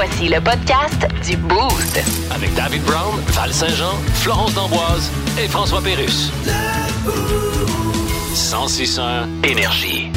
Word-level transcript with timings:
Voici 0.00 0.28
le 0.28 0.40
podcast 0.40 1.08
du 1.28 1.36
Boost. 1.36 2.00
Avec 2.30 2.54
David 2.54 2.84
Brown, 2.84 3.20
Val 3.32 3.52
Saint-Jean, 3.52 3.98
Florence 4.14 4.54
D'Amboise 4.54 5.10
et 5.42 5.48
François 5.48 5.82
Pérus. 5.82 6.30
1061 8.30 9.26
Énergie. 9.42 10.08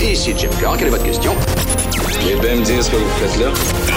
Ici 0.00 0.32
Jim 0.38 0.48
Carr, 0.58 0.78
quelle 0.78 0.86
est 0.86 0.90
votre 0.92 1.04
question? 1.04 1.34
Eh 2.26 2.40
bien 2.40 2.56
me 2.56 2.64
dire 2.64 2.82
ce 2.82 2.90
que 2.90 2.96
vous 2.96 3.10
faites 3.20 3.38
là. 3.38 3.48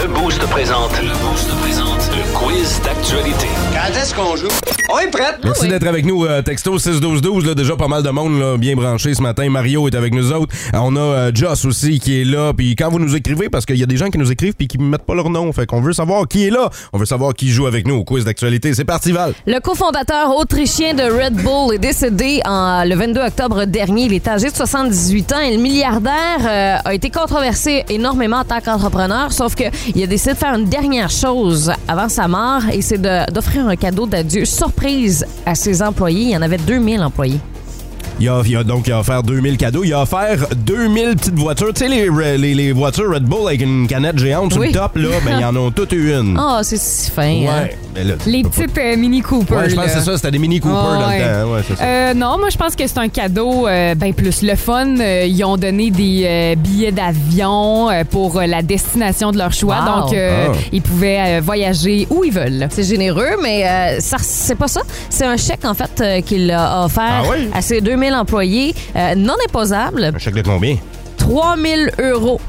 Le 0.02 0.08
Boost 0.10 0.42
présente. 0.48 0.92
Le 1.02 1.16
Boost 1.26 1.50
présente. 1.62 1.99
Le 2.20 2.38
quiz 2.38 2.82
d'actualité. 2.84 3.48
Quand 3.72 3.98
est-ce 3.98 4.14
qu'on 4.14 4.36
joue? 4.36 4.50
On 4.92 5.00
est 5.00 5.10
prête! 5.10 5.38
Merci 5.42 5.70
d'être 5.70 5.88
avec 5.88 6.04
nous, 6.04 6.26
euh, 6.26 6.42
texto 6.42 6.78
61212, 6.78 7.46
là, 7.46 7.54
déjà 7.56 7.78
pas 7.78 7.88
mal 7.88 8.04
de 8.04 8.10
monde 8.10 8.38
là, 8.38 8.58
bien 8.58 8.76
branché 8.76 9.14
ce 9.14 9.22
matin. 9.22 9.50
Mario 9.50 9.88
est 9.88 9.96
avec 9.96 10.14
nous 10.14 10.34
autres. 10.34 10.54
Euh, 10.74 10.80
On 10.82 10.98
a 10.98 11.00
euh, 11.00 11.32
Joss 11.34 11.64
aussi 11.64 12.00
qui 12.00 12.20
est 12.20 12.26
là. 12.26 12.52
Puis 12.52 12.76
quand 12.76 12.90
vous 12.90 13.00
nous 13.00 13.16
écrivez, 13.16 13.48
parce 13.50 13.66
qu'il 13.66 13.78
y 13.78 13.84
a 13.84 13.86
des 13.86 13.96
gens 13.96 14.10
qui 14.10 14.18
nous 14.18 14.32
écrivent 14.34 14.54
puis 14.54 14.68
qui 14.68 14.78
ne 14.80 14.84
mettent 14.84 15.06
pas 15.06 15.16
leur 15.16 15.30
nom, 15.30 15.54
fait 15.54 15.66
qu'on 15.66 15.80
veut 15.80 15.94
savoir 15.94 16.28
qui 16.28 16.46
est 16.46 16.50
là. 16.50 16.70
On 16.92 16.98
veut 16.98 17.06
savoir 17.06 17.34
qui 17.34 17.50
joue 17.50 17.68
avec 17.68 17.88
nous 17.88 17.96
au 17.96 18.04
quiz 18.04 18.26
d'actualité. 18.26 18.74
C'est 18.74 18.84
parti 18.84 19.14
Val. 19.14 19.34
Le 19.48 19.60
cofondateur 19.60 20.36
autrichien 20.36 20.96
de 20.96 21.04
Red 21.04 21.36
Bull 21.36 21.76
est 21.76 21.80
décédé 21.80 22.42
en, 22.46 22.84
le 22.84 22.96
22 22.96 23.22
octobre 23.22 23.64
dernier. 23.66 24.06
Il 24.06 24.14
est 24.14 24.28
âgé 24.28 24.50
de 24.50 24.56
78 24.56 25.34
ans 25.34 25.40
et 25.40 25.56
le 25.56 25.62
milliardaire 25.62 26.40
euh, 26.42 26.78
a 26.84 26.94
été 26.94 27.12
controversé 27.12 27.86
énormément 27.88 28.40
en 28.40 28.44
tant 28.44 28.60
qu'entrepreneur, 28.60 29.32
sauf 29.32 29.56
qu'il 29.56 30.04
a 30.04 30.08
décidé 30.08 30.34
de 30.34 30.38
faire 30.38 30.56
une 30.56 30.66
dernière 30.68 31.12
chose 31.12 31.72
avant 31.88 32.09
sa 32.10 32.28
mort 32.28 32.64
et 32.72 32.82
c'est 32.82 32.98
d'offrir 33.00 33.68
un 33.68 33.76
cadeau 33.76 34.06
d'adieu 34.06 34.46
surprise 34.46 35.26
à 35.46 35.56
ses 35.56 35.82
employés. 35.82 36.24
Il 36.24 36.30
y 36.32 36.38
en 36.38 36.42
avait 36.42 36.58
2000 36.58 37.02
employés. 37.02 37.40
Il 38.20 38.28
a, 38.28 38.42
il 38.46 38.58
a 38.58 38.64
donc 38.64 38.88
il 38.88 38.92
a 38.94 39.00
offert 39.00 39.24
2000 39.24 39.58
cadeaux. 39.58 39.84
Il 39.84 39.94
a 39.94 40.02
offert 40.02 40.48
2000 40.58 41.16
petites 41.16 41.36
voitures. 41.40 41.74
Tu 41.74 41.86
sais, 41.86 41.88
les, 41.88 42.38
les, 42.38 42.54
les 42.54 42.72
voitures 42.74 43.14
Red 43.14 43.24
Bull 43.24 43.48
avec 43.48 43.62
une 43.62 43.88
canette 43.88 44.18
géante 44.20 44.52
sur 44.52 44.62
Oui. 44.62 44.68
le 44.68 44.74
top, 44.74 44.96
là, 44.98 45.08
ben, 45.26 45.38
ils 45.40 45.46
en 45.46 45.56
ont 45.56 45.72
toutes 45.72 45.94
eu 45.94 46.12
une. 46.14 46.38
Oh, 46.40 46.60
c'est 46.62 46.78
si 46.80 47.10
fin. 47.12 47.24
hein? 47.24 47.64
ouais. 47.64 47.78
Mais 47.96 48.04
là, 48.04 48.14
tu 48.22 48.30
Les 48.30 48.44
petites 48.44 48.78
euh, 48.78 48.98
Mini 48.98 49.22
Cooper. 49.22 49.56
Ouais, 49.56 49.70
je 49.70 49.76
pense 49.76 49.86
que 49.86 49.92
c'est 49.92 50.02
ça. 50.02 50.16
C'était 50.18 50.32
des 50.32 50.38
Mini 50.38 50.60
Cooper 50.60 50.76
Ah, 50.78 50.98
dans 51.02 51.08
ouais. 51.08 51.18
le 51.20 51.44
temps. 51.44 51.52
Ouais, 51.54 51.62
c'est 51.68 51.76
ça. 51.78 51.84
Euh, 51.84 52.14
non, 52.14 52.38
moi 52.38 52.50
je 52.52 52.58
pense 52.58 52.76
que 52.76 52.86
c'est 52.86 52.98
un 53.00 53.08
cadeau 53.10 53.68
euh, 53.68 53.96
ben 53.96 54.14
plus 54.14 54.42
le 54.44 54.56
fun. 54.56 54.98
Euh, 55.00 55.26
ils 55.26 55.44
ont 55.44 55.58
donné 55.58 55.90
des 55.90 56.24
euh, 56.26 56.56
billets 56.56 56.92
d'avion 56.92 57.90
euh, 57.90 58.04
pour 58.04 58.38
euh, 58.38 58.46
la 58.46 58.62
destination 58.62 59.32
de 59.32 59.38
leur 59.38 59.54
choix, 59.54 59.78
Wow. 59.80 60.02
donc 60.04 60.14
euh, 60.14 60.48
Ah. 60.50 60.58
ils 60.72 60.82
pouvaient 60.82 61.38
euh, 61.38 61.42
voyager 61.44 62.06
où 62.10 62.24
ils 62.24 62.32
veulent. 62.34 62.68
C'est 62.72 62.84
généreux, 62.84 63.38
mais 63.42 63.66
euh, 63.68 64.00
ça, 64.00 64.18
c'est 64.20 64.56
pas 64.56 64.68
ça. 64.68 64.82
C'est 65.10 65.26
un 65.26 65.38
chèque, 65.38 65.66
en 65.66 65.74
fait, 65.74 66.02
euh, 66.02 66.22
qu'il 66.22 66.52
a 66.52 66.84
offert 66.86 67.24
Ah 67.24 67.30
oui? 67.32 67.48
à 67.54 67.62
ses 67.62 67.82
2000 67.82 68.09
employés, 68.14 68.74
euh, 68.96 69.16
non 69.16 69.36
imposable, 69.48 70.12
Un 70.14 70.18
chèque 70.18 70.36
de 70.36 70.42
combien? 70.42 70.78
3000 71.18 71.92
euros. 72.00 72.40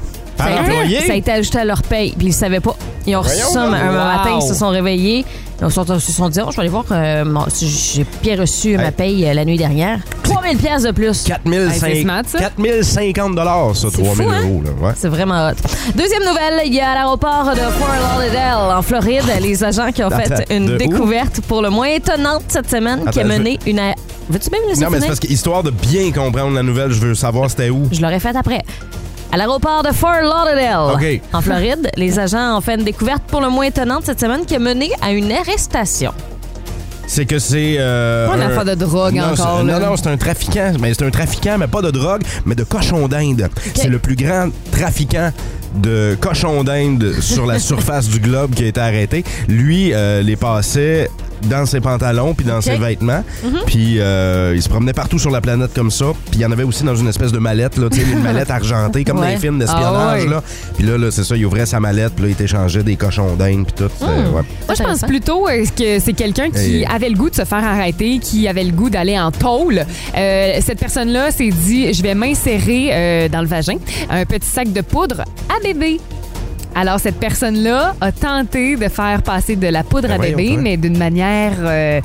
Ça, 0.41 0.46
a 0.46 0.50
été, 0.50 0.60
employé? 0.60 1.00
ça 1.06 1.12
a 1.12 1.16
été 1.16 1.30
ajouté 1.33 1.58
à 1.58 1.64
leur 1.64 1.83
paye, 1.83 2.14
puis 2.16 2.28
ils 2.28 2.33
savaient 2.33 2.60
pas. 2.60 2.77
Ils 3.06 3.16
ont 3.16 3.20
reçu 3.22 3.34
Voyons 3.36 3.50
ça 3.50 3.66
donc. 3.66 3.74
un 3.74 3.88
Wow. 3.88 3.94
matin, 4.05 4.38
ils 4.42 4.47
se 4.48 4.55
sont 4.55 4.69
réveillés. 4.69 5.24
Ils 5.62 5.66
se 5.70 5.74
sont, 5.74 6.28
dit, 6.30 6.41
oh, 6.42 6.50
je 6.50 6.56
vais 6.56 6.60
aller 6.60 6.69
voir, 6.70 6.84
euh, 6.91 7.22
mon- 7.24 7.44
j'ai 7.60 8.06
bien 8.22 8.41
reçu 8.41 8.78
ma 8.78 8.92
paye 8.92 9.27
euh, 9.28 9.34
la 9.34 9.44
nuit 9.44 9.58
dernière. 9.58 9.98
3000 10.22 10.56
pièces 10.56 10.84
de 10.84 10.91
plus. 10.91 11.22
4050 11.24 11.97
smart, 12.02 12.22
ça. 12.27 12.38
4050 12.38 13.34
dollars, 13.34 13.77
ça, 13.77 13.88
C'est 13.94 14.02
3000 14.02 14.24
fou, 14.27 14.30
hein? 14.32 14.41
euros. 14.42 14.62
Là. 14.64 14.70
Ouais. 14.88 14.92
C'est 14.97 15.08
vraiment 15.08 15.48
hot. 15.48 15.52
Deuxième 15.94 16.22
nouvelle, 16.22 16.62
il 16.64 16.75
y 16.75 16.80
a 16.80 16.91
à 16.92 16.94
l'aéroport 16.94 17.50
de 17.54 17.60
Fort 17.60 17.88
Lauderdale, 18.16 18.77
en 18.78 18.80
Floride, 18.82 19.25
les 19.42 19.62
agents 19.62 19.92
qui 19.92 20.02
ont 20.02 20.08
fait 20.10 20.32
Attends, 20.32 20.44
une 20.54 20.64
de 20.66 20.75
où? 20.75 20.78
découverte 20.78 21.41
pour 21.42 21.60
le 21.60 21.69
moins 21.69 21.88
étonnante 21.88 22.44
cette 22.48 22.70
semaine 22.70 23.00
qui 23.10 23.19
a 23.19 23.22
Attends, 23.22 23.28
mené 23.28 23.58
une... 23.66 23.78
a- 23.80 23.94
Veux-tu 24.30 24.48
bien 24.48 24.60
me 24.62 24.69
laisser 24.69 24.80
Non, 24.84 24.91
mais 24.91 25.00
c'est 25.00 25.08
parce 25.08 25.20
que, 25.20 25.27
histoire 25.27 25.62
de 25.62 25.70
bien 25.70 26.10
comprendre 26.12 26.54
la 26.54 26.62
nouvelle, 26.62 26.92
je 26.92 27.00
veux 27.00 27.14
savoir 27.14 27.50
c'était 27.50 27.69
où. 27.69 27.86
Je 27.92 28.00
l'aurais 28.00 28.20
fait 28.20 28.34
après. 28.36 28.62
À 29.32 29.36
l'aéroport 29.36 29.82
de 29.84 29.92
Fort 29.92 30.22
Lauderdale, 30.22 30.94
OK. 30.94 31.20
en 31.32 31.40
Floride, 31.40 31.88
les 31.96 32.18
agents 32.18 32.56
ont 32.58 32.60
fait 32.60 32.74
une 32.74 32.84
découverte 32.84 33.22
pour 33.28 33.40
le 33.40 33.48
moins 33.48 33.66
étonnante 33.66 34.02
cette 34.04 34.18
semaine 34.20 34.44
qui 34.44 34.56
a 34.56 34.58
mené 34.58 34.90
à 35.00 35.12
une 35.12 35.30
arrestation. 35.30 36.12
C'est 37.06 37.26
que 37.26 37.38
c'est. 37.38 37.76
euh, 37.78 38.28
Pas 38.28 38.36
une 38.36 38.42
un- 38.42 38.46
affaire 38.50 38.64
de 38.64 38.74
drogue 38.74 39.14
non, 39.14 39.24
encore, 39.32 39.36
c'est- 39.60 39.66
là. 39.66 39.78
Non, 39.80 39.86
non, 39.90 39.96
c'est 39.96 40.08
un 40.08 40.16
trafiquant. 40.16 40.72
Mais 40.80 40.94
c'est 40.94 41.04
un 41.04 41.10
trafiquant, 41.10 41.56
mais 41.58 41.66
pas 41.69 41.82
de 41.82 41.90
drogue, 41.90 42.22
mais 42.44 42.54
de 42.56 42.64
cochon 42.64 43.06
d'Inde. 43.08 43.48
C'est 43.74 43.88
le 43.88 43.98
plus 43.98 44.14
grand 44.16 44.48
trafiquant 44.72 45.30
de 45.76 46.16
cochon 46.20 46.62
d'Inde 46.64 47.14
sur 47.20 47.46
la 47.46 47.58
surface 47.60 48.08
du 48.08 48.19
globe 48.20 48.54
qui 48.54 48.64
a 48.64 48.66
été 48.66 48.80
arrêté. 48.80 49.24
Lui, 49.48 49.92
euh, 49.92 50.22
les 50.22 50.36
passait 50.36 51.08
dans 51.42 51.66
ses 51.66 51.80
pantalons 51.80 52.34
puis 52.34 52.46
dans 52.46 52.60
ses 52.60 52.76
vêtements. 52.76 53.22
Puis 53.66 53.96
euh, 53.98 54.52
il 54.54 54.62
se 54.62 54.68
promenait 54.68 54.92
partout 54.92 55.18
sur 55.18 55.30
la 55.30 55.40
planète 55.40 55.72
comme 55.74 55.90
ça. 55.90 56.06
Puis 56.30 56.40
il 56.40 56.40
y 56.40 56.46
en 56.46 56.52
avait 56.52 56.62
aussi 56.62 56.84
dans 56.84 56.96
une 56.96 57.08
espèce 57.08 57.32
de 57.32 57.38
mallette, 57.38 57.76
là, 57.76 57.88
tu 57.90 58.00
sais, 58.00 58.06
une 58.10 58.22
mallette 58.22 58.50
argentée, 58.50 59.04
comme 59.04 59.18
dans 59.18 59.26
les 59.26 59.36
films 59.36 59.58
d'espionnage. 59.58 60.22
Ah 60.22 60.24
ouais. 60.24 60.28
là. 60.28 60.42
Puis 60.76 60.86
là, 60.86 60.98
là 60.98 61.10
c'est 61.10 61.24
ça, 61.24 61.36
il 61.36 61.44
ouvrait 61.46 61.66
sa 61.66 61.80
mallette, 61.80 62.14
puis 62.14 62.26
là, 62.26 62.34
il 62.38 62.44
échangeait 62.44 62.82
des 62.82 62.96
cochons 62.96 63.34
d'Inde, 63.36 63.66
puis 63.66 63.84
tout. 63.84 64.04
Ouais. 64.04 64.42
Moi, 64.66 64.74
je 64.76 64.82
pense 64.82 65.00
plutôt 65.02 65.48
euh, 65.48 65.64
que 65.76 65.98
c'est 65.98 66.12
quelqu'un 66.12 66.50
qui 66.50 66.84
avait 66.84 67.08
le 67.08 67.16
goût 67.16 67.30
de 67.30 67.34
se 67.34 67.44
faire 67.44 67.64
arrêter, 67.64 68.18
qui 68.18 68.48
avait 68.48 68.64
le 68.64 68.72
goût 68.72 68.90
d'aller 68.90 69.18
en 69.18 69.30
tôle. 69.30 69.84
Euh, 70.16 70.58
cette 70.60 70.78
personne-là 70.78 71.30
s'est 71.30 71.50
dit 71.50 71.92
je 71.92 72.02
vais 72.02 72.14
m'insérer 72.14 73.28
dans 73.30 73.40
le 73.40 73.46
vagin 73.46 73.76
un 74.08 74.24
petit 74.24 74.48
sac 74.48 74.72
de 74.72 74.80
poudre 74.80 75.20
à 75.48 75.62
bébé. 75.62 75.98
Alors, 76.75 77.00
cette 77.00 77.16
personne-là 77.19 77.94
a 78.00 78.12
tenté 78.12 78.76
de 78.76 78.88
faire 78.88 79.22
passer 79.22 79.56
de 79.56 79.66
la 79.69 79.82
poudre 79.82 80.08
Ben 80.08 80.14
à 80.14 80.16
voyons, 80.16 80.36
bébé, 80.36 80.53
toi. 80.54 80.62
mais 80.62 80.76
d'une 80.76 80.97
manière 80.98 81.53
euh, 81.60 82.00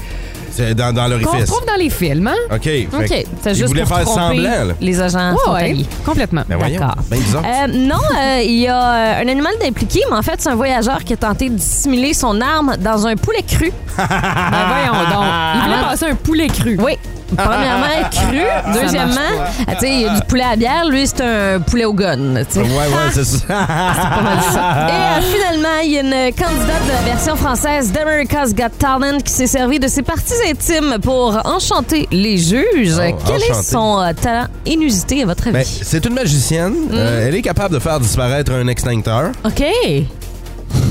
C'est 0.52 0.74
dans, 0.74 0.92
dans 0.94 1.04
qu'on 1.04 1.10
l'orifice. 1.10 1.50
retrouve 1.50 1.66
dans 1.68 1.76
les 1.82 1.90
films. 1.90 2.28
Hein? 2.28 2.56
OK. 2.56 2.64
Fait 2.64 2.88
OK, 2.92 3.26
c'est 3.42 3.52
il 3.52 3.56
juste 3.56 3.68
voulait 3.68 3.82
pour 3.84 3.96
faire 3.96 4.06
tromper 4.06 4.36
semblant, 4.38 4.66
là. 4.66 4.74
les 4.82 5.02
agents 5.02 5.32
Ouais, 5.34 5.38
frontaliers. 5.44 5.86
complètement. 6.06 6.42
Ben 6.50 6.58
voyons, 6.58 6.80
D'accord. 6.80 6.96
ben 7.10 7.20
bizarre. 7.20 7.44
Euh, 7.46 7.68
non, 7.68 7.96
euh, 8.20 8.42
il 8.44 8.56
y 8.60 8.68
a 8.68 8.82
euh, 8.94 9.22
un 9.24 9.28
animal 9.28 9.54
impliqué, 9.66 10.02
mais 10.10 10.18
en 10.18 10.22
fait, 10.24 10.36
c'est 10.42 10.50
un 10.50 10.56
voyageur 10.56 11.04
qui 11.04 11.14
a 11.14 11.18
tenté 11.18 11.50
de 11.50 11.56
dissimuler 11.56 12.14
son 12.14 12.42
arme 12.42 12.76
dans 12.80 13.06
un 13.08 13.16
poulet 13.16 13.44
cru. 13.44 13.72
Ben 13.98 14.06
voyons 14.08 15.04
donc. 15.10 15.26
Il 15.56 15.62
voulait 15.64 15.82
passer 15.84 16.06
un 16.08 16.16
poulet 16.16 16.48
cru. 16.48 16.78
Oui. 16.82 16.98
Premièrement, 17.36 18.10
cru. 18.12 18.82
Deuxièmement, 18.82 19.46
ah, 19.68 19.76
tu 19.76 19.80
sais, 19.80 19.90
il 19.94 20.02
y 20.02 20.06
a 20.06 20.16
du 20.16 20.22
poulet 20.28 20.44
à 20.44 20.56
bière. 20.56 20.86
Lui, 20.90 21.08
c'est 21.08 21.22
un 21.22 21.60
poulet 21.60 21.86
au 21.86 21.94
gun. 21.94 22.36
Ouais, 22.36 22.46
ouais, 22.64 22.86
c'est 23.14 23.26
ça. 23.26 23.46
Pas 23.48 24.22
mal 24.22 24.40
ça. 24.52 24.88
Et 24.90 24.92
euh, 24.92 25.22
finalement, 25.22 25.80
il 25.84 25.92
y 25.92 25.98
a 25.98 26.02
une 26.02 26.34
candidate 26.34 26.86
de 26.86 26.92
la 26.92 27.14
version 27.14 27.36
française 27.36 27.92
d'America's 27.92 28.54
Got 28.54 28.70
Talent 28.78 29.20
qui 29.20 29.32
s'est 29.32 29.48
servie 29.48 29.80
de 29.80 29.88
ses 29.88 30.02
parties 30.02 30.34
intimes 30.50 30.98
pour 31.02 31.40
enchanter 31.46 32.08
les 32.12 32.38
juges. 32.38 32.98
Oh, 32.98 33.18
Quel 33.26 33.44
est 33.44 33.64
son 33.64 34.02
euh, 34.02 34.14
talent 34.14 34.48
inusité, 34.66 35.24
à 35.24 35.26
votre 35.26 35.48
avis? 35.48 35.58
Ben, 35.58 35.66
c'est 35.66 36.06
une 36.06 36.14
magicienne. 36.14 36.74
Mm. 36.74 36.94
Euh, 36.94 37.28
elle 37.28 37.36
est 37.36 37.42
capable 37.42 37.74
de 37.74 37.80
faire 37.80 38.00
disparaître 38.00 38.52
un 38.52 38.68
extincteur. 38.68 39.32
OK. 39.44 39.64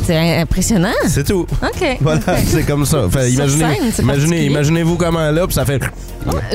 C'est 0.07 0.41
impressionnant. 0.41 0.89
C'est 1.07 1.27
tout. 1.27 1.47
OK. 1.63 1.99
Voilà, 2.01 2.21
c'est 2.47 2.65
comme 2.67 2.85
ça. 2.85 3.09
Fait, 3.11 3.31
imaginez, 3.31 3.65
scène, 3.75 4.05
imaginez, 4.05 4.45
imaginez-vous 4.47 4.97
comment 4.97 5.31
là, 5.31 5.47
puis 5.47 5.55
ça 5.55 5.65
fait. 5.65 5.81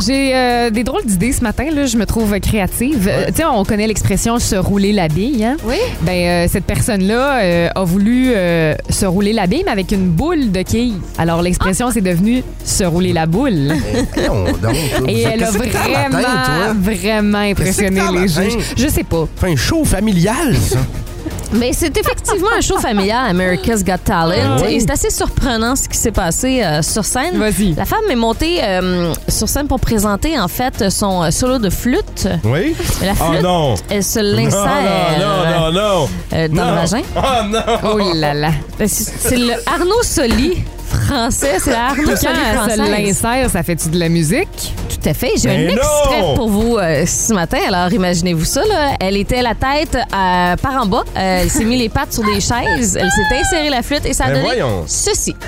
J'ai 0.06 0.35
euh, 0.35 0.69
des 0.69 0.84
drôles 0.84 1.06
d'idées 1.06 1.31
ce 1.31 1.41
matin, 1.41 1.66
là, 1.73 1.85
je 1.85 1.97
me 1.97 2.06
trouve 2.06 2.39
créative. 2.39 3.07
Euh, 3.12 3.28
tu 3.28 3.35
sais, 3.35 3.45
on 3.45 3.63
connaît 3.63 3.88
l'expression 3.88 4.39
se 4.39 4.56
rouler 4.56 4.94
la 4.94 5.07
bille. 5.07 5.44
Hein? 5.44 5.57
Oui. 5.63 5.78
Ben, 6.01 6.12
euh, 6.12 6.47
cette 6.50 6.66
personne-là 6.66 7.39
euh, 7.41 7.69
a 7.73 7.84
voulu 7.84 8.31
euh, 8.35 8.75
se 8.89 9.06
rouler 9.06 9.34
la 9.34 9.47
bille, 9.47 9.63
mais 9.66 9.72
avec 9.72 9.91
une 9.91 10.09
boule 10.09 10.51
de 10.51 10.62
quilles. 10.62 10.97
Alors, 11.18 11.41
l'expression, 11.41 11.91
c'est 11.91 12.01
devenu 12.01 12.44
se 12.63 12.84
rouler 12.84 13.13
la 13.13 13.25
boule. 13.25 13.68
Donc, 14.62 14.75
Et 15.07 15.22
elle 15.22 15.44
a 15.44 15.51
vraiment, 15.51 16.73
vraiment 16.79 17.38
impressionné 17.39 18.01
les 18.13 18.28
juges. 18.28 18.57
Je 18.78 18.88
sais 18.88 19.03
pas. 19.03 19.28
Un 19.44 19.56
show 19.56 19.84
familial, 19.85 20.56
ça. 20.56 20.79
Mais 21.52 21.74
c'est 21.74 21.98
effectivement 21.98 22.50
un 22.56 22.62
show 22.62 22.78
familial, 22.78 23.26
America's 23.30 23.84
Got 23.84 23.98
Talent. 24.06 24.58
Ah 24.58 24.62
oui? 24.64 24.76
Et 24.76 24.80
c'est 24.82 24.92
assez 24.92 25.10
surprenant 25.10 25.76
ce 25.76 25.90
qui 25.90 25.98
s'est 25.98 26.12
passé 26.12 26.62
euh, 26.64 26.82
sur 26.84 27.04
scène. 27.04 27.38
Vas-y. 27.40 27.74
La 27.74 27.86
femme 27.86 28.04
est 28.10 28.16
montée 28.16 28.60
euh, 28.64 29.12
sur 29.28 29.50
scène 29.50 29.68
pour 29.68 29.80
présenter 29.80 30.40
en 30.40 30.48
fait 30.48 30.90
son 30.92 31.24
euh, 31.24 31.32
solo 31.32 31.58
de 31.58 31.72
flûte. 31.72 32.28
Oui? 32.44 32.76
Mais 33.02 33.08
la 33.08 33.14
Oh 33.20 33.32
flûte, 33.32 33.42
non! 33.42 33.76
elle 33.90 34.04
se 34.04 34.20
Non, 34.20 34.36
l'insère 34.44 35.20
non, 35.20 35.60
non, 35.60 35.72
non! 35.72 36.10
euh, 36.34 36.48
dans 36.50 36.66
non. 36.66 36.70
le 36.72 36.76
vagin. 36.76 37.02
Oh 37.16 37.22
non! 37.50 37.60
Oh 37.96 37.98
là 38.16 38.34
là. 38.36 38.52
Ben, 38.78 38.88
C'est 38.88 39.38
le 39.38 39.54
Arnaud 39.66 40.04
Soli 40.04 40.63
français. 40.88 41.57
C'est 41.60 41.72
la 41.72 41.88
Arnaud 41.88 42.04
Quand 42.12 42.16
Soli 42.18 42.40
elle 42.69 42.72
se 42.86 42.92
l'insère, 42.92 43.50
ça 43.50 43.63
fait-tu 43.63 43.90
de 43.90 43.98
la 44.00 44.10
musique? 44.10 44.74
Tout 45.01 45.10
à 45.10 45.13
fait. 45.13 45.31
J'ai 45.38 45.48
Mais 45.50 45.68
un 45.72 45.75
non! 45.75 45.81
extrait 45.81 46.34
pour 46.36 46.50
vous 46.50 46.78
euh, 46.78 47.06
ce 47.06 47.34
matin. 47.34 47.60
Alors, 47.68 47.92
imaginez-vous 47.94 48.46
ça. 48.46 48.62
Là. 48.66 48.92
Elle 49.00 49.18
était 49.18 49.42
la 49.42 49.56
tête 49.56 49.96
euh, 49.96 50.56
par 50.57 50.81
en 50.81 50.86
bas. 50.86 51.04
Euh, 51.16 51.40
elle 51.44 51.50
s'est 51.50 51.63
mis 51.66 51.78
les 51.78 51.90
pattes 51.90 52.13
sur 52.13 52.24
des 52.24 52.42
chaises. 52.42 52.98
Elle 53.00 53.10
s'est 53.12 53.36
insérée 53.40 53.69
la 53.69 53.81
flûte 53.81 54.06
et 54.06 54.13
ça 54.13 54.25
a 54.25 54.28
Ben 54.28 54.34
donné 54.36 54.46
voyons. 54.46 54.84
ceci. 54.88 55.36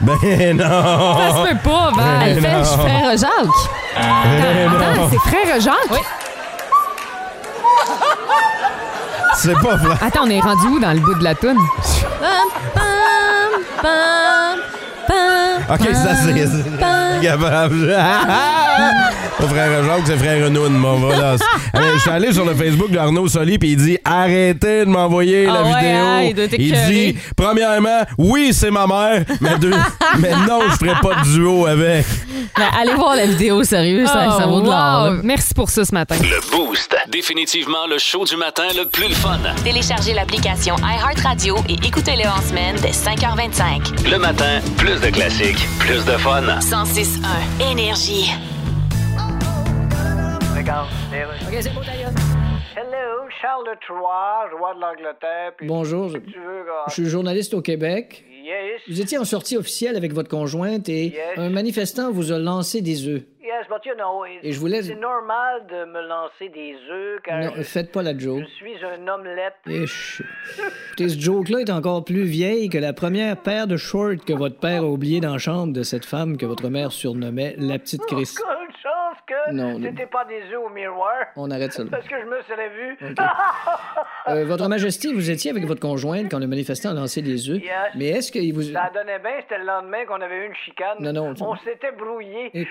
Ben 0.00 0.56
non! 0.56 0.64
Ça 0.64 1.30
se 1.30 1.48
peut 1.48 1.58
pas, 1.62 1.90
Val. 1.94 2.22
Elle 2.26 2.40
fait 2.40 2.52
non. 2.52 2.64
frère 2.64 3.16
Jacques. 3.16 3.30
Attends, 3.96 5.08
c'est 5.10 5.18
frère 5.30 5.60
Jacques? 5.60 5.90
Oui. 5.92 5.98
C'est 9.36 9.54
pas 9.60 9.76
vrai. 9.76 9.96
Attends, 10.00 10.24
on 10.24 10.30
est 10.30 10.40
rendu 10.40 10.66
où 10.66 10.78
dans 10.78 10.92
le 10.92 11.00
bout 11.00 11.14
de 11.14 11.24
la 11.24 11.34
toune? 11.34 11.56
Pam, 12.20 12.30
pam, 12.74 12.82
pam, 13.82 13.82
Pam, 13.82 14.58
Ok, 15.70 15.88
ça 15.94 16.14
c'est. 16.16 17.22
capable. 17.22 17.86
Pas 19.38 19.48
frère 19.48 19.84
Jacques, 19.84 20.02
c'est 20.06 20.16
frère 20.18 20.50
Noun, 20.50 20.72
mon 20.72 20.96
voilà. 20.98 21.36
Allez, 21.72 21.86
Je 21.94 21.98
suis 21.98 22.10
allé 22.10 22.32
sur 22.32 22.44
le 22.44 22.54
Facebook 22.54 22.90
d'Arnaud 22.90 23.28
Soli 23.28 23.58
puis 23.58 23.70
il 23.72 23.76
dit 23.76 23.98
arrêtez 24.04 24.84
de 24.84 24.90
m'envoyer 24.90 25.46
la 25.46 25.54
Ah 25.54 25.62
ouais, 25.62 25.68
vidéo. 25.80 25.96
hein, 26.04 26.20
il 26.22 26.34
doit 26.34 26.44
il 26.44 26.50
t'écœurer. 26.50 26.86
dit 27.12 27.18
premièrement, 27.36 28.02
oui 28.18 28.50
c'est 28.52 28.70
ma 28.70 28.86
mère, 28.86 29.24
mais, 29.40 29.58
deux- 29.58 29.72
mais 30.18 30.30
non 30.48 30.60
je 30.70 30.76
ferai 30.76 30.94
pas 31.00 31.22
de 31.22 31.32
duo 31.32 31.66
avec. 31.66 32.04
Ben, 32.56 32.64
allez 32.80 32.94
voir 32.94 33.16
la 33.16 33.24
vidéo, 33.26 33.62
sérieux, 33.64 34.04
ça, 34.06 34.36
ça 34.38 34.46
vaut 34.46 34.60
de 34.60 34.66
l'or. 34.66 35.06
Oh, 35.06 35.10
wow. 35.12 35.20
Merci 35.22 35.54
pour 35.54 35.70
ça 35.70 35.84
ce 35.86 35.94
matin. 35.94 36.16
Le 36.20 36.40
Boost. 36.54 36.94
Définitivement 37.08 37.86
le 37.88 37.98
show 37.98 38.24
du 38.24 38.36
matin 38.36 38.64
le 38.76 38.86
plus 38.86 39.08
le 39.08 39.14
fun. 39.14 39.38
Téléchargez 39.64 40.12
l'application 40.12 40.76
iHeartRadio 40.78 41.56
et 41.68 41.76
écoutez-le 41.86 42.28
en 42.28 42.42
semaine 42.46 42.76
dès 42.82 42.90
5h25. 42.90 44.10
Le 44.10 44.18
matin, 44.18 44.60
plus 44.76 44.91
de 45.00 45.10
classiques, 45.10 45.66
plus 45.78 46.04
de 46.04 46.12
fun. 46.18 46.42
106.1 46.60 47.72
Énergie. 47.72 48.30
Hello, 52.76 53.28
Charles 53.40 53.64
de 53.64 53.78
Troyes, 53.86 54.50
roi 54.58 54.74
de 54.74 54.80
l'Angleterre. 54.80 55.52
Bonjour, 55.62 56.10
je, 56.10 56.18
tu 56.18 56.38
veux, 56.38 56.64
je 56.88 56.92
suis 56.92 57.06
journaliste 57.06 57.54
au 57.54 57.62
Québec. 57.62 58.24
Yes. 58.42 58.80
Vous 58.88 59.00
étiez 59.00 59.18
en 59.18 59.24
sortie 59.24 59.56
officielle 59.56 59.96
avec 59.96 60.12
votre 60.12 60.28
conjointe 60.28 60.88
et 60.88 61.14
un 61.36 61.48
manifestant 61.50 62.10
vous 62.10 62.32
a 62.32 62.38
lancé 62.38 62.80
des 62.80 63.06
œufs. 63.06 63.22
Yes, 63.40 63.66
but 63.68 63.84
you 63.84 63.94
know, 63.94 64.24
it- 64.24 64.40
Et 64.42 64.52
je 64.52 64.58
voulais- 64.58 64.82
c'est 64.82 64.94
normal 64.96 65.66
de 65.68 65.84
me 65.84 66.00
lancer 66.08 66.48
des 66.48 66.74
œufs 66.90 67.20
car 67.24 67.38
Non, 67.40 67.50
je, 67.56 67.62
faites 67.62 67.92
pas 67.92 68.02
la 68.02 68.16
joke. 68.18 68.40
je 68.42 68.50
suis 68.54 68.72
un 68.84 69.06
omelette. 69.06 69.54
Je- 69.66 70.22
Écoutez, 70.88 71.08
ce 71.08 71.20
joke-là 71.20 71.60
est 71.60 71.70
encore 71.70 72.04
plus 72.04 72.24
vieille 72.24 72.68
que 72.68 72.78
la 72.78 72.92
première 72.92 73.36
paire 73.36 73.66
de 73.66 73.76
shorts 73.76 74.24
que 74.26 74.32
votre 74.32 74.58
père 74.58 74.82
a 74.82 74.86
oublié 74.86 75.20
dans 75.20 75.32
la 75.32 75.38
chambre 75.38 75.72
de 75.72 75.82
cette 75.82 76.04
femme 76.04 76.36
que 76.36 76.46
votre 76.46 76.68
mère 76.68 76.90
surnommait 76.92 77.54
la 77.58 77.78
petite 77.78 78.02
Chris. 78.06 78.34
Que 79.48 79.52
Non, 79.54 79.78
c'était 79.82 80.06
pas 80.06 80.24
des 80.24 80.42
œufs 80.54 80.60
au 80.64 80.68
miroir. 80.70 81.12
On 81.36 81.50
arrête 81.50 81.72
ça 81.72 81.82
là. 81.84 81.88
Parce 81.90 82.06
que 82.06 82.14
je 82.20 82.26
me 82.26 82.42
serais 82.42 82.68
vu. 82.70 82.96
Euh, 84.28 84.44
votre 84.46 84.68
Majesté, 84.68 85.12
vous 85.12 85.30
étiez 85.30 85.50
avec 85.50 85.64
votre 85.66 85.80
conjointe 85.80 86.30
quand 86.30 86.38
le 86.38 86.46
manifestant 86.46 86.90
a 86.90 86.94
lancé 86.94 87.22
des 87.22 87.48
œufs. 87.50 87.60
Yes. 87.62 87.70
Mais 87.96 88.06
est-ce 88.08 88.30
qu'il 88.32 88.52
vous... 88.54 88.62
Ça 88.62 88.90
donnait 88.94 89.18
bien, 89.18 89.32
c'était 89.40 89.58
le 89.58 89.64
lendemain 89.66 90.04
qu'on 90.06 90.20
avait 90.20 90.44
eu 90.44 90.46
une 90.46 90.54
chicane. 90.64 90.96
Non, 91.00 91.12
non. 91.12 91.34
On 91.40 91.56
s'était 91.56 91.92
brouillé. 91.92 92.50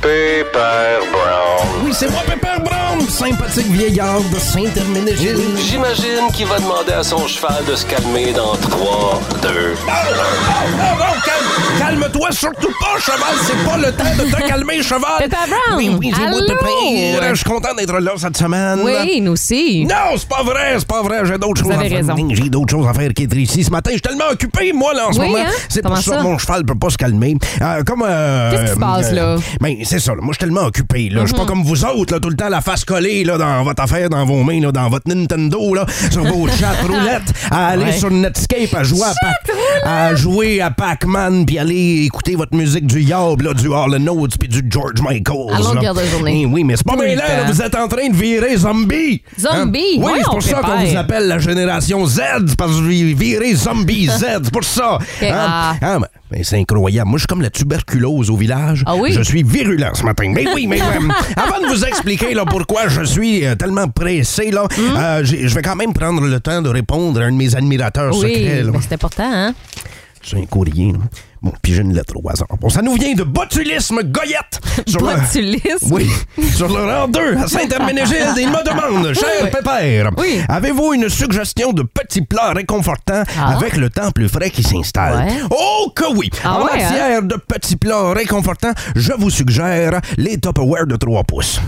Pepper 0.00 0.98
Brown. 1.10 1.66
Oui 1.84 1.92
c'est 1.92 2.08
moi 2.10 2.20
Pepper 2.26 2.60
Brown, 2.64 3.00
sympathique 3.08 3.66
vieillard 3.66 4.20
de 4.32 4.38
Saint-Herménégilde. 4.38 5.56
J'imagine 5.58 6.30
qu'il 6.34 6.46
va 6.46 6.58
demander 6.58 6.92
à 6.92 7.02
son 7.02 7.26
cheval 7.26 7.64
de 7.68 7.74
se 7.74 7.84
calmer 7.86 8.32
dans 8.32 8.54
3, 8.54 9.20
2, 9.42 9.48
Oh, 9.48 9.90
oh, 9.90 10.84
oh, 11.00 11.14
calme- 11.24 11.37
Calme-toi 11.78 12.28
surtout 12.32 12.72
pas, 12.80 12.98
cheval. 13.00 13.34
C'est 13.46 13.64
pas 13.68 13.76
le 13.76 13.92
temps 13.92 14.24
de 14.24 14.30
te 14.30 14.42
calmer, 14.48 14.82
cheval. 14.82 15.02
Pepper 15.18 15.36
Brown. 15.48 15.76
Oui, 15.78 15.90
oui, 15.98 16.12
c'est 16.14 16.28
moi, 16.28 16.38
Allô? 16.38 16.46
Pepper. 16.46 17.28
Je 17.30 17.34
suis 17.34 17.44
content 17.44 17.74
d'être 17.76 17.98
là 17.98 18.12
cette 18.16 18.36
semaine. 18.36 18.80
Oui, 18.82 19.20
nous 19.20 19.32
aussi. 19.32 19.84
Non, 19.84 20.16
c'est 20.16 20.28
pas 20.28 20.42
vrai, 20.42 20.74
c'est 20.78 20.86
pas 20.88 21.02
vrai. 21.02 21.20
J'ai 21.24 21.38
d'autres 21.38 21.62
choses 21.62 21.70
à 21.72 21.78
faire. 21.78 22.02
J'ai 22.32 22.48
d'autres 22.48 22.70
choses 22.70 22.86
à 22.88 22.94
faire 22.94 23.12
qu'être 23.12 23.36
ici 23.36 23.64
ce 23.64 23.70
matin. 23.70 23.90
Je 23.90 23.96
suis 23.96 24.02
tellement 24.02 24.28
occupé, 24.32 24.72
moi, 24.72 24.94
là, 24.94 25.08
en 25.08 25.12
ce 25.12 25.20
Oui, 25.20 25.26
moment. 25.28 25.44
hein? 25.46 25.50
C'est 25.68 25.82
pour 25.82 25.98
ça 25.98 26.16
que 26.16 26.22
mon 26.22 26.38
cheval 26.38 26.64
peut 26.64 26.78
pas 26.78 26.90
se 26.90 26.96
calmer. 26.96 27.36
Euh, 27.60 27.82
comme. 27.84 28.02
euh, 28.06 28.50
Qu'est-ce 28.50 28.62
qui 28.62 28.68
se 28.70 28.76
passe, 28.80 29.12
là? 29.12 29.36
Ben, 29.60 29.76
c'est 29.84 29.98
ça, 30.00 30.12
là. 30.12 30.18
Moi, 30.22 30.32
je 30.32 30.38
suis 30.38 30.46
tellement 30.50 30.66
occupé, 30.66 31.08
là. 31.10 31.20
Je 31.22 31.26
suis 31.28 31.36
pas 31.36 31.46
comme 31.46 31.62
vous 31.62 31.84
autres, 31.84 32.14
là, 32.14 32.20
tout 32.20 32.30
le 32.30 32.36
temps 32.36 32.48
la 32.48 32.60
face 32.60 32.84
collée, 32.84 33.24
là, 33.24 33.36
dans 33.38 33.62
votre 33.62 33.82
affaire, 33.82 34.08
dans 34.08 34.24
vos 34.24 34.42
mains, 34.42 34.60
là, 34.60 34.72
dans 34.72 34.88
votre 34.88 35.08
Nintendo, 35.08 35.74
là, 35.74 35.84
sur 36.10 36.24
vos 36.24 36.46
chats 36.58 36.72
roulettes, 36.82 37.32
à 37.50 37.68
aller 37.68 37.84
Ouais. 37.84 37.92
sur 37.92 38.10
Netscape, 38.10 38.74
à 38.74 38.82
jouer 38.82 39.02
à, 39.84 40.06
à 40.08 40.14
jouer 40.14 40.60
à 40.60 40.70
Pac-Man, 40.70 41.44
puis 41.46 41.57
aller 41.58 42.04
écouter 42.04 42.34
votre 42.36 42.54
musique 42.56 42.86
du 42.86 43.02
Yob, 43.02 43.42
là, 43.42 43.54
du 43.54 43.68
Hall 43.68 43.96
Notes, 43.98 44.38
puis 44.38 44.48
du 44.48 44.62
George 44.70 45.00
Michael. 45.02 45.54
À 45.54 45.58
longueur 45.60 45.94
de 45.94 46.04
journée. 46.04 46.40
Eh 46.42 46.46
oui, 46.46 46.64
mais 46.64 46.76
c'est 46.76 46.86
pas 46.86 46.96
bien 46.96 47.14
le 47.14 47.16
là, 47.16 47.44
vous 47.50 47.62
êtes 47.62 47.74
en 47.74 47.88
train 47.88 48.08
de 48.08 48.14
virer 48.16 48.56
zombie. 48.56 49.22
Zombie? 49.38 49.98
Hein? 49.98 50.02
Oui, 50.04 50.12
c'est 50.18 50.24
pour 50.30 50.42
ça 50.42 50.60
qu'on 50.60 50.84
vous 50.84 50.96
appelle 50.96 51.26
la 51.28 51.38
génération 51.38 52.04
Z, 52.06 52.20
parce 52.56 52.72
que 52.72 52.76
vous 52.82 53.16
virez 53.16 53.54
zombie 53.54 54.06
Z, 54.06 54.18
c'est 54.44 54.50
pour 54.52 54.64
ça. 54.64 54.98
Hein? 55.22 55.28
Ah. 55.32 55.74
Ben, 55.80 56.00
ben, 56.30 56.44
c'est 56.44 56.58
incroyable. 56.58 57.08
Moi, 57.08 57.16
je 57.18 57.22
suis 57.22 57.26
comme 57.26 57.40
la 57.42 57.50
tuberculose 57.50 58.28
au 58.30 58.36
village. 58.36 58.82
Ah 58.86 58.96
oui? 58.96 59.12
Je 59.12 59.22
suis 59.22 59.42
virulent 59.42 59.94
ce 59.94 60.02
matin. 60.02 60.30
Mais 60.34 60.44
oui, 60.54 60.66
mais 60.66 60.80
euh, 60.80 60.84
avant 61.36 61.60
de 61.66 61.72
vous 61.74 61.84
expliquer 61.84 62.34
là, 62.34 62.44
pourquoi 62.44 62.88
je 62.88 63.02
suis 63.02 63.46
euh, 63.46 63.54
tellement 63.54 63.88
pressé, 63.88 64.50
là, 64.50 64.66
Hmm? 64.78 64.96
euh, 64.96 65.24
je 65.24 65.54
vais 65.54 65.62
quand 65.62 65.76
même 65.76 65.92
prendre 65.92 66.20
le 66.22 66.40
temps 66.40 66.60
de 66.62 66.68
répondre 66.68 67.20
à 67.20 67.24
un 67.24 67.32
de 67.32 67.36
mes 67.36 67.54
admirateurs 67.56 68.14
Oui, 68.14 68.20
secrets. 68.34 68.62
mais 68.70 68.78
c'est 68.86 68.94
important, 68.94 69.24
hein? 69.32 69.54
C'est 70.22 70.36
un 70.36 70.44
courrier. 70.46 70.92
là. 70.92 70.98
Bon, 71.42 71.52
puis 71.62 71.72
j'ai 71.74 71.82
une 71.82 71.94
lettre 71.94 72.14
au 72.16 72.28
hasard. 72.28 72.48
Bon, 72.60 72.68
ça 72.68 72.82
nous 72.82 72.94
vient 72.94 73.14
de 73.14 73.22
Botulisme 73.22 74.02
Goyette. 74.02 74.60
Sur 74.86 75.00
le- 75.02 75.16
Botulisme? 75.16 75.92
Oui, 75.92 76.08
sur 76.54 76.68
le 76.68 76.84
rang 76.84 77.08
2 77.08 77.36
à 77.36 77.46
Saint-Herménégilde. 77.46 78.34
Il 78.38 78.48
me 78.50 78.64
demande, 78.64 79.12
cher 79.14 79.50
Pépère, 79.50 80.10
Oui. 80.16 80.40
avez-vous 80.48 80.94
une 80.94 81.08
suggestion 81.08 81.72
de 81.72 81.82
petits 81.82 82.22
plats 82.22 82.52
réconfortants 82.52 83.22
Ah. 83.40 83.56
avec 83.56 83.76
le 83.76 83.88
temps 83.90 84.10
plus 84.10 84.28
frais 84.28 84.50
qui 84.50 84.62
s'installe? 84.62 85.26
Ouais. 85.26 85.32
Oh 85.50 85.92
que 85.94 86.04
oui! 86.16 86.30
Ah 86.44 86.56
en 86.60 86.64
ouais, 86.64 86.72
matière 86.82 87.22
de 87.22 87.36
petits 87.36 87.76
plats 87.76 88.12
réconfortants, 88.12 88.72
je 88.96 89.12
vous 89.12 89.30
suggère 89.30 90.00
les 90.16 90.38
Tupperware 90.40 90.86
de 90.86 90.96
3 90.96 91.22
pouces. 91.24 91.60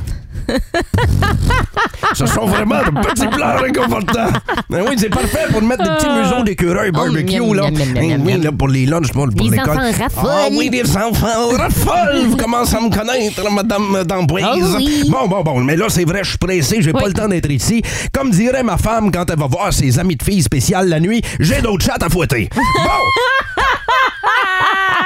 Ce 2.14 2.26
sont 2.26 2.47
vraiment 2.47 2.79
de 2.82 2.91
petits 3.06 3.26
plats 3.29 3.56
réconfortants. 3.58 4.31
Ben 4.69 4.85
oui, 4.88 4.97
c'est 4.99 5.08
parfait 5.08 5.47
pour 5.50 5.62
mettre 5.62 5.82
des 5.85 5.91
petits 5.91 6.08
museaux 6.11 6.43
d'écureuil 6.43 6.91
barbecue, 6.91 7.38
Oh, 7.41 7.55
miam, 7.55 7.56
là. 7.56 7.70
miam, 7.70 8.23
oui, 8.26 8.41
là, 8.41 8.50
pour 8.52 8.69
les 8.69 8.87
lunchs, 8.87 9.12
pour, 9.12 9.29
pour 9.29 9.47
Les 9.50 9.56
l'école. 9.56 9.79
Ah 10.19 10.49
oui, 10.52 10.69
les 10.73 10.97
enfants 10.97 11.49
raffolent. 11.56 12.26
Vous 12.29 12.37
commencez 12.37 12.76
à 12.76 12.81
me 12.81 12.91
connaître, 12.91 13.50
madame 13.50 14.02
d'Amboise. 14.05 14.44
Ah 14.44 14.76
oui. 14.76 15.05
Bon, 15.08 15.29
bon, 15.29 15.43
bon. 15.43 15.61
Mais 15.61 15.76
là, 15.76 15.87
c'est 15.88 16.05
vrai, 16.05 16.20
je 16.25 16.31
suis 16.31 16.38
pressé. 16.38 16.82
J'ai 16.82 16.93
pas 16.93 17.00
Oui. 17.00 17.08
le 17.08 17.12
temps 17.14 17.29
d'être 17.29 17.50
ici. 17.50 17.82
Comme 18.12 18.31
dirait 18.31 18.62
ma 18.62 18.76
femme 18.76 19.11
quand 19.12 19.29
elle 19.31 19.38
va 19.38 19.46
voir 19.46 19.73
ses 19.73 19.99
amis 19.99 20.17
de 20.17 20.23
filles 20.23 20.43
spéciales 20.43 20.88
la 20.88 21.00
nuit, 21.00 21.23
j'ai 21.38 21.61
d'autres 21.62 21.85
chats 21.85 21.99
à 22.00 22.08
fouetter. 22.08 22.49
Bon! 22.55 23.62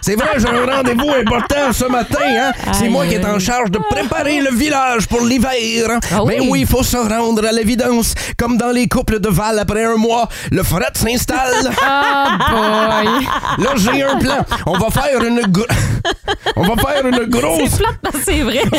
C'est 0.00 0.14
vrai, 0.16 0.30
j'ai 0.38 0.48
un 0.48 0.76
rendez-vous 0.76 1.10
important 1.10 1.72
ce 1.72 1.84
matin. 1.84 2.18
Hein? 2.22 2.52
C'est 2.72 2.88
moi 2.88 3.06
qui 3.06 3.14
est 3.14 3.24
en 3.26 3.38
charge 3.38 3.70
de 3.70 3.78
préparer 3.90 4.40
le 4.40 4.50
village 4.54 5.06
pour 5.06 5.20
l'hiver. 5.22 5.98
Ah 6.12 6.22
oui? 6.24 6.34
Mais 6.38 6.48
oui, 6.48 6.60
il 6.60 6.66
faut 6.66 6.82
se 6.82 6.96
rendre 6.96 7.46
à 7.46 7.52
l'évidence. 7.52 8.14
Comme 8.38 8.56
dans 8.56 8.70
les 8.70 8.88
couples 8.88 9.20
de 9.20 9.28
Val 9.28 9.58
après 9.58 9.84
un 9.84 9.96
mois, 9.96 10.28
le 10.50 10.62
fret 10.62 10.90
s'installe. 10.94 11.70
Ah, 11.84 12.38
boy. 12.50 13.64
Là, 13.64 13.70
j'ai 13.76 14.02
un 14.02 14.16
plan. 14.16 14.44
On 14.66 14.78
va 14.78 14.90
faire 14.90 15.22
une 15.22 15.40
gro- 15.48 15.66
On 16.56 16.62
va 16.62 16.74
faire 16.76 17.06
une 17.06 17.24
grosse 17.28 17.70
C'est 17.70 17.78
plate 17.78 17.96
parce 18.02 18.16
que 18.16 18.22
c'est 18.24 18.40
vrai. 18.42 18.62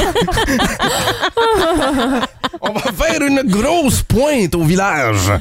On 2.61 2.71
va 2.73 2.81
faire 2.81 3.21
une 3.21 3.41
grosse 3.43 4.01
pointe 4.03 4.55
au 4.55 4.63
village. 4.63 5.31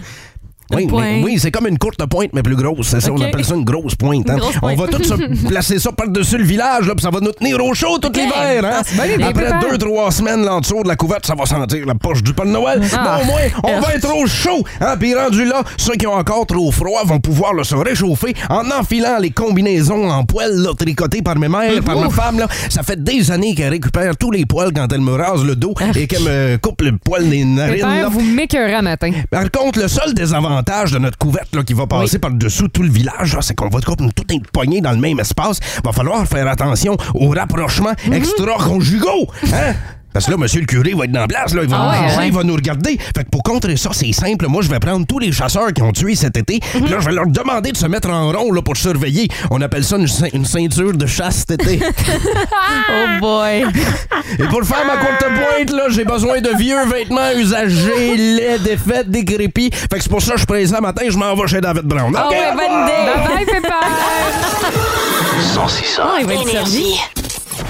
Oui, 0.75 0.87
mais- 0.91 1.21
oui, 1.23 1.39
c'est 1.39 1.51
comme 1.51 1.67
une 1.67 1.79
courte 1.79 2.05
pointe, 2.07 2.31
mais 2.33 2.43
plus 2.43 2.57
grosse. 2.57 2.89
C'est 2.89 3.01
ça, 3.01 3.11
Ok. 3.13 3.19
on 3.21 3.23
appelle 3.25 3.45
ça 3.45 3.55
une 3.55 3.65
grosse 3.65 3.95
pointe. 3.95 4.29
hein. 4.31 4.35
Une 4.35 4.41
grosse 4.41 4.55
On 4.63 4.75
va 4.75 4.87
tout 4.89 5.03
se 5.03 5.15
placer 5.49 5.79
ça 5.79 5.93
par-dessus 5.93 6.39
le 6.39 6.45
village, 6.45 6.87
là, 6.87 6.95
puis 6.95 7.03
ça 7.03 7.11
va 7.11 7.21
nous 7.21 7.33
tenir 7.33 7.63
au 7.63 7.75
chaud 7.75 7.99
tout 7.99 8.11
l'hiver. 8.15 8.65
Hein? 8.65 8.83
Ah, 8.99 9.27
Après 9.29 9.51
deux, 9.61 9.77
trois 9.79 10.11
semaines 10.11 10.45
là, 10.45 10.55
en 10.55 10.61
dessous 10.61 10.83
de 10.83 10.89
la 10.89 10.97
couverte, 10.97 11.27
ça 11.27 11.35
va 11.35 11.45
sentir 11.45 11.85
la 11.87 11.95
poche 11.95 12.23
du 12.23 12.33
Père 12.33 12.47
Noël. 12.47 12.81
Ah. 12.97 13.19
Mais 13.19 13.23
au 13.23 13.27
moins, 13.27 13.41
on 13.77 13.81
va 13.81 13.95
être 13.95 14.15
au 14.17 14.27
chaud. 14.27 14.65
Hein? 14.81 14.97
Puis 14.99 15.15
rendu 15.15 15.45
là, 15.45 15.63
ceux 15.77 15.95
qui 15.95 16.07
ont 16.07 16.15
encore 16.15 16.47
trop 16.47 16.71
froid 16.73 17.03
vont 17.05 17.21
pouvoir 17.21 17.53
là, 17.55 17.65
se 17.65 17.75
réchauffer 17.75 18.35
en 18.49 18.71
enfilant 18.71 19.19
les 19.21 19.31
combinaisons 19.31 20.09
en 20.11 20.25
poils 20.25 20.57
là, 20.57 20.71
tricotées 20.79 21.21
par 21.23 21.37
mes 21.39 21.49
mères, 21.49 21.83
par 21.85 21.99
ma 21.99 22.09
femme. 22.09 22.39
Là. 22.39 22.47
Ça 22.71 22.83
fait 22.83 23.03
des 23.03 23.31
années 23.31 23.55
qu'elle 23.55 23.71
récupère 23.71 24.17
tous 24.17 24.31
les 24.31 24.47
poils 24.47 24.73
quand 24.75 24.91
elle 24.93 25.01
me 25.03 25.13
rase 25.15 25.45
le 25.45 25.55
dos 25.57 25.75
et 25.95 26.07
qu'elle 26.07 26.23
me 26.23 26.57
coupe 26.57 26.81
le 26.83 26.97
poil 26.97 27.29
des 27.29 27.45
narines. 27.45 27.81
là. 27.81 27.89
Pépère, 27.89 28.11
vous 28.11 28.21
m'écœurez 28.23 28.81
matin. 28.81 29.11
Par 29.31 29.51
contre, 29.51 29.81
le 29.81 29.89
seul 29.89 30.15
désavantage 30.15 30.62
de 30.63 30.99
notre 30.99 31.19
couverte 31.19 31.55
là, 31.55 31.63
qui 31.63 31.75
va 31.75 31.87
passer 31.87 32.19
par-dessous 32.19 32.69
tout 32.69 32.83
le 32.83 32.91
village, 32.91 33.37
c'est 33.41 33.55
qu'on 33.55 33.69
va 33.69 33.81
tout 33.81 33.97
être 34.31 34.51
poigné 34.53 34.81
dans 34.81 34.93
le 34.93 34.99
même 34.99 35.21
espace. 35.21 35.61
Va 35.85 35.93
falloir 35.93 36.27
faire 36.27 36.47
attention 36.49 36.97
aux 37.15 37.31
rapprochements 37.31 37.93
extra-conjugaux. 38.11 39.29
Hein? 39.53 39.75
Parce 40.13 40.27
que 40.27 40.31
là, 40.31 40.37
monsieur 40.37 40.61
le 40.61 40.67
curé 40.67 40.93
va 40.95 41.05
être 41.05 41.13
dans 41.13 41.21
la 41.21 41.29
place, 41.29 41.55
là, 41.55 41.63
il 41.63 41.69
va 41.69 41.77
Ah 41.81 41.85
nous 41.85 41.91
ouais, 42.03 42.09
juger, 42.09 42.19
ouais. 42.21 42.27
il 42.29 42.33
va 42.33 42.43
nous 42.45 42.55
regarder. 42.55 42.99
Fait 43.17 43.25
que 43.25 43.31
pour 43.31 43.43
contrer 43.43 43.77
ça, 43.77 43.91
c'est 43.93 44.13
simple. 44.13 44.47
Moi, 44.49 44.63
je 44.63 44.69
vais 44.69 44.79
prendre 44.79 45.07
tous 45.07 45.19
les 45.19 45.33
chasseurs 45.33 45.73
qui 45.73 45.83
ont 45.83 45.93
tué 45.93 46.15
cet 46.15 46.37
été. 46.37 46.61
Puis 46.61 46.81
là, 46.89 46.99
je 47.01 47.07
vais 47.07 47.13
leur 47.15 47.27
demander 47.27 47.73
de 47.73 47.77
se 47.77 47.87
mettre 47.87 48.11
en 48.11 48.31
rond 48.33 48.53
là, 48.53 48.63
pour 48.63 48.77
surveiller. 48.77 49.29
On 49.51 49.61
appelle 49.63 49.85
ça 49.85 49.97
une, 49.97 50.07
cein- 50.07 50.29
une 50.33 50.45
ceinture 50.45 50.93
de 50.93 51.07
chasse 51.07 51.45
cet 51.49 51.63
été. 51.63 51.81
Oh 52.95 53.21
boy. 53.21 53.65
Et 54.39 54.45
pour 54.45 54.63
faire 54.65 54.85
ma 54.87 54.97
courte 54.97 55.19
pointe, 55.21 55.71
là, 55.71 55.85
j'ai 55.89 56.05
besoin 56.05 56.41
de 56.41 56.51
vieux 56.59 56.85
vêtements 56.87 57.31
usagés, 57.37 58.17
laids, 58.17 58.59
défaits, 58.59 59.09
décrépits. 59.11 59.71
Fait 59.73 59.97
que 59.97 60.03
c'est 60.03 60.11
pour 60.11 60.21
ça 60.23 60.33
que 60.33 60.37
je 60.39 60.41
suis 60.41 60.47
présent 60.47 60.81
matin, 60.81 61.03
je 61.09 61.17
m'en 61.17 61.35
vais 61.35 61.47
chez 61.49 61.61
David 61.61 61.83
Brown. 61.85 62.15
Ah 62.17 62.27
OK, 62.27 62.33
ouais, 62.33 62.39
au 62.39 62.57
bonne 62.57 62.65
revoir. 62.65 62.89
idée. 62.89 63.13
Bye 63.29 63.37
bye, 63.37 63.47
Pépère. 63.47 63.89
1061. 65.55 66.05
Ah, 66.05 66.17
il 66.21 66.27
va 66.27 66.35
être 66.35 66.49
servi. 66.49 66.79
Énergie. 66.79 67.01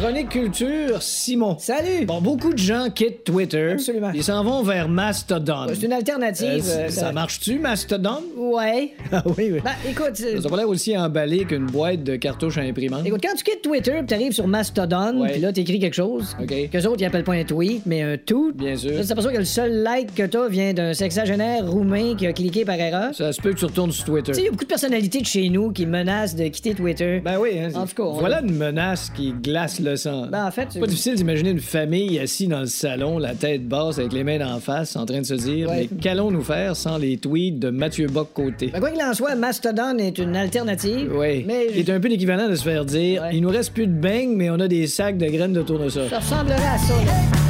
Chronique 0.00 0.28
culture, 0.28 1.02
Simon. 1.02 1.56
Salut! 1.58 2.04
Bon, 2.06 2.20
beaucoup 2.20 2.52
de 2.52 2.58
gens 2.58 2.88
quittent 2.88 3.24
Twitter. 3.24 3.72
Absolument. 3.72 4.12
Ils 4.14 4.22
s'en 4.22 4.44
vont 4.44 4.62
vers 4.62 4.88
Mastodon. 4.88 5.66
C'est 5.74 5.82
une 5.86 5.92
alternative. 5.92 6.64
Euh, 6.68 6.86
euh, 6.86 6.88
ça 6.88 7.10
marche-tu, 7.10 7.58
Mastodon? 7.58 8.18
Ouais. 8.36 8.92
Ah 9.10 9.22
oui, 9.26 9.50
oui. 9.52 9.60
Ben, 9.64 9.70
écoute, 9.88 10.20
euh, 10.22 10.40
Ça 10.40 10.46
a 10.46 10.50
pas 10.50 10.56
l'air 10.58 10.68
aussi 10.68 10.96
emballé 10.96 11.44
qu'une 11.46 11.64
boîte 11.66 12.04
de 12.04 12.14
cartouches 12.16 12.58
à 12.58 12.60
imprimante. 12.60 13.06
écoute, 13.06 13.20
quand 13.22 13.34
tu 13.34 13.42
quittes 13.42 13.62
Twitter, 13.62 13.94
puis 13.98 14.06
t'arrives 14.06 14.32
sur 14.32 14.46
Mastodon, 14.46 15.26
puis 15.30 15.40
là, 15.40 15.50
t'écris 15.52 15.80
quelque 15.80 15.94
chose. 15.94 16.36
OK. 16.40 16.70
Qu'eux 16.70 16.84
autres, 16.86 17.00
ils 17.00 17.06
appellent 17.06 17.24
pas 17.24 17.32
un 17.32 17.44
tweet, 17.44 17.82
mais 17.86 18.02
un 18.02 18.16
tout. 18.18 18.52
Bien 18.54 18.76
sûr. 18.76 18.92
Là, 18.92 19.00
tu 19.00 19.08
t'aperçois 19.08 19.32
que 19.32 19.38
le 19.38 19.44
seul 19.46 19.72
like 19.82 20.14
que 20.14 20.24
t'as 20.24 20.46
vient 20.48 20.74
d'un 20.74 20.92
sexagénaire 20.92 21.66
roumain 21.68 22.14
qui 22.16 22.26
a 22.26 22.32
cliqué 22.32 22.64
par 22.64 22.76
erreur. 22.78 23.14
Ça 23.14 23.32
se 23.32 23.40
peut 23.40 23.52
que 23.52 23.58
tu 23.58 23.64
retournes 23.64 23.92
sur 23.92 24.04
Twitter. 24.04 24.32
Tu 24.32 24.34
sais, 24.36 24.42
il 24.42 24.44
y 24.44 24.48
a 24.48 24.50
beaucoup 24.52 24.64
de 24.64 24.68
personnalités 24.68 25.20
de 25.22 25.26
chez 25.26 25.48
nous 25.48 25.72
qui 25.72 25.86
menacent 25.86 26.36
de 26.36 26.44
quitter 26.48 26.74
Twitter. 26.74 27.20
Ben 27.24 27.38
oui, 27.40 27.58
hein. 27.58 27.70
En 27.74 27.86
tout 27.86 27.94
cas, 27.96 28.02
on- 28.04 28.18
Voilà 28.20 28.42
une 28.42 28.54
menace 28.54 29.10
qui 29.10 29.32
glace 29.32 29.80
le 29.80 29.87
Ben, 30.30 30.46
en 30.46 30.50
fait, 30.50 30.68
C'est 30.70 30.80
pas 30.80 30.86
difficile 30.86 31.14
d'imaginer 31.14 31.50
une 31.50 31.60
famille 31.60 32.18
assise 32.18 32.48
dans 32.48 32.60
le 32.60 32.66
salon, 32.66 33.18
la 33.18 33.34
tête 33.34 33.66
basse, 33.66 33.98
avec 33.98 34.12
les 34.12 34.24
mains 34.24 34.38
d'en 34.38 34.60
face, 34.60 34.96
en 34.96 35.06
train 35.06 35.20
de 35.20 35.26
se 35.26 35.34
dire 35.34 35.68
Ouais. 35.68 35.88
Mais 35.90 35.98
qu'allons-nous 36.00 36.42
faire 36.42 36.76
sans 36.76 36.98
les 36.98 37.16
tweets 37.16 37.58
de 37.58 37.70
Mathieu 37.70 38.06
Bock-Côté 38.08 38.68
Ben, 38.72 38.80
quoi 38.80 38.90
qu'il 38.90 39.02
en 39.02 39.14
soit, 39.14 39.34
Mastodon 39.34 39.98
est 39.98 40.18
une 40.18 40.36
alternative. 40.36 41.10
Oui. 41.14 41.44
Mais 41.46 41.66
C'est 41.74 41.90
un 41.90 42.00
peu 42.00 42.08
l'équivalent 42.08 42.48
de 42.48 42.54
se 42.54 42.62
faire 42.64 42.84
dire 42.84 43.22
Ouais. 43.22 43.30
Il 43.34 43.42
nous 43.42 43.50
reste 43.50 43.72
plus 43.72 43.86
de 43.86 43.92
beignes, 43.92 44.34
mais 44.36 44.50
on 44.50 44.60
a 44.60 44.68
des 44.68 44.86
sacs 44.86 45.18
de 45.18 45.26
graines 45.26 45.52
de 45.52 45.62
tournesol. 45.62 46.08
ça 46.08 46.18
ressemblerait 46.18 46.54
à 46.54 46.78
ça, 46.78 46.94
là. 47.04 47.47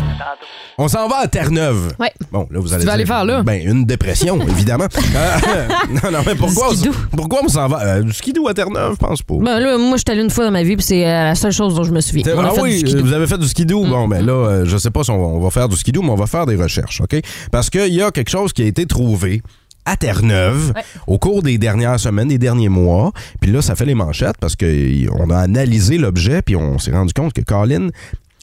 On 0.78 0.88
s'en 0.88 1.08
va 1.08 1.18
à 1.18 1.26
Terre-Neuve. 1.28 1.92
Ouais. 1.98 2.12
Bon, 2.30 2.46
là, 2.50 2.60
vous 2.60 2.72
allez 2.72 2.84
vas 2.84 2.84
dire, 2.84 2.94
aller 2.94 3.06
faire 3.06 3.24
là? 3.24 3.42
Ben, 3.42 3.60
une 3.66 3.84
dépression, 3.84 4.40
évidemment. 4.48 4.86
Euh, 5.14 5.68
non, 6.02 6.10
non, 6.10 6.18
mais 6.26 6.34
pourquoi, 6.34 6.70
Du 6.70 6.76
skidoo. 6.76 6.94
pourquoi 7.16 7.40
on 7.44 7.48
s'en 7.48 7.66
va? 7.68 7.80
Euh, 7.82 8.02
du 8.02 8.12
skidoo 8.12 8.48
à 8.48 8.54
Terre-Neuve, 8.54 8.92
je 8.92 9.06
pense 9.06 9.22
pas. 9.22 9.34
Ben 9.40 9.58
là, 9.58 9.78
moi, 9.78 9.96
je 9.96 10.02
suis 10.06 10.12
allée 10.12 10.22
une 10.22 10.30
fois 10.30 10.44
dans 10.44 10.50
ma 10.50 10.62
vie, 10.62 10.76
puis 10.76 10.84
c'est 10.84 11.06
euh, 11.06 11.24
la 11.24 11.34
seule 11.34 11.52
chose 11.52 11.74
dont 11.74 11.84
je 11.84 11.92
me 11.92 12.00
souviens. 12.00 12.24
On 12.36 12.44
ah 12.44 12.50
fait 12.50 12.60
oui, 12.60 12.84
euh, 12.86 13.00
vous 13.02 13.12
avez 13.12 13.26
fait 13.26 13.38
du 13.38 13.48
skidoo. 13.48 13.84
Bon, 13.86 14.06
ben 14.08 14.24
là, 14.24 14.32
euh, 14.32 14.64
je 14.64 14.76
sais 14.76 14.90
pas 14.90 15.02
si 15.04 15.10
on 15.10 15.18
va, 15.18 15.24
on 15.26 15.40
va 15.40 15.50
faire 15.50 15.68
du 15.68 15.76
skidoo, 15.76 16.02
mais 16.02 16.10
on 16.10 16.16
va 16.16 16.26
faire 16.26 16.46
des 16.46 16.56
recherches, 16.56 17.00
OK? 17.00 17.16
Parce 17.50 17.70
qu'il 17.70 17.92
y 17.94 18.02
a 18.02 18.10
quelque 18.10 18.30
chose 18.30 18.52
qui 18.52 18.62
a 18.62 18.66
été 18.66 18.86
trouvé 18.86 19.42
à 19.84 19.96
Terre-Neuve 19.96 20.72
Ouais. 20.76 20.82
au 21.06 21.18
cours 21.18 21.42
des 21.42 21.56
dernières 21.56 21.98
semaines, 21.98 22.28
des 22.28 22.36
derniers 22.38 22.68
mois. 22.68 23.12
Puis 23.40 23.50
là, 23.50 23.62
ça 23.62 23.74
fait 23.74 23.86
les 23.86 23.94
manchettes 23.94 24.36
parce 24.38 24.54
qu'on 24.54 25.30
a 25.30 25.38
analysé 25.38 25.96
l'objet, 25.96 26.42
puis 26.42 26.56
on 26.56 26.78
s'est 26.78 26.90
rendu 26.92 27.14
compte 27.14 27.32
que 27.32 27.40
Colin, 27.40 27.88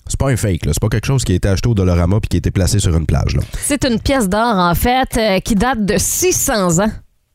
c'est 0.08 0.20
pas 0.20 0.30
un 0.30 0.36
fake, 0.38 0.66
là. 0.66 0.72
C'est 0.74 0.82
pas 0.82 0.90
quelque 0.90 1.06
chose 1.06 1.24
qui 1.24 1.32
a 1.32 1.36
été 1.36 1.48
acheté 1.48 1.68
au 1.68 1.74
Dolorama 1.74 2.20
puis 2.20 2.30
qui 2.30 2.38
a 2.38 2.40
été 2.40 2.52
placé 2.52 2.80
sur 2.80 2.96
une 2.96 3.06
plage, 3.06 3.36
là. 3.36 3.42
C'est 3.60 3.86
une 3.86 4.00
pièce 4.00 4.30
d'or, 4.30 4.58
en 4.58 4.76
fait, 4.76 5.18
euh, 5.18 5.40
qui 5.40 5.56
date 5.56 5.84
de 5.86 5.96
600 5.98 6.80
ans, 6.84 6.92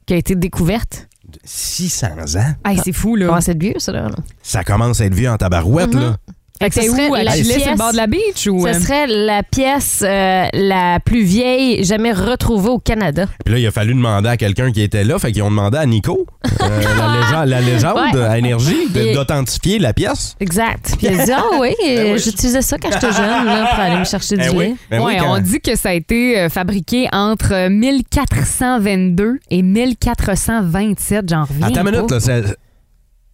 qui 0.06 0.14
a 0.14 0.16
été 0.16 0.34
découverte. 0.36 1.08
600 1.44 2.06
ans? 2.36 2.54
Hey, 2.64 2.80
c'est 2.82 2.92
fou, 2.92 3.16
là. 3.16 3.26
Comment 3.26 3.40
c'est 3.40 3.60
vieux, 3.60 3.74
ça, 3.78 3.92
là? 3.92 4.08
là? 4.08 4.16
Ça 4.42 4.64
commence 4.64 5.00
à 5.00 5.06
être 5.06 5.14
vieux 5.14 5.30
en 5.30 5.36
tabarouette, 5.36 5.94
là. 5.94 6.16
Fait 6.62 6.68
que 6.68 6.74
ce 6.74 6.80
C'est 6.82 6.88
serait 6.88 7.08
où? 7.08 7.14
À 7.14 7.22
la 7.24 7.32
Chile, 7.32 7.46
sur 7.46 7.54
le 7.56 7.62
pièce- 7.62 7.78
bord 7.78 7.92
de 7.92 7.96
la 7.96 8.06
beach? 8.06 8.46
Ou, 8.46 8.66
Ce 8.66 8.68
euh, 8.68 8.80
serait 8.80 9.06
la 9.06 9.42
pièce 9.42 10.02
euh, 10.06 10.44
la 10.52 11.00
plus 11.00 11.22
vieille 11.24 11.82
jamais 11.84 12.12
retrouvée 12.12 12.68
au 12.68 12.78
Canada. 12.78 13.24
Puis 13.44 13.54
là, 13.54 13.60
il 13.60 13.66
a 13.66 13.70
fallu 13.70 13.94
demander 13.94 14.28
à 14.28 14.36
quelqu'un 14.36 14.70
qui 14.70 14.82
était 14.82 15.02
là. 15.04 15.18
Fait 15.18 15.32
qu'ils 15.32 15.42
ont 15.42 15.48
demandé 15.50 15.78
à 15.78 15.86
Nico, 15.86 16.26
euh, 16.60 16.66
la 16.68 17.20
légende, 17.20 17.48
la 17.48 17.60
légende 17.62 18.14
Ouais. 18.14 18.22
à 18.22 18.36
Énergie, 18.38 18.88
d'authentifier 19.14 19.78
la 19.78 19.94
pièce. 19.94 20.36
Exact. 20.38 20.96
Puis 20.98 21.06
il 21.10 21.18
a 21.20 21.24
dit, 21.24 21.32
ah 21.32 21.44
oui, 21.58 21.72
euh, 21.88 22.18
j'utilisais 22.18 22.60
ça 22.62 22.76
quand 22.76 22.90
j'étais 22.92 23.12
jeune, 23.12 23.46
là, 23.46 23.66
pour 23.70 23.78
aller 23.80 23.96
me 23.98 24.04
chercher 24.04 24.36
du 24.36 24.42
Ben 24.42 24.50
lait. 24.52 24.56
oui. 24.70 24.76
Ben 24.90 25.02
oui, 25.02 25.16
quand- 25.18 25.36
on 25.36 25.38
dit 25.40 25.60
que 25.60 25.74
ça 25.76 25.88
a 25.88 25.92
été 25.94 26.38
euh, 26.40 26.48
fabriqué 26.50 27.08
entre 27.12 27.68
1422 27.68 29.38
et 29.50 29.62
1427, 29.62 31.28
j'en 31.28 31.44
reviens. 31.44 31.66
Attends 31.68 31.86
une 31.86 31.90
minute, 31.96 32.18
c'est- 32.20 32.56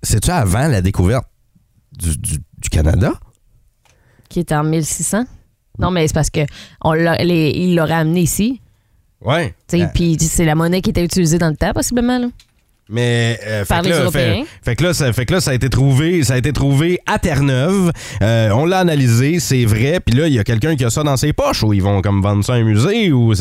C'est-tu 0.02 0.30
avant 0.30 0.68
la 0.68 0.80
découverte 0.82 1.24
du, 1.98 2.16
du- 2.16 2.38
du 2.70 2.76
Canada? 2.76 3.12
Qui 4.28 4.40
était 4.40 4.54
en 4.54 4.64
1600. 4.64 5.24
Non, 5.78 5.90
mais 5.90 6.06
c'est 6.08 6.14
parce 6.14 6.30
que 6.30 6.40
on 6.82 6.92
l'a- 6.92 7.22
les- 7.22 7.50
il 7.50 7.76
l'aurait 7.76 7.94
amené 7.94 8.20
ici. 8.22 8.60
Ouais. 9.22 9.54
Euh, 9.74 9.86
Puis 9.94 10.16
c'est 10.20 10.44
la 10.44 10.54
monnaie 10.54 10.80
qui 10.80 10.90
était 10.90 11.04
utilisée 11.04 11.38
dans 11.38 11.48
le 11.48 11.56
temps, 11.56 11.72
possiblement. 11.72 12.18
Là. 12.18 12.26
Mais 12.88 13.38
euh, 13.46 13.64
fait, 13.64 13.68
Par 13.68 13.80
que 13.82 13.86
les 13.86 13.90
là, 13.92 14.00
Européens. 14.02 14.44
fait, 14.44 14.70
fait 14.70 14.76
que 14.76 14.84
là, 14.84 14.94
ça, 14.94 15.12
fait 15.12 15.26
que 15.26 15.34
là, 15.34 15.40
ça 15.40 15.50
a 15.50 15.54
été 15.54 15.68
trouvé, 15.68 16.22
ça 16.22 16.34
a 16.34 16.38
été 16.38 16.52
trouvé 16.52 17.00
à 17.06 17.18
Terre-Neuve. 17.18 17.90
Euh, 18.22 18.50
on 18.50 18.64
l'a 18.64 18.78
analysé, 18.80 19.40
c'est 19.40 19.64
vrai. 19.64 20.00
Puis 20.00 20.16
là, 20.16 20.28
il 20.28 20.34
y 20.34 20.38
a 20.38 20.44
quelqu'un 20.44 20.76
qui 20.76 20.84
a 20.84 20.90
ça 20.90 21.02
dans 21.02 21.16
ses 21.16 21.32
poches 21.32 21.62
ou 21.64 21.72
ils 21.72 21.82
vont 21.82 22.00
comme 22.00 22.22
vendre 22.22 22.44
ça 22.44 22.54
à 22.54 22.56
un 22.56 22.62
musée 22.64 23.12
ou 23.12 23.32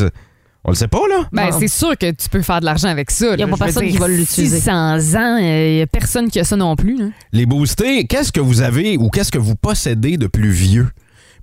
on 0.66 0.70
le 0.70 0.74
sait 0.76 0.88
pas 0.88 1.02
là. 1.08 1.28
Ben, 1.32 1.52
c'est 1.56 1.68
sûr 1.68 1.96
que 1.96 2.10
tu 2.10 2.28
peux 2.28 2.42
faire 2.42 2.58
de 2.58 2.64
l'argent 2.64 2.88
avec 2.88 3.12
ça. 3.12 3.26
Y 3.26 3.32
a 3.34 3.36
là. 3.36 3.46
pas 3.46 3.56
personne 3.56 3.88
qui 3.88 3.96
va 3.98 4.08
l'utiliser. 4.08 4.58
600 4.58 4.72
ans, 5.14 5.36
il 5.38 5.76
n'y 5.76 5.82
a 5.82 5.86
personne 5.86 6.28
qui 6.28 6.40
a 6.40 6.44
ça 6.44 6.56
non 6.56 6.74
plus. 6.74 6.98
là. 6.98 7.06
Les 7.32 7.46
boostés, 7.46 8.04
qu'est-ce 8.06 8.32
que 8.32 8.40
vous 8.40 8.62
avez 8.62 8.96
ou 8.96 9.08
qu'est-ce 9.08 9.30
que 9.30 9.38
vous 9.38 9.54
possédez 9.54 10.16
de 10.16 10.26
plus 10.26 10.50
vieux? 10.50 10.88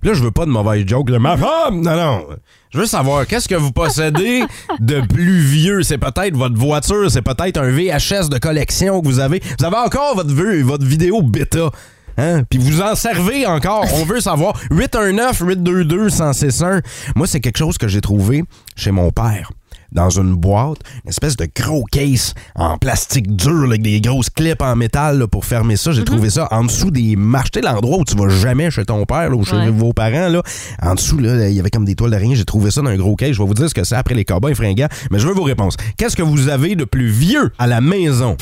Puis 0.02 0.10
là, 0.10 0.14
je 0.14 0.22
veux 0.22 0.30
pas 0.30 0.44
de 0.44 0.50
mauvaise 0.50 0.86
joke. 0.86 1.08
Là, 1.08 1.18
ma 1.18 1.38
femme! 1.38 1.80
Non, 1.80 1.96
non. 1.96 2.26
Je 2.70 2.78
veux 2.78 2.84
savoir, 2.84 3.26
qu'est-ce 3.26 3.48
que 3.48 3.54
vous 3.54 3.72
possédez 3.72 4.42
de 4.80 5.00
plus 5.00 5.38
vieux? 5.38 5.82
C'est 5.82 5.96
peut-être 5.96 6.36
votre 6.36 6.56
voiture, 6.56 7.10
c'est 7.10 7.22
peut-être 7.22 7.56
un 7.58 7.70
VHS 7.70 8.28
de 8.28 8.36
collection 8.36 9.00
que 9.00 9.06
vous 9.06 9.20
avez. 9.20 9.40
Vous 9.58 9.64
avez 9.64 9.78
encore 9.78 10.16
votre, 10.16 10.34
votre 10.34 10.84
vidéo 10.84 11.22
bêta. 11.22 11.70
Hein? 12.16 12.42
Puis 12.48 12.58
vous 12.58 12.80
en 12.80 12.94
servez 12.94 13.46
encore. 13.46 13.86
On 13.94 14.04
veut 14.04 14.20
savoir. 14.20 14.54
819-822-1061. 14.70 16.82
Moi, 17.16 17.26
c'est 17.26 17.40
quelque 17.40 17.58
chose 17.58 17.78
que 17.78 17.88
j'ai 17.88 18.00
trouvé 18.00 18.44
chez 18.76 18.90
mon 18.90 19.10
père. 19.10 19.50
Dans 19.92 20.10
une 20.10 20.34
boîte, 20.34 20.78
une 21.04 21.10
espèce 21.10 21.36
de 21.36 21.46
gros 21.54 21.84
case 21.84 22.34
en 22.56 22.78
plastique 22.78 23.36
dur, 23.36 23.52
là, 23.60 23.66
avec 23.68 23.82
des 23.82 24.00
grosses 24.00 24.28
clips 24.28 24.60
en 24.60 24.74
métal 24.74 25.20
là, 25.20 25.28
pour 25.28 25.44
fermer 25.44 25.76
ça. 25.76 25.92
J'ai 25.92 26.02
trouvé 26.02 26.30
ça 26.30 26.48
en 26.50 26.64
dessous 26.64 26.90
des 26.90 27.14
marches. 27.14 27.52
Tu 27.52 27.60
sais, 27.60 27.64
l'endroit 27.64 27.98
où 27.98 28.04
tu 28.04 28.16
vas 28.16 28.28
jamais 28.28 28.72
chez 28.72 28.84
ton 28.84 29.04
père 29.06 29.30
là, 29.30 29.36
ou 29.36 29.44
chez 29.44 29.54
Ouais. 29.54 29.70
vos 29.70 29.92
parents. 29.92 30.26
Là. 30.28 30.42
En 30.82 30.96
dessous, 30.96 31.18
là, 31.18 31.48
il 31.48 31.54
y 31.54 31.60
avait 31.60 31.70
comme 31.70 31.84
des 31.84 31.94
toiles 31.94 32.10
d'araignée. 32.10 32.34
J'ai 32.34 32.44
trouvé 32.44 32.72
ça 32.72 32.82
dans 32.82 32.90
un 32.90 32.96
gros 32.96 33.14
case. 33.14 33.32
Je 33.34 33.38
vais 33.38 33.46
vous 33.46 33.54
dire 33.54 33.68
ce 33.68 33.74
que 33.74 33.84
c'est 33.84 33.94
après 33.94 34.16
les 34.16 34.24
cowboys 34.24 34.56
fringants. 34.56 34.88
Mais 35.12 35.20
je 35.20 35.28
veux 35.28 35.34
vos 35.34 35.44
réponses. 35.44 35.76
Qu'est-ce 35.96 36.16
que 36.16 36.22
vous 36.24 36.48
avez 36.48 36.74
de 36.74 36.84
plus 36.84 37.08
vieux 37.10 37.52
à 37.58 37.68
la 37.68 37.80
maison? 37.80 38.36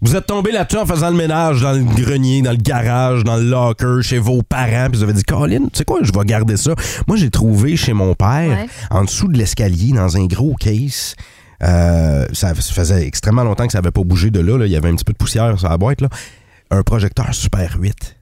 Vous 0.00 0.14
êtes 0.14 0.26
tombé 0.26 0.52
là-dessus 0.52 0.78
en 0.78 0.86
faisant 0.86 1.10
le 1.10 1.16
ménage 1.16 1.60
dans 1.60 1.72
le 1.72 1.82
grenier, 1.82 2.40
dans 2.42 2.52
le 2.52 2.56
garage, 2.56 3.24
dans 3.24 3.36
le 3.36 3.42
locker, 3.42 4.00
chez 4.02 4.18
vos 4.18 4.42
parents, 4.42 4.88
puis 4.90 4.98
vous 4.98 5.02
avez 5.02 5.12
dit, 5.12 5.24
Colin, 5.24 5.64
tu 5.72 5.78
sais 5.78 5.84
quoi, 5.84 5.98
je 6.02 6.12
vais 6.12 6.24
garder 6.24 6.56
ça. 6.56 6.72
Moi, 7.08 7.16
j'ai 7.16 7.30
trouvé 7.30 7.76
chez 7.76 7.92
mon 7.92 8.14
père, 8.14 8.48
Ouais. 8.48 8.66
en 8.90 9.02
dessous 9.04 9.26
de 9.28 9.36
l'escalier, 9.36 9.92
dans 9.92 10.16
un 10.16 10.26
gros 10.26 10.54
case. 10.54 11.14
euh, 11.64 12.24
ça 12.32 12.54
faisait 12.54 13.04
extrêmement 13.04 13.42
longtemps 13.42 13.66
que 13.66 13.72
ça 13.72 13.78
n'avait 13.80 13.90
pas 13.90 14.04
bougé 14.04 14.30
de 14.30 14.38
là, 14.38 14.56
là. 14.56 14.66
Il 14.66 14.70
y 14.72 14.76
avait 14.76 14.88
un 14.90 14.94
petit 14.94 15.04
peu 15.04 15.12
de 15.12 15.18
poussière 15.18 15.58
sur 15.58 15.68
la 15.68 15.76
boîte. 15.76 16.00
Là. 16.00 16.08
Un 16.70 16.82
projecteur 16.82 17.34
Super 17.34 17.76
8. 17.80 18.14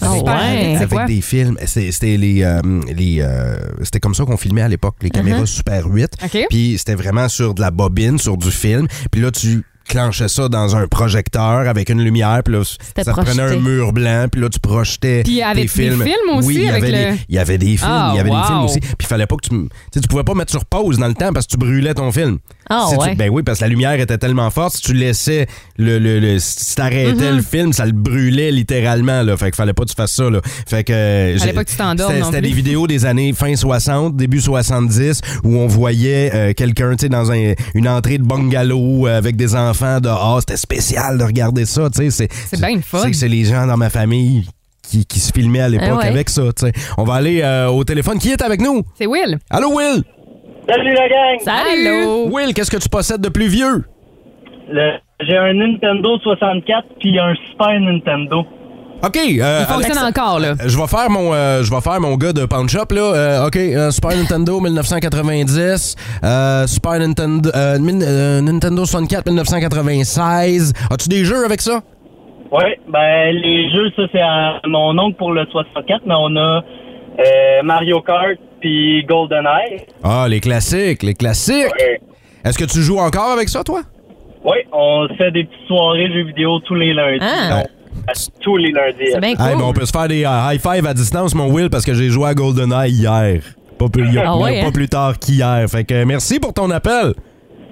Ah 0.00 0.10
Avec, 0.10 0.22
ouais. 0.26 0.76
avec 0.80 1.06
des 1.06 1.20
films. 1.20 1.58
C'était 1.66 2.16
les, 2.16 2.42
euh, 2.42 2.62
les 2.96 3.18
euh, 3.20 3.56
c'était 3.82 4.00
comme 4.00 4.14
ça 4.14 4.24
qu'on 4.24 4.38
filmait 4.38 4.62
à 4.62 4.68
l'époque, 4.68 4.94
les 5.02 5.10
caméras 5.10 5.44
Super 5.44 5.86
8. 5.86 6.12
OK. 6.24 6.46
Puis 6.48 6.76
c'était 6.78 6.94
vraiment 6.94 7.28
sur 7.28 7.52
de 7.52 7.60
la 7.60 7.70
bobine, 7.70 8.18
sur 8.18 8.38
du 8.38 8.50
film. 8.50 8.86
Puis 9.10 9.20
là, 9.20 9.30
tu 9.30 9.62
clenchais 9.88 10.28
ça 10.28 10.48
dans 10.48 10.76
un 10.76 10.86
projecteur 10.88 11.68
avec 11.68 11.88
une 11.88 12.02
lumière. 12.02 12.40
Puis 12.44 12.54
là, 12.54 12.62
ça 12.64 13.04
te 13.04 13.10
prenait 13.20 13.42
un 13.42 13.56
mur 13.56 13.92
blanc. 13.92 14.26
Puis 14.30 14.40
là, 14.40 14.48
tu 14.48 14.60
projetais 14.60 15.22
Puis 15.24 15.42
avec 15.42 15.56
des 15.56 15.62
des 15.62 15.68
films. 15.68 16.02
films 16.02 16.36
aussi, 16.36 16.46
Oui, 16.48 16.54
il 16.56 16.62
y 16.64 16.68
avec 16.68 16.82
avait 16.84 16.92
le- 16.92 17.12
des- 17.16 17.20
il 17.28 17.34
y 17.34 17.38
avait 17.38 17.58
des 17.58 17.76
films. 17.76 17.90
Ah, 17.90 18.10
il 18.12 18.16
y 18.16 18.20
avait 18.20 18.30
des 18.30 18.42
films 18.46 18.62
aussi. 18.64 18.80
Puis 18.80 18.90
il 19.00 19.06
fallait 19.06 19.26
pas 19.26 19.36
que 19.36 19.48
tu... 19.48 19.68
tu 19.92 20.08
pouvais 20.08 20.24
pas 20.24 20.34
mettre 20.34 20.50
sur 20.50 20.64
pause 20.64 20.98
dans 20.98 21.08
le 21.08 21.14
temps 21.14 21.32
parce 21.32 21.46
que 21.46 21.52
tu 21.52 21.56
brûlais 21.58 21.94
ton 21.94 22.10
film. 22.12 22.38
Ah 22.70 22.86
Si 22.88 22.96
tu- 22.96 23.00
ouais. 23.02 23.14
ben 23.14 23.30
oui, 23.30 23.42
parce 23.42 23.58
que 23.58 23.64
la 23.64 23.68
lumière 23.68 23.92
était 24.00 24.18
tellement 24.18 24.50
forte. 24.50 24.74
Si 24.76 24.82
tu 24.82 24.94
laissais 24.94 25.46
le... 25.76 25.98
le, 25.98 26.20
le- 26.20 26.38
si 26.38 26.56
tu 26.68 26.74
t'arrêtais 26.74 27.12
Mm-hmm. 27.12 27.36
le 27.36 27.42
film, 27.42 27.72
ça 27.72 27.84
le 27.86 27.92
brûlait 27.92 28.50
littéralement. 28.50 29.22
Là. 29.22 29.36
Fait 29.36 29.46
qu'il 29.46 29.56
fallait 29.56 29.72
pas 29.72 29.84
que 29.84 29.88
tu 29.90 29.94
fasses 29.96 30.12
ça. 30.12 30.30
Là. 30.30 30.40
Fait 30.66 30.84
que... 30.84 30.92
euh, 30.92 31.38
Fallait 31.38 31.52
pas 31.52 31.64
que 31.64 31.70
tu 31.70 31.76
t'endormes 31.76 32.14
c'était- 32.24 32.40
des 32.40 32.52
vidéos 32.52 32.86
des 32.86 33.04
années 33.04 33.32
fin 33.32 33.54
60, 33.54 34.16
début 34.16 34.40
70, 34.40 35.20
où 35.44 35.56
on 35.56 35.66
voyait 35.66 36.30
euh, 36.34 36.52
quelqu'un, 36.54 36.92
tu 36.92 37.02
sais, 37.02 37.08
dans 37.08 37.30
un- 37.32 37.52
une 37.74 37.88
entrée 37.88 38.18
de 38.18 38.24
bungalow 38.24 39.06
euh, 39.06 39.18
avec 39.18 39.36
des 39.36 39.54
enfants 39.54 40.00
dehors. 40.00 40.40
C'était 40.40 40.56
spécial 40.56 41.18
de 41.18 41.24
regarder 41.24 41.64
ça, 41.66 41.88
tu 41.90 42.10
sais. 42.10 42.10
C'est 42.10 42.28
C'est 42.50 42.60
bien 42.60 42.76
le 42.76 42.82
fun. 42.82 43.00
c'est 43.02 43.10
que 43.10 43.16
c'est 43.16 43.28
les 43.28 43.44
gens 43.44 43.66
dans 43.66 43.76
ma 43.76 43.90
famille 43.90 44.46
qui, 44.88 45.04
qui 45.06 45.20
se 45.20 45.32
filmaient 45.32 45.60
à 45.60 45.68
l'époque 45.68 45.88
Ah 45.92 45.96
ouais. 45.98 46.06
avec 46.08 46.30
ça, 46.30 46.42
tu 46.56 46.66
sais. 46.66 46.72
On 46.98 47.04
va 47.04 47.14
aller 47.14 47.40
euh, 47.42 47.68
au 47.68 47.82
téléphone. 47.84 48.18
Qui 48.18 48.30
est 48.30 48.42
avec 48.42 48.60
nous? 48.60 48.82
C'est 48.98 49.06
Will. 49.06 49.38
Allô, 49.50 49.76
Will? 49.76 50.02
Salut 50.68 50.94
la 50.94 51.08
gang! 51.08 51.38
Allô? 51.46 52.28
Will, 52.30 52.54
qu'est-ce 52.54 52.70
que 52.70 52.76
tu 52.80 52.88
possèdes 52.88 53.20
de 53.20 53.28
plus 53.28 53.48
vieux? 53.48 53.84
Le- 54.70 54.92
J'ai 55.20 55.36
un 55.36 55.52
Nintendo 55.54 56.18
64 56.18 56.84
puis 57.00 57.18
un 57.18 57.34
Super 57.50 57.78
Nintendo. 57.80 58.44
OK. 59.04 59.16
euh, 59.16 59.58
Il 59.60 59.66
fonctionne 59.66 59.98
Alex- 59.98 60.18
encore, 60.18 60.38
là. 60.38 60.48
Euh, 60.50 60.68
Je 60.68 60.78
vais 60.78 60.86
faire 60.86 61.10
mon 61.10 61.34
euh, 61.34 61.62
je 61.64 61.70
vais 61.74 61.80
faire 61.80 62.00
mon 62.00 62.14
gars 62.16 62.32
de 62.32 62.44
Pawn 62.46 62.68
Shop 62.68 62.86
là. 62.92 63.00
Euh, 63.42 63.46
OK, 63.46 63.56
euh, 63.56 63.90
Super 63.90 64.10
Nintendo 64.16 64.60
1990, 64.60 65.96
euh, 66.22 66.66
Super 66.68 66.98
Nintendo 67.00 67.50
euh, 67.54 67.78
min- 67.80 68.00
euh, 68.02 68.40
Nintendo 68.40 68.84
64 68.84 69.26
1996. 69.26 70.72
As-tu 70.90 71.08
des 71.08 71.24
jeux 71.24 71.44
avec 71.44 71.60
ça? 71.60 71.80
Oui, 72.52 72.64
ben 72.88 73.32
les 73.34 73.70
jeux, 73.72 73.90
ça 73.96 74.02
c'est 74.12 74.20
à 74.20 74.60
mon 74.66 74.96
oncle 74.98 75.16
pour 75.16 75.32
le 75.32 75.46
64, 75.46 76.02
mais 76.06 76.14
on 76.16 76.36
a 76.36 76.60
euh, 77.18 77.62
Mario 77.64 78.00
Kart 78.02 78.38
puis 78.62 79.04
GoldenEye. 79.04 79.86
Ah, 80.02 80.26
les 80.28 80.40
classiques, 80.40 81.02
les 81.02 81.14
classiques. 81.14 81.66
Est-ce 82.44 82.56
que 82.58 82.64
tu 82.64 82.80
joues 82.80 82.98
encore 82.98 83.32
avec 83.32 83.48
ça, 83.50 83.62
toi? 83.62 83.82
Oui, 84.44 84.56
on 84.72 85.06
fait 85.18 85.30
des 85.30 85.44
petites 85.44 85.66
soirées 85.68 86.08
jeux 86.12 86.24
vidéo 86.24 86.58
tous 86.60 86.74
les 86.74 86.94
lundis. 86.94 87.18
Ah. 87.20 87.58
Donc, 87.58 87.66
à 88.08 88.12
tous 88.40 88.56
les 88.56 88.72
lundis. 88.72 89.10
C'est 89.12 89.20
bien 89.20 89.30
Hey, 89.30 89.36
cool. 89.36 89.56
mais 89.58 89.62
on 89.64 89.72
peut 89.72 89.84
se 89.86 89.92
faire 89.92 90.08
des 90.08 90.24
euh, 90.24 90.28
high 90.52 90.60
five 90.60 90.86
à 90.86 90.94
distance, 90.94 91.34
mon 91.34 91.52
Will, 91.52 91.68
parce 91.70 91.84
que 91.84 91.94
j'ai 91.94 92.08
joué 92.08 92.28
à 92.28 92.34
GoldenEye 92.34 92.90
hier. 92.90 93.42
Pas 93.78 93.88
plus, 93.88 94.04
Ah 94.18 94.36
ouais, 94.38 94.60
pas 94.60 94.66
hein? 94.68 94.72
plus 94.72 94.88
tard 94.88 95.18
qu'hier. 95.18 95.66
Fait 95.68 95.84
que 95.84 96.04
merci 96.04 96.40
pour 96.40 96.52
ton 96.54 96.70
appel. 96.70 97.12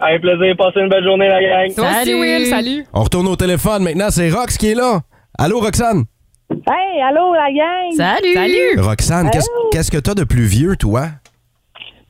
Avec 0.00 0.22
plaisir, 0.22 0.54
passez 0.56 0.80
une 0.80 0.88
belle 0.88 1.04
journée, 1.04 1.28
la 1.28 1.40
gang. 1.42 1.74
Toi 1.74 1.84
aussi, 1.84 1.94
Salut. 1.94 2.20
Will, 2.20 2.46
salut. 2.46 2.84
On 2.94 3.02
retourne 3.02 3.28
au 3.28 3.36
téléphone 3.36 3.82
maintenant. 3.82 4.10
C'est 4.10 4.30
Rox 4.30 4.56
qui 4.56 4.68
est 4.70 4.74
là. 4.74 5.00
Allô, 5.38 5.60
Roxane? 5.60 6.04
Hey, 6.50 7.00
allô 7.02 7.32
la 7.34 7.50
gang! 7.52 7.92
Salut. 7.92 8.32
Salut. 8.34 8.80
Roxane, 8.80 9.30
qu'est-ce 9.72 9.90
que 9.90 9.98
t'as 9.98 10.14
de 10.14 10.24
plus 10.24 10.44
vieux, 10.44 10.76
toi? 10.76 11.06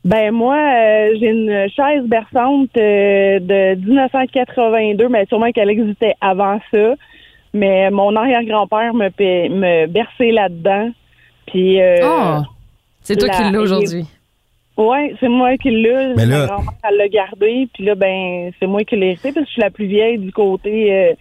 Ben 0.04 0.30
moi, 0.32 0.56
euh, 0.56 1.10
j'ai 1.20 1.26
une 1.28 1.68
chaise 1.76 2.04
berçante 2.06 2.70
euh, 2.78 3.38
de 3.38 3.74
1982, 3.86 5.08
mais 5.08 5.26
sûrement 5.26 5.50
qu'elle 5.52 5.68
existait 5.68 6.14
avant 6.22 6.58
ça. 6.72 6.94
Mais 7.52 7.90
mon 7.90 8.16
arrière-grand-père 8.16 8.94
me, 8.94 9.10
pa- 9.10 9.54
me 9.54 9.86
berçait 9.86 10.30
là-dedans. 10.30 10.90
Puis 11.46 11.80
euh, 11.82 11.96
Oh. 12.02 12.42
C'est 13.02 13.16
toi 13.16 13.28
La- 13.28 13.34
qui 13.34 13.50
l'as 13.52 13.60
aujourd'hui. 13.60 14.04
ouais, 14.78 15.14
c'est 15.20 15.28
moi 15.28 15.56
qui 15.58 15.70
l'ai. 15.70 16.14
Mais 16.16 16.24
là- 16.26 16.40
Ma 16.40 16.46
grand-mère 16.46 16.70
elle 16.88 16.96
l'a 16.96 17.08
gardé, 17.08 17.68
puis 17.74 17.84
là 17.84 17.94
ben 17.94 18.50
c'est 18.58 18.66
moi 18.66 18.84
qui 18.84 18.96
l'ai 18.96 19.08
hérité 19.08 19.32
parce 19.32 19.44
que 19.44 19.48
je 19.48 19.52
suis 19.52 19.62
la 19.62 19.70
plus 19.70 19.86
vieille 19.86 20.18
du 20.18 20.32
côté 20.32 20.92
euh, 20.94 21.12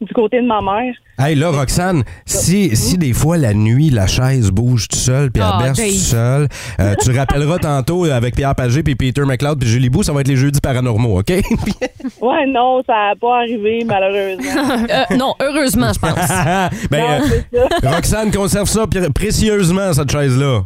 du 0.00 0.12
côté 0.14 0.40
de 0.40 0.46
ma 0.46 0.60
mère. 0.62 0.94
Hey, 1.18 1.34
là, 1.34 1.50
Roxane, 1.50 2.04
si, 2.24 2.74
si 2.74 2.96
des 2.96 3.12
fois 3.12 3.36
la 3.36 3.52
nuit, 3.52 3.90
la 3.90 4.06
chaise 4.06 4.50
bouge 4.50 4.88
tout 4.88 4.96
seul, 4.96 5.30
puis 5.30 5.42
Ah, 5.44 5.58
elle 5.58 5.64
berce 5.66 5.78
Dave. 5.78 5.88
tout 5.88 5.94
seul, 5.94 6.48
euh, 6.80 6.94
tu 7.02 7.10
rappelleras 7.18 7.58
tantôt 7.58 8.04
avec 8.04 8.34
Pierre 8.34 8.54
Pagé, 8.54 8.82
puis 8.82 8.94
Peter 8.94 9.22
McLeod, 9.26 9.58
puis 9.60 9.68
Julie 9.68 9.90
Bou, 9.90 10.02
ça 10.02 10.12
va 10.14 10.22
être 10.22 10.28
les 10.28 10.36
jeudis 10.36 10.60
paranormaux, 10.60 11.18
OK? 11.20 11.30
Ouais, 12.22 12.46
non, 12.48 12.82
ça 12.86 12.92
n'a 13.10 13.14
pas 13.20 13.38
arrivé 13.40 13.84
malheureusement. 13.84 14.76
Euh, 14.90 15.16
non, 15.16 15.34
heureusement, 15.40 15.92
je 15.92 15.98
pense. 15.98 16.28
ben, 16.90 17.20
non, 17.20 17.58
euh. 17.58 17.90
Roxane, 17.90 18.30
conserve 18.30 18.68
ça 18.68 18.86
pré- 18.86 19.10
précieusement, 19.10 19.92
cette 19.92 20.10
chaise-là. 20.10 20.62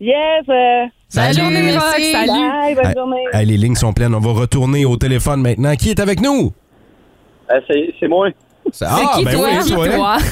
Yes. 0.00 0.14
euh, 0.48 0.86
Salut, 1.08 1.38
journée, 1.38 1.62
merci. 1.62 1.76
Rox, 1.78 2.12
salut. 2.12 2.48
bye, 2.50 2.74
bonne 2.74 2.92
journée. 2.96 3.24
hey, 3.34 3.46
les 3.46 3.56
lignes 3.58 3.74
sont 3.76 3.92
pleines. 3.92 4.14
On 4.14 4.20
va 4.20 4.32
retourner 4.32 4.84
au 4.86 4.96
téléphone 4.96 5.42
maintenant. 5.42 5.74
Qui 5.76 5.90
est 5.90 6.00
avec 6.00 6.20
nous? 6.20 6.52
Euh, 7.52 7.60
c'est 7.68 7.94
c'est 8.00 8.08
moi. 8.08 8.28
C'est 8.72 8.86
C'est 8.86 9.18
qui, 9.18 9.24
toi? 9.36 9.48
oui, 9.48 9.70
toi. 9.70 9.88
Toi. 9.88 10.16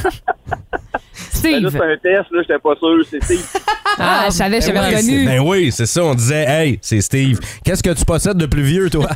Ben, 1.42 1.62
là, 1.62 1.68
Steve. 1.70 1.70
c'est 1.70 1.82
un 1.92 1.96
test, 1.96 2.30
là, 2.32 2.42
j'étais 2.42 2.58
pas 2.58 2.74
sûr. 2.76 2.98
C'est 3.08 3.22
Steve. 3.24 3.46
Ah, 3.98 4.24
je 4.26 4.30
savais, 4.32 4.60
je 4.60 4.70
Ben 4.72 4.80
oui, 4.82 4.90
c'est- 4.90 4.96
reconnu. 4.96 5.26
ben 5.26 5.40
oui, 5.40 5.72
c'est 5.72 5.86
ça. 5.86 6.04
On 6.04 6.14
disait, 6.14 6.44
hey, 6.46 6.78
c'est 6.82 7.00
Steve. 7.00 7.38
Qu'est-ce 7.64 7.82
que 7.82 7.90
tu 7.94 8.04
possèdes 8.04 8.36
de 8.36 8.44
plus 8.46 8.62
vieux, 8.62 8.90
toi? 8.90 9.06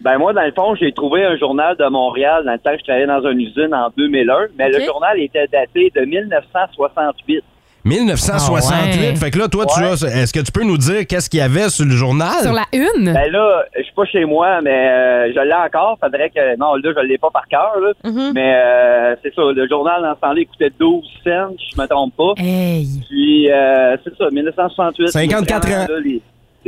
Ben 0.00 0.18
moi, 0.18 0.32
dans 0.32 0.42
le 0.42 0.52
fond, 0.52 0.74
j'ai 0.76 0.92
trouvé 0.92 1.24
un 1.24 1.36
journal 1.38 1.76
de 1.76 1.86
Montréal 1.88 2.44
dans 2.44 2.52
le 2.52 2.58
temps 2.58 2.70
que 2.72 2.78
je 2.78 2.84
travaillais 2.84 3.06
dans 3.06 3.22
une 3.28 3.40
usine 3.40 3.74
en 3.74 3.90
2001, 3.96 4.46
mais 4.58 4.68
le 4.68 4.84
journal 4.84 5.18
était 5.20 5.46
daté 5.52 5.90
de 5.96 6.02
1968. 6.04 7.42
1968. 7.86 8.74
Ah 8.74 9.00
ouais. 9.10 9.16
Fait 9.16 9.30
que 9.30 9.38
là, 9.38 9.48
toi, 9.48 9.64
tu 9.66 9.82
as. 9.82 9.92
Est-ce 10.22 10.32
que 10.32 10.40
tu 10.40 10.52
peux 10.52 10.64
nous 10.64 10.76
dire 10.78 11.06
qu'est-ce 11.06 11.30
qu'il 11.30 11.38
y 11.40 11.42
avait 11.42 11.68
sur 11.68 11.84
le 11.84 11.92
journal? 11.92 12.42
Sur 12.42 12.52
la 12.52 12.64
une? 12.72 13.12
Ben 13.12 13.30
là, 13.30 13.64
je 13.76 13.82
suis 13.82 13.94
pas 13.94 14.04
chez 14.04 14.24
moi, 14.24 14.60
mais 14.62 14.70
euh, 14.88 15.32
je 15.34 15.40
l'ai 15.40 15.54
encore. 15.54 15.96
Faudrait 16.02 16.30
que... 16.30 16.56
Non, 16.58 16.74
là, 16.74 16.92
je 16.96 17.06
l'ai 17.06 17.18
pas 17.18 17.30
par 17.30 17.46
cœur, 17.48 17.72
là. 17.80 17.92
Mhm. 18.10 18.32
Mais 18.34 18.54
euh, 18.56 19.14
c'est 19.22 19.34
ça, 19.34 19.42
le 19.54 19.68
journal 19.68 20.02
dans 20.02 20.14
ce 20.14 20.20
temps-là 20.20 20.40
il 20.40 20.46
coûtait 20.46 20.72
12 20.78 21.04
cents, 21.24 21.54
je 21.74 21.80
me 21.80 21.86
trompe 21.86 22.14
pas. 22.16 22.32
Hey. 22.38 22.86
Puis, 23.08 23.50
euh, 23.50 23.96
c'est 24.04 24.16
ça, 24.16 24.24
1968. 24.30 25.08
54 25.08 25.62
Vraiment, 25.66 25.82
ans. 25.82 25.86
là, 25.88 26.00
les- 26.04 26.22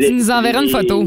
Tu 0.06 0.12
nous 0.14 0.30
enverras 0.30 0.58
une 0.60 0.66
les- 0.66 0.70
photo. 0.70 1.04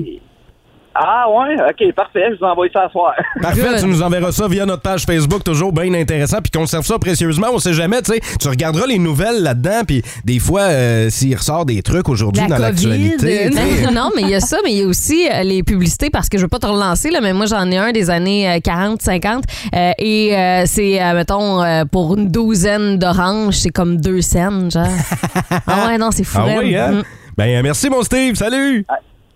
Ah 0.93 1.25
ouais, 1.29 1.55
ok, 1.55 1.93
parfait, 1.95 2.25
je 2.31 2.37
vous 2.39 2.45
envoie 2.45 2.67
ça 2.73 2.87
ce 2.87 2.91
soir. 2.91 3.13
Parfait, 3.41 3.79
tu 3.79 3.85
nous 3.85 4.01
enverras 4.01 4.33
ça 4.33 4.47
via 4.49 4.65
notre 4.65 4.81
page 4.81 5.05
Facebook, 5.05 5.41
toujours 5.41 5.71
bien 5.71 5.93
intéressant, 5.93 6.39
puis 6.41 6.51
conserve 6.51 6.85
ça 6.85 6.99
précieusement. 6.99 7.47
On 7.53 7.59
sait 7.59 7.71
jamais, 7.73 8.01
tu 8.01 8.11
sais, 8.11 8.19
tu 8.39 8.49
regarderas 8.49 8.87
les 8.87 8.99
nouvelles 8.99 9.41
là-dedans, 9.41 9.83
puis 9.87 10.01
des 10.25 10.39
fois, 10.39 10.63
euh, 10.63 11.09
s'il 11.09 11.33
ressort 11.35 11.65
des 11.65 11.81
trucs 11.81 12.09
aujourd'hui 12.09 12.41
La 12.41 12.57
dans 12.57 12.69
COVID, 12.71 12.87
l'actualité. 12.87 13.49
non, 13.93 14.09
mais 14.15 14.23
il 14.23 14.29
y 14.29 14.35
a 14.35 14.41
ça, 14.41 14.57
mais 14.65 14.71
il 14.73 14.77
y 14.79 14.83
a 14.83 14.87
aussi 14.87 15.29
euh, 15.31 15.43
les 15.43 15.63
publicités 15.63 16.09
parce 16.09 16.27
que 16.27 16.37
je 16.37 16.43
veux 16.43 16.49
pas 16.49 16.59
te 16.59 16.67
relancer, 16.67 17.09
là, 17.09 17.21
mais 17.21 17.31
moi, 17.31 17.45
j'en 17.45 17.71
ai 17.71 17.77
un 17.77 17.93
des 17.93 18.09
années 18.09 18.49
euh, 18.51 18.59
40, 18.59 19.01
50. 19.01 19.43
euh, 19.73 19.91
et 19.97 20.35
euh, 20.37 20.63
c'est, 20.65 21.01
euh, 21.01 21.13
mettons, 21.13 21.63
euh, 21.63 21.85
pour 21.89 22.17
une 22.17 22.27
douzaine 22.27 22.97
d'oranges, 22.97 23.55
c'est 23.55 23.69
comme 23.69 23.95
deux 23.97 24.21
cents, 24.21 24.69
genre. 24.69 24.87
ah 25.67 25.87
ouais, 25.87 25.97
non, 25.97 26.11
c'est 26.11 26.25
fou. 26.25 26.39
Ah 26.41 26.57
oui, 26.59 26.75
hein? 26.75 26.91
Mm. 26.91 27.03
Ben, 27.37 27.63
merci, 27.63 27.89
mon 27.89 28.03
Steve. 28.03 28.35
Salut! 28.35 28.85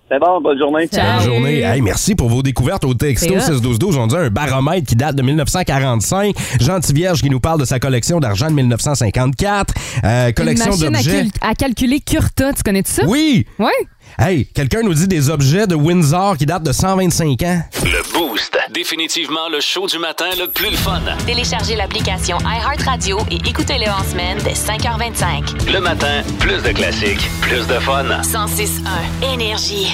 C'est 0.10 0.20
bon, 0.20 0.40
bonne 0.40 0.58
journée. 0.60 0.88
Ciao. 0.88 1.18
Bonne 1.18 1.26
journée. 1.34 1.60
Hey, 1.62 1.82
merci 1.82 2.14
pour 2.14 2.30
vos 2.30 2.44
découvertes 2.44 2.86
au 2.86 2.94
texto 2.94 3.26
C'est 3.28 3.36
hot. 3.52 3.56
61212. 3.56 3.98
On 3.98 4.06
dit 4.08 4.16
un 4.16 4.30
baromètre 4.30 4.86
qui 4.88 4.96
date 4.96 5.16
de 5.16 5.24
1945. 5.24 6.36
Jean 6.60 6.80
Tivierge 6.80 7.22
qui 7.24 7.30
nous 7.32 7.40
parle 7.40 7.60
de 7.60 7.66
sa 7.66 7.80
collection 7.80 8.20
d'argent 8.20 8.48
de 8.48 8.54
1954. 8.54 9.74
Euh, 10.04 10.28
Une 10.28 10.34
collection 10.36 10.70
machine 10.70 10.86
à, 10.86 10.90
d'objets. 11.00 11.12
cal- 11.40 11.50
à 11.50 11.56
calculer 11.56 12.00
Curta, 12.02 12.54
tu 12.54 12.62
connais 12.62 12.84
ça? 12.86 13.04
Oui! 13.08 13.48
Ouais. 13.58 13.72
Hey, 14.20 14.46
quelqu'un 14.46 14.84
nous 14.84 14.94
dit 14.94 15.08
des 15.08 15.32
objets 15.32 15.66
de 15.66 15.74
Windsor 15.74 16.38
qui 16.38 16.46
datent 16.46 16.62
de 16.64 16.72
125 16.72 17.42
ans. 17.42 17.62
Le 17.84 18.14
Boost. 18.14 18.25
Définitivement 18.72 19.48
le 19.48 19.60
show 19.60 19.86
du 19.86 20.00
matin 20.00 20.30
le 20.40 20.48
plus 20.48 20.72
le 20.72 20.76
fun. 20.76 21.00
Téléchargez 21.28 21.76
l'application 21.76 22.38
iHeartRadio 22.40 23.20
et 23.30 23.36
écoutez-le 23.48 23.88
en 23.92 24.04
semaine 24.04 24.40
dès 24.44 24.54
5h25. 24.54 25.72
Le 25.72 25.80
matin, 25.80 26.24
plus 26.40 26.64
de 26.64 26.72
classiques, 26.72 27.30
plus 27.42 27.68
de 27.68 27.74
fun. 27.74 28.04
106.1 28.24 29.34
Énergie. 29.34 29.94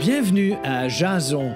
Bienvenue 0.00 0.54
à 0.64 0.88
Jason. 0.88 1.52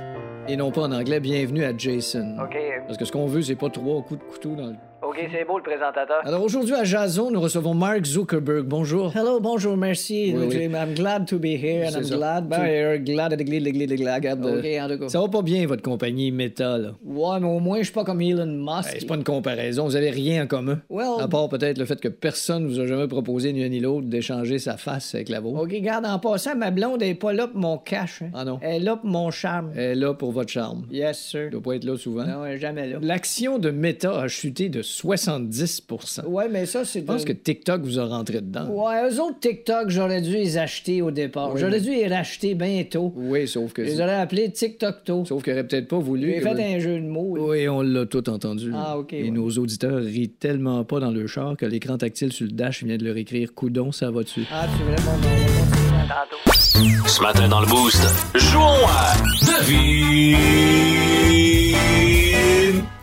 Et 0.46 0.55
non 0.57 0.70
pas 0.70 0.83
en 0.83 0.92
anglais, 0.92 1.18
bienvenue 1.18 1.64
à 1.64 1.77
Jason. 1.77 2.37
OK. 2.40 2.57
Parce 2.87 2.96
que 2.99 3.05
ce 3.05 3.11
qu'on 3.11 3.27
veut, 3.27 3.42
c'est 3.42 3.57
pas 3.57 3.68
trois 3.68 4.01
coups 4.03 4.20
de 4.20 4.33
couteau 4.33 4.55
dans 4.55 4.66
le. 4.66 4.77
OK, 5.07 5.19
c'est 5.31 5.45
beau 5.47 5.59
le 5.59 5.62
présentateur. 5.62 6.16
Alors 6.25 6.42
aujourd'hui 6.42 6.75
à 6.75 6.83
Jason, 6.83 7.31
nous 7.31 7.40
recevons 7.40 7.75
Mark 7.75 8.05
Zuckerberg. 8.05 8.64
Bonjour. 8.66 9.12
Hello, 9.14 9.38
bonjour, 9.40 9.77
merci. 9.77 10.35
Oui, 10.37 10.47
oui. 10.49 10.64
I'm 10.64 10.95
glad 10.95 11.27
to 11.29 11.38
be 11.38 11.55
here 11.62 11.87
and 11.87 11.97
I'm 11.99 12.03
ça. 12.05 12.16
glad 12.16 12.49
Ben, 12.49 12.57
to... 12.57 12.62
euh, 12.64 12.99
glad, 12.99 13.37
glad, 13.38 13.62
glad, 13.62 13.73
glad, 13.73 13.92
glad, 13.99 14.14
regarde, 14.16 14.47
euh, 14.47 14.59
OK, 14.59 14.66
en 14.83 14.88
tout 14.95 14.99
cas. 15.05 15.09
Ça 15.09 15.21
va 15.21 15.29
pas 15.29 15.42
bien, 15.42 15.66
votre 15.66 15.83
compagnie 15.83 16.33
Meta, 16.33 16.77
là. 16.79 16.88
Ouais, 17.05 17.38
mais 17.40 17.47
au 17.47 17.61
moins, 17.61 17.79
je 17.79 17.85
suis 17.85 17.92
pas 17.92 18.03
comme 18.05 18.21
Elon 18.21 18.47
Musk. 18.47 18.95
Hey, 18.95 19.01
c'est 19.01 19.07
pas 19.07 19.14
une 19.14 19.23
comparaison, 19.25 19.85
vous 19.85 19.95
avez 19.97 20.11
rien 20.11 20.42
en 20.45 20.47
commun. 20.49 20.81
Well- 20.90 21.21
À 21.21 21.29
part 21.29 21.49
peut-être 21.49 21.79
le 21.79 21.85
fait 21.85 22.01
que 22.01 22.09
personne 22.09 22.66
vous 22.66 22.81
a 22.81 22.87
jamais 22.87 23.07
proposé, 23.07 23.53
ni 23.53 23.62
un 23.62 23.69
ni 23.69 23.79
l'autre, 23.81 24.09
d'échanger 24.09 24.59
sa 24.59 24.77
face 24.77 25.14
avec 25.14 25.29
la 25.29 25.38
vôtre. 25.38 25.62
OK, 25.62 25.73
garde, 25.83 26.05
en 26.07 26.19
passant, 26.19 26.57
ma 26.57 26.73
blonde 26.73 27.03
est 27.03 27.14
pas 27.14 27.33
là 27.33 27.47
pour 27.47 27.61
mon 27.61 27.79
cash. 27.79 28.23
hein. 28.23 28.31
Ah 28.35 28.45
non. 28.45 28.59
Elle 28.61 28.83
est 28.83 28.85
là 28.85 28.97
pour 28.97 29.09
mon 29.09 29.31
charme. 29.31 29.71
Elle 29.77 29.83
est 29.83 29.95
là 29.95 30.14
pour 30.14 30.33
votre 30.33 30.51
charme. 30.51 30.85
Yes, 30.90 31.19
sir. 31.21 31.42
Elle 31.42 31.51
doit 31.51 31.62
pas 31.62 31.77
être 31.77 31.85
là 31.85 31.97
souvent. 31.97 32.25
Non, 32.25 32.45
elle 32.45 32.55
est 32.55 32.59
jamais 32.59 32.88
là. 32.88 32.99
L'action 33.01 33.59
de 33.61 33.71
Meta 33.71 34.21
a 34.21 34.27
chuté 34.29 34.69
de 34.69 34.83
70% 35.03 36.27
Ouais, 36.27 36.49
mais 36.49 36.67
ça, 36.67 36.85
c'est... 36.85 37.01
Je 37.01 37.05
pense 37.05 37.25
que 37.25 37.33
TikTok 37.33 37.83
vous 37.83 37.99
a 37.99 38.07
rentré 38.07 38.41
dedans. 38.41 38.67
Ouais, 38.69 39.09
eux 39.11 39.21
autres 39.21 39.39
TikTok, 39.41 39.89
j'aurais 39.91 40.21
dû 40.23 40.33
les 40.33 40.57
acheter 40.59 41.03
au 41.03 41.11
départ. 41.11 41.53
Oui, 41.53 41.61
j'aurais 41.61 41.73
mais- 41.73 41.81
dû 41.81 41.91
les 41.91 42.07
racheter 42.09 42.55
bientôt. 42.55 43.13
Oui, 43.17 43.47
sauf 43.49 43.73
que. 43.73 43.85
Je 43.85 43.91
les 43.91 44.01
aurais 44.01 44.15
appelés 44.15 44.51
TikTok-to. 44.51 45.25
Sauf 45.27 45.43
qu'il 45.43 45.53
aurait 45.53 45.67
peut-être 45.67 45.89
pas 45.89 45.99
voulu. 45.99 46.35
Que 46.35 46.41
fait 46.41 46.75
un 46.75 46.79
jeu 46.79 46.99
de 47.01 47.07
mots. 47.07 47.37
Oui, 47.39 47.69
on 47.69 47.83
l'a 47.83 48.07
tout 48.07 48.29
entendu. 48.31 48.71
Ah, 48.75 48.99
OK, 48.99 49.13
Et 49.13 49.25
ouais. 49.25 49.31
nos 49.31 49.49
auditeurs 49.51 49.99
rient 50.03 50.29
tellement 50.31 50.85
pas 50.85 51.01
dans 51.01 51.11
le 51.11 51.27
char 51.27 51.57
que 51.57 51.67
l'écran 51.67 51.99
tactile 51.99 52.33
sur 52.33 52.47
le 52.47 52.53
dash 52.53 52.83
vient 52.85 52.97
de 52.97 53.05
leur 53.05 53.17
écrire 53.17 53.55
Coudon, 53.55 53.93
ça 53.93 54.11
va 54.11 54.23
dessus. 54.23 54.45
Ah, 54.53 54.67
c'est 54.77 54.85
vrai, 54.85 54.97
bon, 55.05 55.11
on 55.13 55.19
va 55.19 55.29
continuer 55.29 56.09
tantôt. 56.09 57.09
Ce 57.09 57.23
matin 57.23 57.49
dans 57.49 57.61
le 57.61 57.67
Boost, 57.67 58.03
jouons 58.35 58.87
à 58.87 59.15
Devine. 59.47 60.37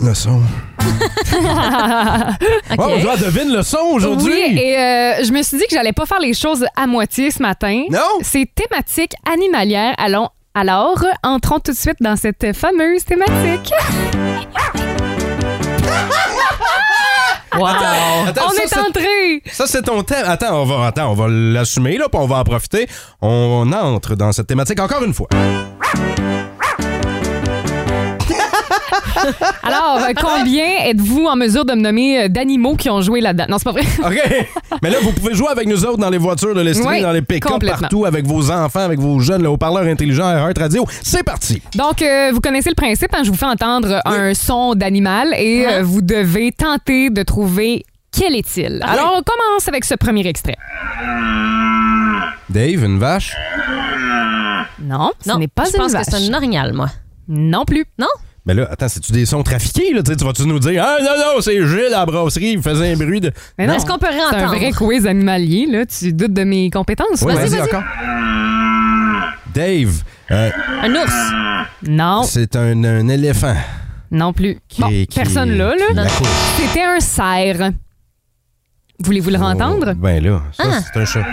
Le 0.02 0.14
son. 0.14 0.42
OK. 0.82 0.86
Oh, 2.78 2.90
on 2.90 3.00
doit 3.02 3.18
devine 3.18 3.54
le 3.54 3.64
son 3.64 3.78
aujourd'hui. 3.94 4.34
Oui, 4.34 4.60
et 4.60 4.78
euh, 4.78 5.24
je 5.24 5.32
me 5.32 5.42
suis 5.44 5.58
dit 5.58 5.64
que 5.64 5.76
j'allais 5.76 5.94
pas 5.94 6.06
faire 6.06 6.20
les 6.20 6.34
choses 6.34 6.66
à 6.76 6.88
moitié 6.88 7.32
ce 7.32 7.42
matin. 7.42 7.84
Non? 7.90 8.00
C'est 8.22 8.48
thématique 8.54 9.14
animalière. 9.32 9.96
Allons, 9.98 10.30
alors, 10.56 11.04
entrons 11.24 11.60
tout 11.60 11.72
de 11.72 11.78
suite 11.78 11.98
dans 12.02 12.16
cette 12.16 12.56
fameuse 12.56 13.06
thématique. 13.06 13.72
Wow. 17.56 17.68
Attends, 18.28 18.48
On 18.48 18.50
ça, 18.50 18.64
est 18.64 18.78
entré! 18.80 19.44
Ça, 19.52 19.68
c'est 19.68 19.84
ton 19.84 20.02
thème. 20.02 20.26
Attends, 20.26 20.62
on 20.62 20.66
va, 20.66 20.88
attends, 20.88 21.12
on 21.12 21.14
va 21.14 21.28
l'assumer, 21.28 21.98
là, 21.98 22.10
puis 22.10 22.20
on 22.20 22.26
va 22.26 22.38
en 22.38 22.44
profiter. 22.44 22.88
On 23.22 23.72
entre 23.72 24.16
dans 24.16 24.32
cette 24.32 24.48
thématique 24.48 24.80
encore 24.80 25.04
une 25.04 25.14
fois. 25.14 25.28
Alors, 29.64 30.00
euh, 30.02 30.14
combien 30.20 30.66
êtes-vous 30.86 31.26
en 31.26 31.36
mesure 31.36 31.66
de 31.66 31.74
me 31.74 31.82
nommer 31.82 32.24
euh, 32.24 32.28
d'animaux 32.28 32.76
qui 32.76 32.90
ont 32.90 33.02
joué 33.02 33.22
là-dedans? 33.22 33.46
Non, 33.50 33.58
c'est 33.58 33.64
pas 33.66 33.72
vrai. 33.72 33.84
OK. 34.06 34.78
Mais 34.82 34.90
là, 34.90 34.98
vous 35.02 35.12
pouvez 35.12 35.34
jouer 35.34 35.50
avec 35.50 35.68
nous 35.68 35.86
autres 35.86 35.98
dans 35.98 36.10
les 36.10 36.18
voitures 36.18 36.56
de 36.56 36.62
l'Estrie, 36.62 36.88
Oui, 36.88 37.02
dans 37.02 37.12
les 37.12 37.22
pick-up, 37.22 37.52
complètement. 37.52 37.80
partout, 37.82 38.06
avec 38.06 38.26
vos 38.26 38.50
enfants, 38.52 38.80
avec 38.82 39.00
vos 39.00 39.20
jeunes, 39.20 39.44
le 39.44 39.50
haut-parleur 39.50 39.84
intelligent 39.84 40.26
à 40.28 40.36
Heart 40.40 40.58
Radio. 40.58 40.86
C'est 41.02 41.24
parti. 41.24 41.62
Donc, 41.76 42.02
euh, 42.02 42.32
vous 42.34 42.42
connaissez 42.42 42.70
le 42.70 42.76
principe, 42.76 43.14
hein, 43.14 43.22
je 43.24 43.30
vous 43.32 43.38
fais 43.38 43.46
entendre 43.46 44.02
un 44.06 44.34
son 44.34 44.76
d'animal 44.76 45.34
et 45.38 45.66
euh, 45.68 45.84
vous 45.84 46.02
devez 46.02 46.52
tenter 46.52 47.10
de 47.10 47.24
trouver 47.24 47.86
quel 48.12 48.36
est-il. 48.36 48.80
Alors, 48.84 49.16
on 49.18 49.22
commence 49.24 49.68
avec 49.68 49.86
ce 49.86 49.96
premier 49.96 50.26
extrait. 50.28 50.56
Dave, 52.50 52.84
une 52.84 53.00
vache? 53.00 53.36
Non, 54.82 55.12
ce 55.24 55.30
Non, 55.30 55.38
n'est 55.40 55.48
pas 55.48 55.64
je 55.66 55.70
une 55.72 55.78
pense 55.84 55.92
vache. 55.94 56.06
que 56.06 56.12
c'est 56.12 56.30
un 56.30 56.34
orignal, 56.34 56.74
moi. 56.74 56.88
Non 57.28 57.64
plus. 57.66 57.86
Non? 57.98 58.08
Mais 58.46 58.54
là, 58.54 58.68
attends, 58.70 58.90
c'est-tu 58.90 59.12
des 59.14 59.26
sons 59.26 59.42
trafiqués? 59.42 59.94
Là? 59.94 60.04
Tu 60.04 60.12
sais, 60.12 60.18
tu 60.18 60.26
vas-tu 60.26 60.46
nous 60.46 60.60
dire, 60.60 60.84
ah 60.86 60.98
non, 61.02 61.12
non, 61.18 61.42
c'est 61.42 61.56
Gilles 61.66 61.94
à 61.94 62.00
la 62.00 62.06
brasserie, 62.06 62.52
il 62.58 62.62
faisait 62.62 62.92
un 62.94 62.98
bruit 62.98 63.22
de. 63.22 63.32
Mais 63.58 63.66
non, 63.68 63.74
Est-ce 63.76 63.86
qu'on 63.86 63.98
peut 63.98 64.08
C'est 64.12 64.18
un 64.22 64.30
réentendre? 64.32 64.58
vrai 64.58 64.72
quiz 64.72 65.08
animalier, 65.08 65.66
là. 65.70 65.86
Tu 65.86 66.12
doutes 66.12 66.34
de 66.34 66.44
mes 66.44 66.70
compétences? 66.70 67.22
Oui, 67.22 67.34
Vas-y, 67.36 67.62
encore. 67.62 67.84
Dave, 69.54 70.04
euh, 70.32 70.50
Un 70.82 70.96
ours. 70.96 71.32
Non, 71.88 72.24
c'est 72.24 72.56
un, 72.56 72.84
un 72.84 73.08
éléphant. 73.08 73.56
non 74.12 74.34
plus. 74.34 74.58
Bon, 74.80 74.88
qui- 74.90 75.08
personne 75.16 75.52
là, 75.58 75.74
qui 75.78 75.94
là. 75.96 76.04
l'accouche. 76.04 76.28
C'était 76.58 76.84
un 76.84 77.00
cerf. 77.00 77.72
Voulez-vous 79.00 79.30
le 79.30 79.38
entendre? 79.38 79.90
Oh, 79.92 79.96
ben 79.96 80.24
là, 80.24 80.42
ça, 80.54 80.64
Ah. 80.68 80.80
c'est 80.82 81.00
un 81.00 81.06
chat. 81.06 81.26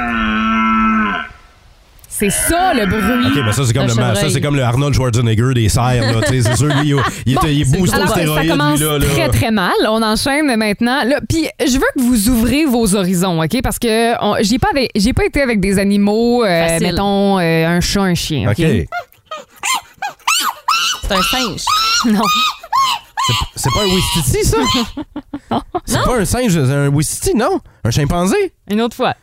C'est 2.20 2.30
ça, 2.30 2.72
le 2.74 2.84
bruit. 2.86 3.00
OK, 3.32 3.42
mais 3.46 3.52
ça, 3.52 3.64
c'est 3.64 3.72
comme, 3.72 3.86
le, 3.88 3.94
ma- 3.94 4.14
ça, 4.14 4.28
c'est 4.30 4.40
comme 4.42 4.54
le 4.56 4.62
Arnold 4.62 4.94
Schwarzenegger 4.94 5.54
des 5.54 5.68
serres. 5.68 6.12
là, 6.14 6.20
tu 6.28 6.40
sais, 6.42 6.50
C'est 6.50 6.56
sûr, 6.56 6.66
lui, 6.66 6.90
il, 6.90 6.96
il, 7.26 7.34
Bon, 7.34 7.40
était- 7.40 7.54
il 7.54 7.60
est 7.62 7.78
boosté 7.78 7.96
Alors, 7.96 8.08
aux 8.08 8.12
ça 8.12 8.14
stéroïdes, 8.20 8.50
commence 8.50 8.78
lui, 8.78 8.86
là. 8.86 8.98
là. 8.98 9.06
très, 9.06 9.28
très 9.30 9.50
mal. 9.50 9.72
On 9.88 10.02
enchaîne 10.02 10.54
maintenant. 10.56 11.02
Là, 11.04 11.20
Puis, 11.26 11.48
je 11.58 11.72
veux 11.74 11.86
que 11.96 12.00
vous 12.02 12.28
ouvrez 12.28 12.66
vos 12.66 12.94
horizons, 12.94 13.42
OK? 13.42 13.62
Parce 13.62 13.78
que 13.78 14.22
on- 14.22 14.36
j'ai 14.42 14.58
pas, 14.58 14.68
avec- 14.70 14.90
j'ai 14.94 15.12
pas 15.14 15.24
été 15.24 15.40
avec 15.40 15.60
des 15.60 15.78
animaux, 15.78 16.44
euh, 16.44 16.68
Facile. 16.68 16.86
mettons, 16.88 17.38
euh, 17.38 17.66
un 17.66 17.80
chat, 17.80 18.02
un 18.02 18.14
chien, 18.14 18.50
OK? 18.50 18.58
OK. 18.60 18.86
C'est 21.02 21.12
un 21.12 21.22
singe. 21.22 21.64
Non. 22.06 22.20
C'est- 23.26 23.32
C'est 23.56 23.70
pas 23.72 23.82
un 23.82 23.94
Wistiti, 23.94 24.44
ça? 24.44 24.56
C'est 25.86 26.02
pas 26.04 26.16
un 26.18 26.24
singe, 26.24 26.52
c'est 26.52 26.72
un 26.74 26.88
Wistiti, 26.88 27.34
non? 27.34 27.60
Un 27.84 27.90
chimpanzé? 27.90 28.52
Une 28.70 28.80
autre 28.82 28.96
fois. 28.96 29.14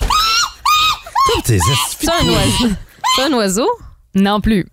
T'es 0.00 1.21
C'est 1.44 1.58
un 2.08 2.26
oiseau. 2.28 2.74
C'est 3.16 3.22
un 3.24 3.32
oiseau? 3.34 3.68
Non 4.14 4.40
plus. 4.40 4.66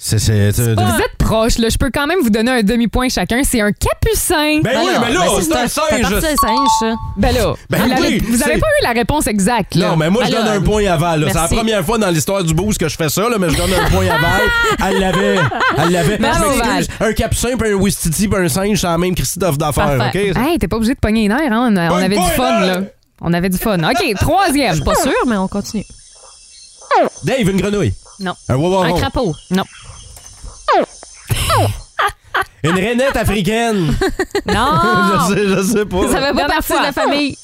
C'est. 0.00 0.20
c'est- 0.20 0.52
c'est- 0.52 0.74
Vous 0.74 0.80
êtes 1.00 1.16
proches, 1.18 1.58
là. 1.58 1.68
Je 1.68 1.76
peux 1.76 1.90
quand 1.92 2.06
même 2.06 2.20
vous 2.22 2.30
donner 2.30 2.52
un 2.52 2.62
demi-point 2.62 3.08
chacun. 3.08 3.40
C'est 3.42 3.60
un 3.60 3.72
capucin. 3.72 4.60
Ben 4.62 4.70
oui, 4.80 4.90
Alors, 4.90 5.00
mais 5.06 5.12
là, 5.12 5.20
ben, 5.26 5.42
c'est 5.42 5.56
un 5.56 5.66
singe. 5.66 6.20
des 6.20 6.36
singes, 6.36 6.68
ça. 6.78 6.94
Ben 7.16 7.34
là, 7.34 7.54
Ben 7.68 7.78
vous 7.82 8.02
oui, 8.02 8.18
vous 8.20 8.40
avez 8.42 8.54
c'est- 8.54 8.60
pas 8.60 8.66
eu 8.80 8.84
la 8.84 8.92
réponse 8.92 9.26
exacte, 9.26 9.74
là. 9.74 9.88
Non, 9.88 9.96
mais 9.96 10.08
moi, 10.08 10.22
je 10.24 10.30
Ben 10.30 10.44
donne 10.44 10.52
un 10.56 10.60
point 10.60 10.86
aval. 10.86 11.20
là. 11.22 11.26
C'est 11.32 11.34
la 11.34 11.48
première 11.48 11.84
fois 11.84 11.98
dans 11.98 12.10
l'histoire 12.10 12.44
du 12.44 12.54
boost 12.54 12.78
que 12.78 12.88
je 12.88 12.96
fais 12.96 13.08
ça, 13.08 13.28
là, 13.28 13.38
mais 13.40 13.50
je 13.50 13.56
donne 13.56 13.72
un 13.74 13.90
point 13.90 14.06
aval. 14.06 14.42
Elle 14.86 15.00
l'avait. 15.00 15.38
Elle 15.78 15.90
l'avait. 15.90 16.18
Un 17.00 17.12
capucin, 17.12 17.56
puis 17.58 17.72
un 17.72 17.74
Wistiti, 17.74 18.28
puis 18.28 18.40
un 18.40 18.48
singe, 18.48 18.80
c'est 18.80 18.86
la 18.86 18.98
même 18.98 19.16
Christophe 19.16 19.58
d'affaires, 19.58 19.98
OK? 20.08 20.14
Hey, 20.14 20.58
t'es 20.60 20.68
pas 20.68 20.76
obligé 20.76 20.94
de 20.94 21.00
pogner 21.00 21.22
les 21.22 21.28
nerfs, 21.28 21.52
hein? 21.52 21.72
On, 21.74 21.76
on 21.76 21.96
avait 21.96 22.16
du 22.16 22.22
fun, 22.36 22.60
là. 22.60 22.80
On 23.20 23.32
avait 23.32 23.48
du 23.48 23.58
fun. 23.58 23.78
OK, 23.78 24.14
troisième. 24.20 24.82
Pas 24.84 24.94
sûr, 24.94 25.12
mais 25.26 25.36
on 25.36 25.48
continue. 25.48 25.84
Dave, 27.24 27.48
une 27.48 27.60
grenouille. 27.60 27.94
Non. 28.20 28.34
Un 28.48 28.82
Un 28.82 28.92
crapaud. 28.94 29.34
Non. 29.50 29.64
Une 32.64 32.74
rainette 32.74 33.16
africaine. 33.16 33.96
Non! 34.46 34.80
je, 35.28 35.34
sais, 35.34 35.48
je 35.48 35.62
sais 35.62 35.84
pas. 35.84 36.02
Ça 36.10 36.20
fait 36.20 36.32
pas 36.32 36.32
Dernière 36.32 36.46
partie 36.46 36.66
fois. 36.68 36.78
de 36.78 36.84
la 36.84 36.92
famille. 36.92 37.36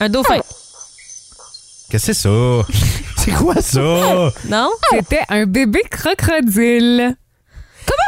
Un 0.00 0.08
dauphin. 0.10 0.40
Qu'est-ce 1.88 2.06
que 2.08 2.12
c'est 2.12 2.14
ça? 2.14 2.28
c'est 3.16 3.30
quoi 3.30 3.54
ça? 3.62 3.80
Non? 4.48 4.70
C'était 4.90 5.22
un 5.30 5.46
bébé 5.46 5.80
crocodile. 5.90 7.16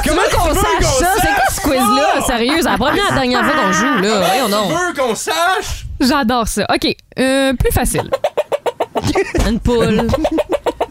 Comment 0.04 0.20
qu'on 0.30 0.48
tu 0.48 0.54
veux 0.54 0.60
sache 0.60 0.78
qu'on 0.80 1.04
ça? 1.04 1.12
C'est 1.22 1.34
quoi 1.34 1.54
ce 1.54 1.60
quiz-là? 1.62 2.26
Sérieux, 2.26 2.56
c'est 2.58 2.68
la 2.70 2.76
première 2.76 3.06
et 3.06 3.14
la 3.14 3.14
dernière 3.14 3.44
fois 3.44 3.54
qu'on 3.62 3.72
joue, 3.72 3.98
là. 4.02 4.18
Voyons 4.26 4.46
Tu 4.46 4.50
donc. 4.52 4.70
veux 4.72 4.94
qu'on 5.02 5.14
sache? 5.14 5.83
J'adore 6.06 6.48
ça. 6.48 6.66
OK, 6.74 6.94
euh, 7.18 7.52
plus 7.54 7.72
facile. 7.72 8.10
Une 9.48 9.60
poule. 9.60 10.06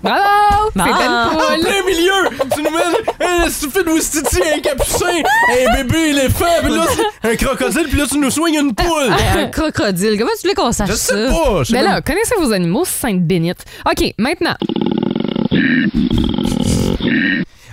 Bravo! 0.04 0.69
C'était 0.73 0.89
Ah. 0.91 1.30
une 1.32 1.38
En 1.38 1.39
poule. 1.39 1.62
plein 1.62 1.86
milieu! 1.86 2.30
Tu 2.54 2.62
nous 2.62 2.69
mets 2.71 3.26
un 3.26 3.49
suffit 3.49 3.84
de 3.84 3.89
Wistiti, 3.89 4.41
un 4.56 4.60
capucin, 4.60 5.06
un 5.08 5.76
bébé 5.84 6.10
éléphant, 6.10 6.45
puis 6.62 6.73
là, 6.76 6.86
c'est 7.21 7.32
un 7.32 7.36
crocodile, 7.38 7.88
puis 7.88 7.97
là, 7.97 8.06
tu 8.10 8.17
nous 8.17 8.30
soignes 8.30 8.56
une 8.56 8.76
poule! 8.76 9.13
Un 9.38 9.47
crocodile. 9.47 10.17
Comment 10.17 10.32
tu 10.36 10.41
voulais 10.41 10.56
qu'on 10.56 10.71
sache 10.73 10.89
Je 10.89 10.93
ça? 10.95 11.15
sais 11.15 11.28
pas! 11.30 11.60
je 11.60 11.63
sais 11.65 11.73
Ben 11.73 11.84
là, 11.86 12.02
connaissez 12.02 12.36
vos 12.38 12.52
animaux, 12.52 12.84
sainte 12.86 13.26
bénite. 13.26 13.63
OK, 13.89 14.13
maintenant. 14.17 14.56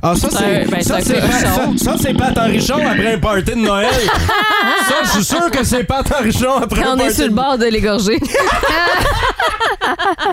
Ah, 0.02 0.14
ça, 0.16 0.28
C'est 0.30 0.64
ben, 0.70 0.82
ça, 0.82 0.98
c'est 1.00 1.20
Pat- 1.20 1.30
cochon. 1.30 1.76
ça, 1.76 1.84
ça, 1.92 1.96
c'est 2.00 2.14
Pat 2.14 2.38
Henrichon 2.38 2.74
après 2.86 3.14
un 3.14 3.18
party 3.18 3.50
de 3.50 3.54
Noël. 3.56 3.90
ça, 4.88 4.94
je 5.04 5.08
suis 5.10 5.24
sûr 5.24 5.50
que 5.50 5.62
c'est 5.62 5.84
Pat 5.84 6.10
Henrichon 6.10 6.54
après 6.62 6.82
Quand 6.82 6.90
un 6.92 6.94
on 6.94 6.96
party 6.96 7.10
est 7.10 7.14
sur 7.14 7.26
le 7.26 7.32
bord 7.34 7.58
de 7.58 7.66
l'égorger. 7.66 8.18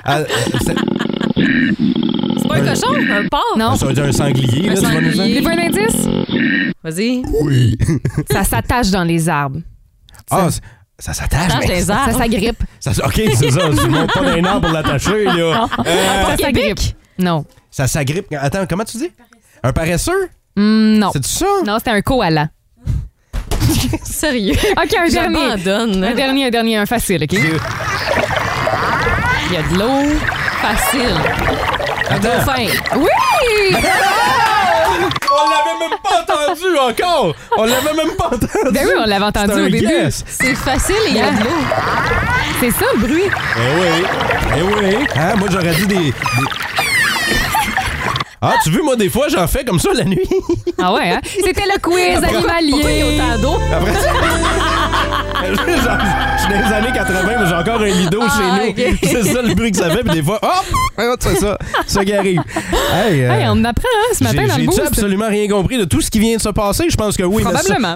Ah, 0.03 0.17
euh, 0.19 0.25
c'est- 0.61 0.75
C'est 1.35 2.47
pas 2.47 2.55
un 2.55 2.65
cochon? 2.65 2.93
Un 3.11 3.27
porc? 3.27 3.57
Non. 3.57 3.75
Ça 3.75 3.89
être 3.89 3.99
un 3.99 4.11
sanglier, 4.11 4.69
Un 4.69 4.73
là, 4.73 4.79
tu 4.79 4.85
sanglier. 4.85 5.39
Voulez-vous 5.41 5.49
un 5.49 5.65
indice? 5.65 6.07
Vas-y. 6.83 7.23
Oui. 7.43 7.77
Ça 8.31 8.43
s'attache 8.43 8.89
dans 8.89 9.03
les 9.03 9.27
arbres. 9.29 9.59
Ah, 10.29 10.47
c'est- 10.49 10.61
ça 10.99 11.13
s'attache. 11.13 11.45
Attache 11.51 11.67
mais- 11.67 11.75
les 11.75 11.91
arbres. 11.91 12.11
Ça 12.11 12.17
s'agrippe. 12.17 12.63
ça- 12.79 12.91
ok, 13.05 13.21
c'est 13.35 13.51
ça. 13.51 13.69
Tu 13.69 13.87
montes 13.89 14.11
pas 14.13 14.21
d'un 14.23 14.43
arbre 14.45 14.61
pour 14.67 14.71
l'attacher, 14.73 15.23
là. 15.25 15.67
Euh, 15.85 16.23
Ça 16.31 16.37
s'agrippe. 16.37 16.79
Non. 17.19 17.45
ça 17.71 17.87
s'agrippe. 17.87 18.27
Attends, 18.39 18.65
comment 18.69 18.83
tu 18.83 18.97
dis? 18.97 19.09
Un 19.67 19.73
paresseux? 19.73 20.29
Hmm, 20.55 20.97
non. 20.97 21.09
C'est 21.11 21.25
ça? 21.25 21.45
Non, 21.65 21.75
c'était 21.77 21.91
un 21.91 22.01
koala. 22.01 22.47
Sérieux? 24.03 24.53
OK, 24.55 24.93
un 24.97 25.09
dernier. 25.09 25.11
J'abandonne. 25.11 26.03
Un 26.05 26.13
dernier, 26.13 26.45
un 26.45 26.49
dernier, 26.49 26.77
un 26.77 26.85
facile, 26.85 27.21
OK? 27.23 27.33
Il 27.33 27.43
y 29.53 29.57
a 29.57 29.61
de 29.63 29.77
l'eau. 29.77 30.03
Facile. 30.61 31.17
Attends. 32.09 32.19
Dauphin. 32.21 32.67
Oui! 32.95 33.75
On 35.29 35.49
l'avait 35.49 35.77
même 35.81 35.97
pas 36.01 36.21
entendu 36.21 36.69
encore! 36.79 37.35
On 37.57 37.65
l'avait 37.65 37.93
même 37.93 38.15
pas 38.17 38.27
entendu! 38.27 38.71
Ben 38.73 38.85
oui, 38.85 38.93
on 38.97 39.05
l'avait 39.05 39.25
entendu 39.25 39.51
C'est 39.53 39.59
un 39.59 39.65
au 39.65 39.69
début. 39.69 39.85
guess. 39.85 40.23
C'est 40.27 40.55
facile 40.55 40.95
et 41.07 41.11
il 41.11 41.17
y 41.17 41.21
a 41.21 41.31
de 41.31 41.43
l'eau. 41.43 41.59
C'est 42.61 42.71
ça 42.71 42.85
le 42.95 42.99
bruit. 43.05 43.27
Eh 43.27 43.81
oui! 43.81 44.05
Eh 44.57 44.61
oui! 44.61 44.95
Hein, 45.15 45.33
moi, 45.37 45.49
j'aurais 45.51 45.75
dit 45.75 45.85
des, 45.87 45.95
des- 45.97 46.13
Ah, 48.41 48.53
tu 48.63 48.69
veux, 48.69 48.83
moi, 48.83 48.95
des 48.95 49.09
fois, 49.09 49.27
j'en 49.29 49.47
fais 49.47 49.65
comme 49.65 49.79
ça 49.79 49.89
la 49.93 50.03
nuit. 50.03 50.19
Ah 50.79 50.93
ouais, 50.93 51.09
hein? 51.09 51.19
C'était 51.23 51.63
le 51.63 51.79
quiz 51.81 52.19
Pourquoi 52.21 52.61
il 52.61 52.69
y 52.69 52.79
a 52.79 52.83
animalier. 52.93 53.19
Après 53.73 53.93
ça... 53.93 54.13
Genre, 55.47 55.97
Je 56.37 56.41
suis 56.43 56.53
dans 56.53 56.67
les 56.69 56.73
années 56.75 56.91
80, 56.93 57.21
mais 57.25 57.45
j'ai 57.47 57.55
encore 57.55 57.81
un 57.81 57.85
lido 57.85 58.19
Ah, 58.21 58.37
chez 58.37 58.43
nous. 58.83 58.91
ok. 58.91 58.99
C'est 59.03 59.23
ça 59.33 59.41
le 59.41 59.55
bruit 59.55 59.71
que 59.71 59.77
ça 59.77 59.89
fait, 59.89 60.03
puis 60.03 60.13
des 60.13 60.23
fois, 60.23 60.39
hop! 60.43 60.65
hop, 60.99 61.17
C'est 61.19 61.35
ça, 61.37 61.57
ça 61.87 62.05
qui 62.05 62.13
arrive. 62.13 62.41
Hey, 62.93 63.23
euh, 63.23 63.31
Hey, 63.31 63.45
on 63.47 63.51
en 63.53 63.65
apprend 63.65 63.87
hein, 63.87 64.13
ce 64.13 64.23
matin 64.23 64.35
j'ai- 64.41 64.47
dans 64.47 64.53
le 64.55 64.61
J'ai-tu 64.61 64.67
boost. 64.67 64.79
absolument 64.87 65.27
rien 65.27 65.47
compris 65.47 65.77
de 65.79 65.85
tout 65.85 66.01
ce 66.01 66.11
qui 66.11 66.19
vient 66.19 66.35
de 66.37 66.41
se 66.41 66.49
passer? 66.49 66.85
Je 66.89 66.95
pense 66.95 67.17
que 67.17 67.23
oui. 67.23 67.43
mais 67.43 67.51
ça- 67.51 67.59
Probablement. 67.59 67.95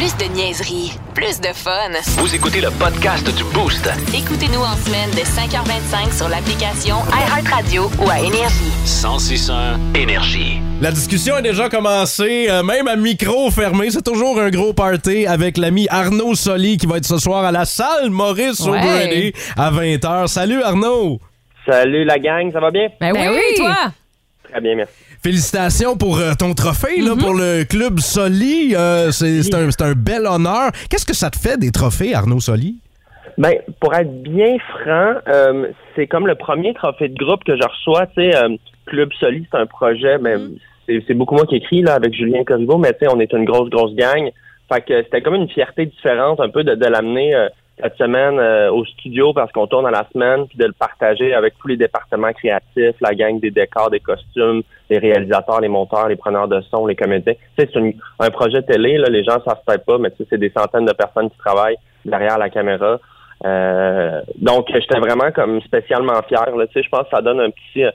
Plus 0.00 0.16
de 0.16 0.32
niaiserie, 0.34 0.92
plus 1.14 1.38
de 1.42 1.48
fun. 1.48 1.90
Vous 2.16 2.34
écoutez 2.34 2.62
le 2.62 2.70
podcast 2.70 3.26
du 3.36 3.44
Boost. 3.52 3.86
Écoutez-nous 4.16 4.62
en 4.62 4.74
semaine 4.74 5.10
de 5.10 5.20
5h25 5.20 6.16
sur 6.16 6.26
l'application 6.30 6.96
iHeartRadio 7.12 7.82
ou 8.02 8.08
à 8.08 8.18
Énergie. 8.18 8.72
1061 8.86 9.78
Énergie. 9.94 10.58
La 10.80 10.90
discussion 10.90 11.36
est 11.36 11.42
déjà 11.42 11.68
commencée, 11.68 12.46
euh, 12.48 12.62
même 12.62 12.88
à 12.88 12.96
micro 12.96 13.50
fermé. 13.50 13.90
C'est 13.90 14.00
toujours 14.00 14.40
un 14.40 14.48
gros 14.48 14.72
party 14.72 15.26
avec 15.26 15.58
l'ami 15.58 15.86
Arnaud 15.90 16.34
Soli 16.34 16.78
qui 16.78 16.86
va 16.86 16.96
être 16.96 17.04
ce 17.04 17.18
soir 17.18 17.44
à 17.44 17.52
la 17.52 17.66
salle 17.66 18.08
Maurice 18.08 18.60
Ouais. 18.60 18.78
O'Grady 18.78 19.32
à 19.58 19.70
20h. 19.70 20.28
Salut 20.28 20.62
Arnaud! 20.62 21.20
Salut 21.66 22.04
la 22.06 22.18
gang, 22.18 22.50
ça 22.50 22.60
va 22.60 22.70
bien? 22.70 22.88
Ben, 23.02 23.12
Ben 23.12 23.32
oui, 23.32 23.36
oui. 23.50 23.54
toi? 23.58 23.76
Très 24.50 24.62
bien, 24.62 24.76
merci. 24.76 24.94
Félicitations 25.22 25.96
pour 25.98 26.18
euh, 26.18 26.32
ton 26.38 26.54
trophée 26.54 27.02
là, 27.02 27.14
pour 27.14 27.34
le 27.34 27.64
club 27.64 27.98
Soli. 28.00 28.74
Euh, 28.74 29.10
c'est 29.10 29.54
un, 29.54 29.70
c'est 29.70 29.82
un 29.82 29.92
bel 29.92 30.26
honneur. 30.26 30.70
Qu'est-ce 30.88 31.04
que 31.04 31.14
ça 31.14 31.28
te 31.28 31.38
fait 31.38 31.58
des 31.58 31.70
trophées, 31.70 32.14
Arnaud 32.14 32.40
Soli? 32.40 32.78
Ben, 33.36 33.54
pour 33.80 33.94
être 33.94 34.22
bien 34.22 34.56
franc, 34.58 35.14
euh, 35.28 35.68
c'est 35.94 36.06
comme 36.06 36.26
le 36.26 36.36
premier 36.36 36.72
trophée 36.72 37.08
de 37.08 37.14
groupe 37.22 37.44
que 37.44 37.54
je 37.54 37.62
reçois. 37.62 38.06
Tu 38.06 38.30
sais, 38.30 38.36
euh, 38.36 38.56
Club 38.86 39.10
Soli, 39.20 39.46
c'est 39.50 39.58
un 39.58 39.66
projet, 39.66 40.16
mais 40.18 40.36
c'est 40.86 41.04
c'est 41.06 41.14
beaucoup 41.14 41.34
moi 41.34 41.44
qui 41.46 41.56
écris 41.56 41.82
là 41.82 41.94
avec 41.94 42.14
Julien 42.14 42.42
Corriveau, 42.44 42.78
mais 42.78 42.92
tu 42.94 43.00
sais, 43.00 43.08
on 43.08 43.20
est 43.20 43.32
une 43.32 43.44
grosse, 43.44 43.68
grosse 43.68 43.94
gang. 43.94 44.30
Fait 44.72 44.80
que 44.80 45.02
c'était 45.02 45.20
comme 45.20 45.34
une 45.34 45.50
fierté 45.50 45.84
différente 45.84 46.40
un 46.40 46.48
peu 46.48 46.64
de, 46.64 46.74
de 46.74 46.86
l'amener. 46.86 47.34
euh, 47.34 47.48
cette 47.82 47.96
semaine 47.96 48.38
euh, 48.38 48.70
au 48.70 48.84
studio 48.84 49.32
parce 49.32 49.50
qu'on 49.52 49.66
tourne 49.66 49.86
à 49.86 49.90
la 49.90 50.06
semaine, 50.12 50.46
puis 50.46 50.58
de 50.58 50.66
le 50.66 50.72
partager 50.72 51.32
avec 51.34 51.54
tous 51.58 51.68
les 51.68 51.76
départements 51.76 52.32
créatifs, 52.32 52.96
la 53.00 53.14
gang 53.14 53.40
des 53.40 53.50
décors, 53.50 53.90
des 53.90 54.00
costumes, 54.00 54.62
les 54.90 54.98
réalisateurs, 54.98 55.60
les 55.60 55.68
monteurs, 55.68 56.08
les 56.08 56.16
preneurs 56.16 56.48
de 56.48 56.60
son, 56.62 56.86
les 56.86 56.96
comédiens. 56.96 57.34
C'est 57.56 57.70
un 58.18 58.30
projet 58.30 58.62
télé, 58.62 58.98
là, 58.98 59.08
les 59.08 59.24
gens 59.24 59.36
ne 59.36 59.42
savent 59.42 59.60
peut-être 59.64 59.86
pas, 59.86 59.98
mais 59.98 60.10
c'est 60.28 60.38
des 60.38 60.50
centaines 60.50 60.84
de 60.84 60.92
personnes 60.92 61.30
qui 61.30 61.38
travaillent 61.38 61.78
derrière 62.04 62.36
la 62.38 62.50
caméra. 62.50 62.98
Euh, 63.44 64.20
donc, 64.36 64.66
j'étais 64.72 64.98
vraiment 64.98 65.30
comme 65.32 65.60
spécialement 65.62 66.20
fier. 66.28 66.44
Je 66.46 66.88
pense 66.88 67.04
que 67.04 67.10
ça 67.10 67.22
donne 67.22 67.40
un 67.40 67.50
petit, 67.50 67.84
euh, 67.84 67.90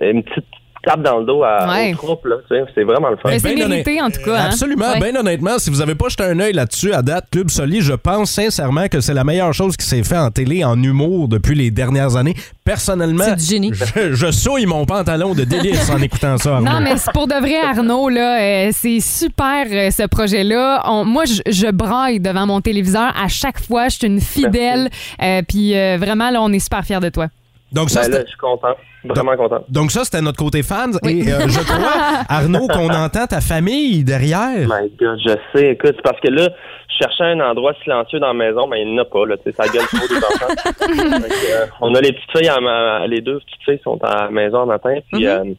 une 0.00 0.22
petite 0.22 0.46
tape 0.86 1.02
dans 1.02 1.18
le 1.18 1.26
dos 1.26 1.42
à, 1.42 1.68
Ouais. 1.68 1.92
aux 1.92 1.96
troupes. 1.96 2.24
Là, 2.26 2.36
tu 2.48 2.56
sais, 2.56 2.62
c'est 2.74 2.84
vraiment 2.84 3.10
le 3.10 3.16
fun. 3.16 3.28
Mais 3.28 3.38
c'est 3.40 3.54
Ben 3.56 3.68
mérité, 3.68 4.00
en 4.00 4.08
tout 4.10 4.22
cas. 4.24 4.36
hein? 4.36 4.44
Absolument. 4.46 4.92
Ouais. 4.92 5.00
Bien 5.10 5.20
honnêtement, 5.20 5.58
si 5.58 5.68
vous 5.70 5.80
avez 5.82 5.94
pas 5.94 6.08
jeté 6.08 6.24
un 6.24 6.38
œil 6.40 6.52
là-dessus 6.52 6.92
à 6.92 7.02
date, 7.02 7.26
Club 7.30 7.50
Soli, 7.50 7.80
je 7.82 7.92
pense 7.94 8.30
sincèrement 8.30 8.88
que 8.88 9.00
c'est 9.00 9.12
la 9.14 9.24
meilleure 9.24 9.52
chose 9.52 9.76
qui 9.76 9.84
s'est 9.84 10.02
fait 10.04 10.16
en 10.16 10.30
télé, 10.30 10.64
en 10.64 10.80
humour 10.82 11.28
depuis 11.28 11.54
les 11.54 11.70
dernières 11.70 12.16
années. 12.16 12.34
Personnellement, 12.64 13.24
C'est 13.24 13.36
du 13.36 13.44
génie. 13.44 13.72
je, 13.74 14.12
je 14.14 14.30
souille 14.30 14.66
mon 14.66 14.86
pantalon 14.86 15.34
de 15.34 15.44
délice 15.44 15.90
en 15.90 15.98
écoutant 16.00 16.36
ça. 16.38 16.56
Arnaud. 16.56 16.70
Non, 16.70 16.80
mais 16.80 16.96
c'est 16.96 17.12
pour 17.12 17.26
de 17.26 17.34
vrai, 17.34 17.60
Arnaud, 17.60 18.08
là, 18.08 18.40
euh, 18.40 18.70
c'est 18.72 19.00
super 19.00 19.66
euh, 19.70 19.90
ce 19.90 20.06
projet-là. 20.06 20.82
Moi, 21.04 21.24
je, 21.26 21.40
je 21.50 21.70
braille 21.70 22.20
devant 22.20 22.46
mon 22.46 22.60
téléviseur 22.60 23.12
à 23.16 23.28
chaque 23.28 23.60
fois. 23.60 23.88
Je 23.88 23.96
suis 23.98 24.06
une 24.06 24.20
fidèle. 24.20 24.88
Euh, 25.22 25.42
Puis 25.46 25.76
euh, 25.76 25.96
vraiment, 25.98 26.30
là, 26.30 26.42
on 26.42 26.52
est 26.52 26.58
super 26.58 26.84
fiers 26.84 27.00
de 27.00 27.08
toi. 27.08 27.26
Donc 27.72 27.90
ça, 27.90 28.02
Ben 28.02 28.10
là, 28.12 28.18
je 28.22 28.28
suis 28.28 28.38
content. 28.38 28.74
Vraiment 29.08 29.36
content. 29.36 29.64
donc 29.68 29.90
ça, 29.90 30.04
c'était 30.04 30.20
notre 30.22 30.38
côté 30.38 30.62
fans. 30.62 30.90
Et 31.04 31.32
euh, 31.32 31.40
je 31.48 31.60
crois, 31.60 32.22
Arnaud, 32.28 32.66
qu'on 32.68 32.88
entend 32.90 33.26
ta 33.26 33.40
famille 33.40 34.04
derrière. 34.04 34.66
My 34.68 34.90
God, 34.98 35.18
je 35.24 35.32
sais. 35.54 35.70
Écoute, 35.72 35.92
c'est 35.96 36.02
parce 36.02 36.20
que 36.20 36.28
là, 36.28 36.48
je 36.88 36.94
cherchais 37.04 37.24
un 37.24 37.40
endroit 37.40 37.72
silencieux 37.82 38.18
dans 38.20 38.28
la 38.28 38.34
maison, 38.34 38.66
mais 38.66 38.82
il 38.82 38.88
n'y 38.92 38.98
en 38.98 39.02
a 39.02 39.04
pas. 39.04 39.26
Là, 39.26 39.36
ça 39.56 39.66
gueule 39.68 39.86
trop 39.86 40.06
des 40.08 40.16
enfants. 40.16 40.54
Euh, 41.48 41.66
on 41.80 41.94
a 41.94 42.00
les 42.00 42.12
petites 42.12 42.30
filles, 42.36 42.48
à 42.48 42.60
ma- 42.60 43.06
les 43.06 43.20
deux 43.20 43.38
petites 43.40 43.62
filles 43.64 43.80
sont 43.84 43.98
à 44.02 44.24
la 44.24 44.30
maison 44.30 44.60
le 44.60 44.66
matin. 44.66 44.94
Puis, 45.12 45.24
Mm-hmm. 45.24 45.50
euh, 45.50 45.54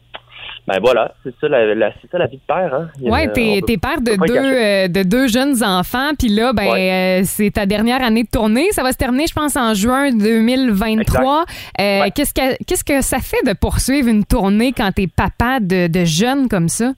ben 0.68 0.80
voilà, 0.80 1.14
c'est 1.24 1.34
ça 1.40 1.48
la, 1.48 1.74
la- 1.74 1.92
c'est 2.00 2.10
ça 2.10 2.18
la 2.18 2.26
vie 2.26 2.36
de 2.36 2.42
père. 2.46 2.72
Hein? 2.74 2.88
On 3.02 3.10
t'es 3.32 3.60
t'es 3.66 3.76
père 3.78 4.00
de 4.00 4.12
deux, 4.26 4.36
euh, 4.36 4.88
de 4.88 5.02
deux 5.08 5.26
jeunes 5.28 5.62
enfants, 5.64 6.10
puis 6.18 6.28
là, 6.28 6.52
ben, 6.52 6.66
euh, 6.68 7.20
c'est 7.24 7.50
ta 7.50 7.66
dernière 7.66 8.02
année 8.02 8.22
de 8.24 8.28
tournée. 8.30 8.70
Ça 8.72 8.82
va 8.82 8.92
se 8.92 8.98
terminer, 8.98 9.26
je 9.26 9.34
pense, 9.34 9.56
en 9.56 9.74
juin 9.74 10.10
2023. 10.12 11.44
Euh, 11.80 12.00
Qu'est-ce 12.14 12.34
que 12.34 12.62
qu'est-ce 12.64 12.84
que 12.84 13.00
ça 13.02 13.18
fait 13.18 13.44
de 13.46 13.54
poursuivre 13.58 14.08
une 14.08 14.24
tournée 14.24 14.72
quand 14.76 14.90
t'es 14.94 15.06
papa 15.06 15.58
de, 15.60 15.86
de 15.86 16.04
jeunes 16.04 16.48
comme 16.48 16.68
ça? 16.68 16.92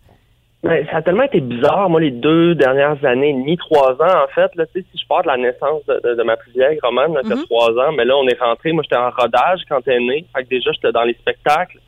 Ben, 0.62 0.84
ça 0.90 0.98
a 0.98 1.02
tellement 1.02 1.22
été 1.22 1.40
bizarre, 1.40 1.88
moi, 1.88 2.00
les 2.02 2.10
deux 2.10 2.54
dernières 2.54 3.02
années 3.02 3.32
demie, 3.32 3.56
trois 3.56 3.92
ans, 3.92 4.24
en 4.24 4.28
fait. 4.34 4.50
Là, 4.56 4.64
si 4.76 4.84
je 4.94 5.06
pars 5.08 5.22
de 5.22 5.28
la 5.28 5.38
naissance 5.38 5.80
de, 5.88 5.94
de- 6.06 6.14
de 6.16 6.22
ma 6.22 6.36
plus 6.36 6.52
vieille, 6.52 6.78
Romane, 6.82 7.14
là, 7.14 7.20
a 7.24 7.36
trois 7.48 7.70
ans, 7.82 7.92
mais 7.96 8.04
là, 8.04 8.14
on 8.18 8.28
est 8.28 8.38
rentré. 8.38 8.72
Moi, 8.72 8.82
j'étais 8.82 9.00
en 9.00 9.08
rodage 9.08 9.60
quand 9.70 9.86
est 9.88 9.98
née. 10.00 10.26
Fait 10.36 10.44
que 10.44 10.50
déjà, 10.50 10.70
j'étais 10.72 10.92
dans 10.92 11.04
les 11.04 11.14
spectacles. 11.14 11.78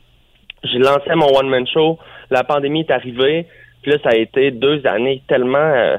J'ai 0.63 0.79
lancé 0.79 1.13
mon 1.15 1.27
one-man 1.27 1.67
show. 1.67 1.99
La 2.29 2.43
pandémie 2.43 2.81
est 2.81 2.91
arrivée. 2.91 3.47
Puis 3.81 3.91
là, 3.91 3.97
ça 4.01 4.09
a 4.09 4.15
été 4.15 4.51
deux 4.51 4.85
années 4.87 5.21
tellement, 5.27 5.57
euh, 5.57 5.97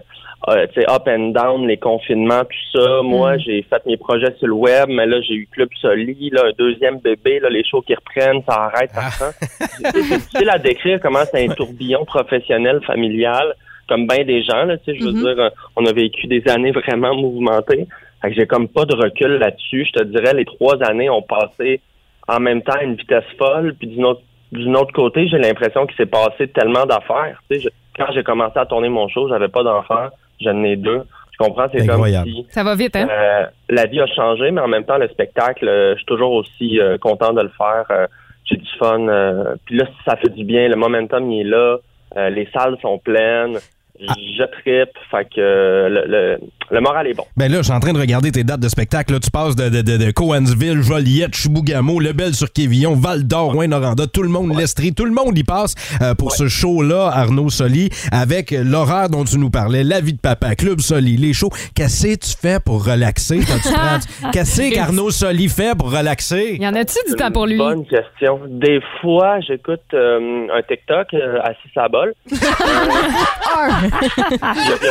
euh, 0.49 0.67
tu 0.73 0.81
sais, 0.81 0.91
up 0.91 1.03
and 1.07 1.33
down, 1.33 1.67
les 1.67 1.77
confinements, 1.77 2.43
tout 2.45 2.81
ça. 2.81 3.03
Moi, 3.03 3.37
j'ai 3.39 3.63
fait 3.63 3.85
mes 3.87 3.99
projets 3.99 4.35
sur 4.39 4.49
le 4.49 4.55
web, 4.55 4.89
mais 4.89 5.07
là, 5.07 5.21
j'ai 5.21 5.35
eu 5.35 5.49
Club 5.53 5.69
Soli, 5.81 6.31
là, 6.31 6.45
un 6.47 6.53
deuxième 6.59 6.99
bébé, 6.99 7.41
là, 7.41 7.51
les 7.51 7.63
shows 7.63 7.83
qui 7.83 7.95
reprennent, 7.95 8.43
ça 8.49 8.65
arrête, 8.65 8.91
ça. 8.91 9.33
Tu 9.39 9.67
sais, 9.67 9.91
c'est 9.93 10.03
difficile 10.03 10.49
à 10.51 10.59
décrire 10.59 10.99
comment 11.03 11.25
c'est 11.31 11.47
un 11.47 11.55
tourbillon 11.55 12.07
professionnel, 12.07 12.81
familial, 12.87 13.55
comme 13.87 14.07
bien 14.07 14.25
des 14.25 14.43
gens, 14.43 14.65
là, 14.65 14.79
tu 14.79 14.93
sais, 14.93 14.99
je 14.99 15.05
veux 15.05 15.13
dire, 15.13 15.39
euh, 15.39 15.51
on 15.77 15.85
a 15.85 15.93
vécu 15.93 16.27
des 16.27 16.43
années 16.49 16.73
vraiment 16.73 17.15
mouvementées. 17.15 17.87
Fait 18.23 18.31
que 18.31 18.35
j'ai 18.35 18.47
comme 18.47 18.69
pas 18.69 18.87
de 18.87 18.95
recul 18.95 19.37
là-dessus. 19.37 19.85
Je 19.85 20.01
te 20.01 20.05
dirais, 20.05 20.33
les 20.33 20.47
trois 20.47 20.83
années 20.83 21.11
ont 21.11 21.21
passé 21.21 21.83
en 22.27 22.41
même 22.41 22.63
temps 22.63 22.79
à 22.81 22.85
une 22.85 22.95
vitesse 22.95 23.25
folle, 23.37 23.75
puis 23.79 23.89
d'une 23.89 24.07
autre 24.07 24.23
d'une 24.55 24.77
autre 24.77 24.93
côté, 24.93 25.29
j'ai 25.29 25.39
l'impression 25.39 25.87
qu'il 25.87 25.97
s'est 25.97 26.07
passé 26.07 26.49
tellement 26.49 26.87
d'affaires. 26.87 27.43
Tu 27.51 27.57
sais, 27.61 27.63
je- 27.65 27.69
quand 28.03 28.11
j'ai 28.13 28.23
commencé 28.23 28.59
à 28.59 28.67
tourner 28.67 28.89
mon 28.89 29.09
show, 29.09 29.29
j'avais 29.29 29.49
pas 29.49 29.63
d'enfants, 29.63 30.09
j'en 30.41 30.63
ai 30.65 30.77
deux. 30.77 31.03
Je 31.33 31.39
comprends, 31.45 31.67
c'est 31.73 31.79
comme 31.87 32.01
si 32.25 32.47
Ça 32.51 32.63
va 32.63 32.75
vite, 32.77 32.95
hein? 32.97 33.09
euh, 33.11 33.47
la 33.69 33.87
vie 33.87 34.01
a 34.01 34.07
changé, 34.07 34.51
mais 34.53 34.61
en 34.61 34.69
même 34.69 34.85
temps, 34.85 34.99
le 34.99 35.09
spectacle, 35.09 35.69
euh, 35.69 35.93
je 35.93 35.97
suis 35.99 36.07
toujours 36.07 36.33
aussi 36.33 36.81
euh, 36.81 36.97
content 36.99 37.33
de 37.33 37.43
le 37.43 37.51
faire. 37.59 37.85
Euh, 37.91 38.07
j'ai 38.45 38.57
du 38.57 38.69
fun. 38.79 39.09
euh, 39.09 39.57
Puis 39.65 39.77
là, 39.77 39.85
ça 40.05 40.17
fait 40.17 40.29
du 40.29 40.45
bien. 40.45 40.69
Le 40.69 40.77
momentum, 40.77 41.31
il 41.31 41.41
est 41.41 41.51
là. 41.51 41.79
Euh, 42.17 42.31
les 42.31 42.49
salles 42.53 42.77
sont 42.83 42.99
pleines. 42.99 43.59
Je 43.99 44.45
trippe. 44.45 44.97
Fait 45.11 45.25
que 45.25 45.41
euh, 45.41 45.89
le, 45.89 46.05
le, 46.07 46.39
le 46.71 46.81
moral 46.81 47.07
est 47.07 47.15
bon. 47.15 47.25
Ben 47.37 47.51
là, 47.51 47.59
je 47.59 47.65
suis 47.65 47.73
en 47.73 47.81
train 47.81 47.93
de 47.93 47.99
regarder 47.99 48.33
tes 48.33 48.45
dates 48.45 48.61
de 48.61 48.69
spectacle. 48.69 49.13
Là, 49.13 49.21
tu 49.21 49.31
passes 49.31 49.57
de, 49.57 49.69
de, 49.69 49.83
de, 49.83 49.97
de 49.97 50.11
Coansville, 50.11 50.83
Joliette, 50.83 51.35
Chibougamau, 51.35 52.01
Lebel 52.01 52.35
sur 52.35 52.53
Quévillon, 52.53 52.95
Val 52.95 53.25
d'Or, 53.25 53.53
Rouen-Noranda, 53.53 54.07
tout 54.07 54.23
le 54.23 54.29
monde, 54.29 54.57
l'Estrie, 54.57 54.95
tout 54.95 55.05
le 55.05 55.13
monde 55.13 55.37
y 55.37 55.45
passe 55.45 55.75
euh, 56.03 56.15
pour 56.15 56.33
ce 56.33 56.49
show-là, 56.49 57.11
Arnaud 57.13 57.51
Soli, 57.51 57.91
avec 58.13 58.51
l'horaire 58.51 59.09
dont 59.09 59.25
tu 59.25 59.39
nous 59.39 59.51
parlais, 59.51 59.85
la 59.85 60.01
vie 60.01 60.15
de 60.15 60.21
papa, 60.21 60.55
Club 60.55 60.81
Soli, 60.81 61.17
les 61.17 61.33
shows. 61.33 61.51
Qu'est-ce 61.75 62.07
que 62.07 62.15
tu 62.15 62.35
fais 62.41 62.61
pour 62.61 62.85
relaxer? 62.85 63.41
Quand 63.41 63.59
tu 63.63 63.73
prends... 63.73 63.99
Qu'est-ce 64.33 64.75
qu'Arnaud 64.75 65.11
Soli 65.11 65.49
fait 65.49 65.77
pour 65.77 65.93
relaxer? 65.93 66.57
Y 66.61 66.67
en 66.67 66.75
a-tu 66.75 66.99
du 67.09 67.15
temps 67.15 67.31
pour 67.31 67.47
lui? 67.47 67.59
Bonne 67.59 67.87
question. 67.87 68.41
Des 68.49 68.81
fois, 69.01 69.41
j'écoute 69.41 69.83
euh, 69.93 70.47
un 70.53 70.63
TikTok 70.63 71.15
euh, 71.15 71.41
assis 71.43 71.69
à 71.77 71.83
la 71.83 71.89
bol. 71.89 72.15
Il 72.31 72.39
n'y 72.39 72.47
a, 72.47 72.51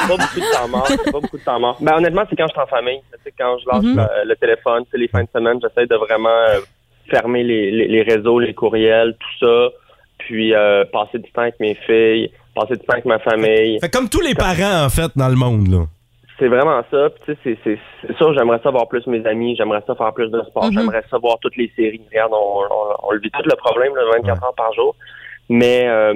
pas 0.07 0.17
beaucoup 0.17 0.39
de 0.39 0.53
temps 0.53 0.67
mort. 0.67 0.85
Il 0.89 0.91
y 0.91 0.99
a 0.99 1.03
pas 1.11 1.19
beaucoup 1.19 1.37
de 1.37 1.43
temps 1.43 1.59
mort. 1.59 1.62
Ben, 1.81 1.95
honnêtement, 1.97 2.23
c'est 2.29 2.35
quand 2.35 2.47
je 2.47 2.53
suis 2.53 2.61
en 2.61 2.67
famille. 2.67 2.99
Sais, 3.23 3.33
quand 3.37 3.57
je 3.59 3.65
lâche 3.67 3.83
Mhm. 3.83 3.97
le, 4.23 4.29
le 4.29 4.35
téléphone, 4.35 4.83
c'est 4.91 4.97
les 4.97 5.07
fins 5.07 5.23
de 5.23 5.29
semaine, 5.33 5.59
j'essaie 5.61 5.87
de 5.87 5.95
vraiment 5.95 6.29
euh, 6.29 6.59
fermer 7.09 7.43
les, 7.43 7.71
les, 7.71 7.87
les 7.87 8.01
réseaux, 8.01 8.39
les 8.39 8.53
courriels, 8.53 9.15
tout 9.19 9.45
ça. 9.45 9.69
Puis 10.19 10.53
euh, 10.53 10.85
passer 10.91 11.19
du 11.19 11.29
temps 11.31 11.41
avec 11.41 11.59
mes 11.59 11.75
filles, 11.75 12.31
passer 12.55 12.73
du 12.75 12.85
temps 12.85 12.93
avec 12.93 13.05
ma 13.05 13.19
famille. 13.19 13.79
Fait 13.79 13.89
comme 13.89 14.09
tous 14.09 14.21
les 14.21 14.35
parents, 14.35 14.85
en 14.85 14.89
fait, 14.89 15.11
dans 15.15 15.29
le 15.29 15.35
monde, 15.35 15.67
là. 15.67 15.85
C'est 16.39 16.47
vraiment 16.47 16.81
ça. 16.89 17.09
Puis, 17.11 17.21
tu 17.25 17.33
sais, 17.33 17.39
c'est, 17.43 17.57
c'est, 17.63 17.79
c'est 18.07 18.17
sûr, 18.17 18.33
j'aimerais 18.33 18.59
ça 18.63 18.71
voir 18.71 18.87
plus 18.87 19.05
mes 19.07 19.23
amis, 19.25 19.55
j'aimerais 19.55 19.83
ça 19.85 19.93
faire 19.95 20.13
plus 20.13 20.29
de 20.29 20.41
sport, 20.43 20.65
Mhm. 20.65 20.71
j'aimerais 20.73 21.03
ça 21.09 21.17
voir 21.17 21.37
toutes 21.39 21.55
les 21.57 21.71
séries. 21.75 22.01
Regarde, 22.09 22.31
on, 22.33 22.61
on, 22.69 23.07
on 23.07 23.11
le 23.11 23.19
vit 23.19 23.29
tout 23.31 23.41
le 23.47 23.55
problème, 23.55 23.95
là, 23.95 24.01
24 24.15 24.43
heures 24.43 24.55
par 24.55 24.73
jour. 24.73 24.95
Mais 25.49 25.85
euh, 25.87 26.13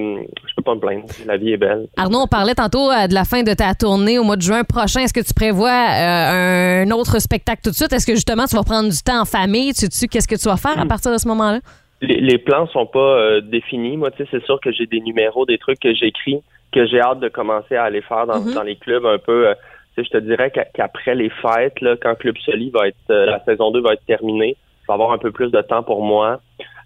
je 0.47 0.55
peux 0.55 0.63
pas 0.63 0.73
me 0.75 0.79
plaindre. 0.79 1.05
La 1.25 1.37
vie 1.37 1.51
est 1.51 1.57
belle. 1.57 1.87
Arnaud, 1.97 2.19
on 2.23 2.27
parlait 2.27 2.55
tantôt 2.55 2.89
euh, 2.89 3.07
de 3.07 3.13
la 3.13 3.25
fin 3.25 3.43
de 3.43 3.53
ta 3.53 3.73
tournée 3.75 4.17
au 4.17 4.23
mois 4.23 4.37
de 4.37 4.41
juin 4.41 4.63
prochain. 4.63 5.01
Est-ce 5.01 5.13
que 5.13 5.19
tu 5.25 5.33
prévois 5.33 5.69
euh, 5.69 6.83
un 6.85 6.91
autre 6.91 7.19
spectacle 7.19 7.61
tout 7.63 7.69
de 7.71 7.75
suite? 7.75 7.91
Est-ce 7.91 8.07
que 8.07 8.13
justement 8.15 8.45
tu 8.45 8.55
vas 8.55 8.63
prendre 8.63 8.89
du 8.89 8.97
temps 9.03 9.21
en 9.21 9.25
famille? 9.25 9.73
Tu 9.73 9.87
sais 9.91 10.07
qu'est-ce 10.07 10.27
que 10.27 10.35
tu 10.41 10.47
vas 10.47 10.55
faire 10.57 10.79
à 10.79 10.85
Hmm. 10.85 10.87
partir 10.87 11.11
de 11.11 11.17
ce 11.17 11.27
moment-là? 11.27 11.59
Les, 12.01 12.21
les 12.21 12.37
plans 12.37 12.67
sont 12.67 12.85
pas 12.85 12.99
euh, 12.99 13.41
définis. 13.41 13.97
Moi, 13.97 14.11
tu 14.11 14.23
sais, 14.23 14.29
c'est 14.31 14.43
sûr 14.45 14.59
que 14.61 14.71
j'ai 14.71 14.85
des 14.85 15.01
numéros, 15.01 15.45
des 15.45 15.57
trucs 15.57 15.79
que 15.79 15.93
j'écris, 15.93 16.41
que 16.71 16.85
j'ai 16.85 17.01
hâte 17.01 17.19
de 17.19 17.27
commencer 17.27 17.75
à 17.75 17.83
aller 17.83 18.01
faire 18.01 18.25
dans, 18.27 18.39
Mhm. 18.39 18.53
dans 18.53 18.63
les 18.63 18.75
clubs 18.77 19.05
un 19.05 19.17
peu. 19.17 19.47
euh, 19.49 19.53
tu 19.97 20.03
je 20.05 20.09
te 20.09 20.17
dirais 20.19 20.51
qu'a- 20.51 20.65
qu'après 20.65 21.15
les 21.15 21.29
fêtes, 21.31 21.81
là, 21.81 21.95
quand 21.99 22.13
Club 22.15 22.37
Soli 22.45 22.69
va 22.69 22.87
être, 22.87 22.95
la 23.09 23.43
saison 23.45 23.71
2 23.71 23.81
va 23.81 23.93
être 23.93 24.05
terminée, 24.05 24.55
je 24.83 24.87
vais 24.87 24.93
avoir 24.93 25.11
un 25.11 25.17
peu 25.17 25.31
plus 25.31 25.49
de 25.51 25.59
temps 25.61 25.81
pour 25.83 26.03
moi. 26.03 26.39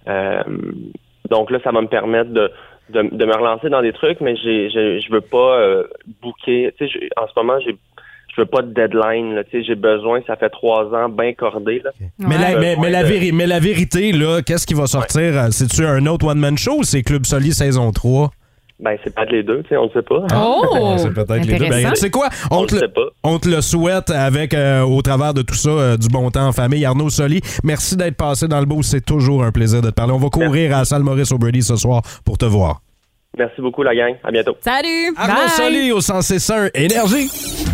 Euh, 0.08 0.42
donc 1.32 1.50
là, 1.50 1.58
ça 1.64 1.72
va 1.72 1.82
me 1.82 1.88
permettre 1.88 2.30
de, 2.32 2.52
de, 2.90 3.02
de 3.16 3.26
me 3.26 3.34
relancer 3.36 3.70
dans 3.70 3.82
des 3.82 3.94
trucs, 3.94 4.22
mais 4.22 4.36
j'ai, 4.36 4.70
je 4.70 5.12
veux 5.12 5.22
pas 5.22 5.60
euh, 5.62 5.84
booker. 6.22 6.72
Tu 6.78 6.88
sais, 6.88 7.10
en 7.18 7.26
ce 7.28 7.34
moment, 7.36 7.58
j'ai 7.66 7.76
je 8.34 8.40
veux 8.40 8.46
pas 8.48 8.62
de 8.62 8.74
deadline. 8.74 9.36
Là, 9.36 9.44
tu 9.44 9.52
sais, 9.60 9.64
j'ai 9.68 9.76
besoin, 9.76 10.22
ça 10.26 10.38
fait 10.38 10.50
trois 10.50 10.86
ans, 10.96 11.10
bien 11.10 11.34
cordé. 11.34 11.82
Là. 11.84 11.92
Mais, 12.18 12.38
la, 12.38 12.58
mais, 12.60 12.76
mais 12.82 12.90
la 12.90 13.04
véri- 13.04 13.34
mais 13.34 13.46
la 13.46 13.60
vérité, 13.60 14.14
là, 14.14 14.42
qu'est-ce 14.42 14.66
qui 14.66 14.74
va 14.74 14.88
sortir? 14.88 15.38
Euh, 15.38 15.48
C'est-tu 15.52 15.86
un 15.86 16.06
autre 16.06 16.26
one-man 16.28 16.58
show 16.58 16.78
ou 16.80 16.84
c'est 16.84 17.02
Club 17.04 17.26
Soli 17.26 17.52
saison 17.52 17.92
3? 17.92 18.30
Ben, 18.82 18.98
c'est 19.04 19.14
pas 19.14 19.26
les 19.26 19.44
deux, 19.44 19.62
tu 19.62 19.70
sais, 19.70 19.78
on 19.78 19.86
ne 19.86 19.90
sait 19.92 20.02
pas. 20.02 20.26
Oh! 20.36 20.96
c'est 20.98 21.14
peut-être 21.14 21.46
les 21.46 21.60
deux. 21.60 21.70
Ben, 21.70 21.90
tu 21.92 21.96
sais 22.02 22.10
quoi? 22.10 22.30
On, 22.50 22.62
On 22.62 22.66
te 22.66 22.74
le 22.74 22.82
le, 22.82 22.88
sait 22.88 22.94
pas. 22.94 23.08
on 23.24 23.38
te 23.38 23.48
le 23.48 23.62
souhaite 23.62 24.10
avec, 24.10 24.56
euh, 24.56 24.82
au 24.82 25.02
travers 25.04 25.36
de 25.36 25.44
tout 25.44 25.54
ça, 25.54 25.70
euh, 25.70 25.98
du 25.98 26.08
bon 26.08 26.32
temps 26.32 26.48
en 26.48 26.52
famille. 26.52 26.84
Arnaud 26.84 27.12
Soli, 27.12 27.42
merci 27.64 27.96
d'être 27.96 28.18
passé 28.18 28.48
dans 28.48 28.60
le 28.60 28.66
beau. 28.66 28.82
C'est 28.82 29.06
toujours 29.06 29.44
un 29.44 29.52
plaisir 29.52 29.82
de 29.82 29.92
te 29.92 29.94
parler. 29.94 30.14
On 30.14 30.18
va 30.18 30.30
courir 30.30 30.76
à 30.76 30.80
la 30.80 30.86
salle 30.86 31.04
Maurice 31.04 31.32
O'Brady 31.32 31.62
ce 31.62 31.76
soir 31.76 32.02
pour 32.26 32.40
te 32.40 32.46
voir. 32.46 32.82
Merci 33.38 33.62
beaucoup, 33.62 33.84
la 33.84 33.96
gang. 33.96 34.16
À 34.24 34.32
bientôt. 34.32 34.58
Salut! 34.60 35.14
Arnaud 35.16 35.36
Bye. 35.36 35.50
Soli 35.50 35.92
au 35.92 36.02
161 36.02 36.70
Énergie. 36.74 37.28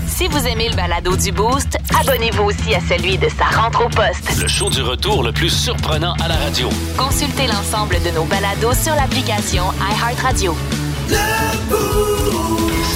Si 0.07 0.27
vous 0.27 0.45
aimez 0.45 0.69
le 0.69 0.75
balado 0.75 1.15
du 1.15 1.31
Boost, 1.31 1.77
abonnez-vous 2.01 2.43
aussi 2.43 2.75
à 2.75 2.79
celui 2.81 3.17
de 3.17 3.27
sa 3.29 3.45
rentre 3.45 3.85
au 3.85 3.89
poste. 3.89 4.41
Le 4.41 4.47
show 4.47 4.69
du 4.69 4.81
retour 4.81 5.23
le 5.23 5.31
plus 5.31 5.49
surprenant 5.49 6.13
à 6.23 6.27
la 6.27 6.35
radio. 6.35 6.67
Consultez 6.97 7.47
l'ensemble 7.47 7.95
de 7.95 8.13
nos 8.15 8.25
balados 8.25 8.73
sur 8.73 8.93
l'application 8.93 9.63
iHeartRadio. 9.79 10.53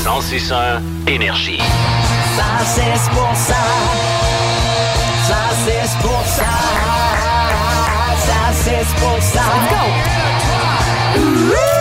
1061 0.04 0.82
Énergie. 1.08 1.60
Ça 2.38 2.44
c'est 2.66 3.10
pour 3.12 3.36
ça. 3.36 3.56
Ça 5.28 5.42
c'est 5.66 5.90
pour 6.02 6.24
ça. 6.26 6.52
Ça 8.26 8.42
c'est 8.64 8.88
pour 9.00 9.20
ça. 9.22 9.42
Let's 11.16 11.81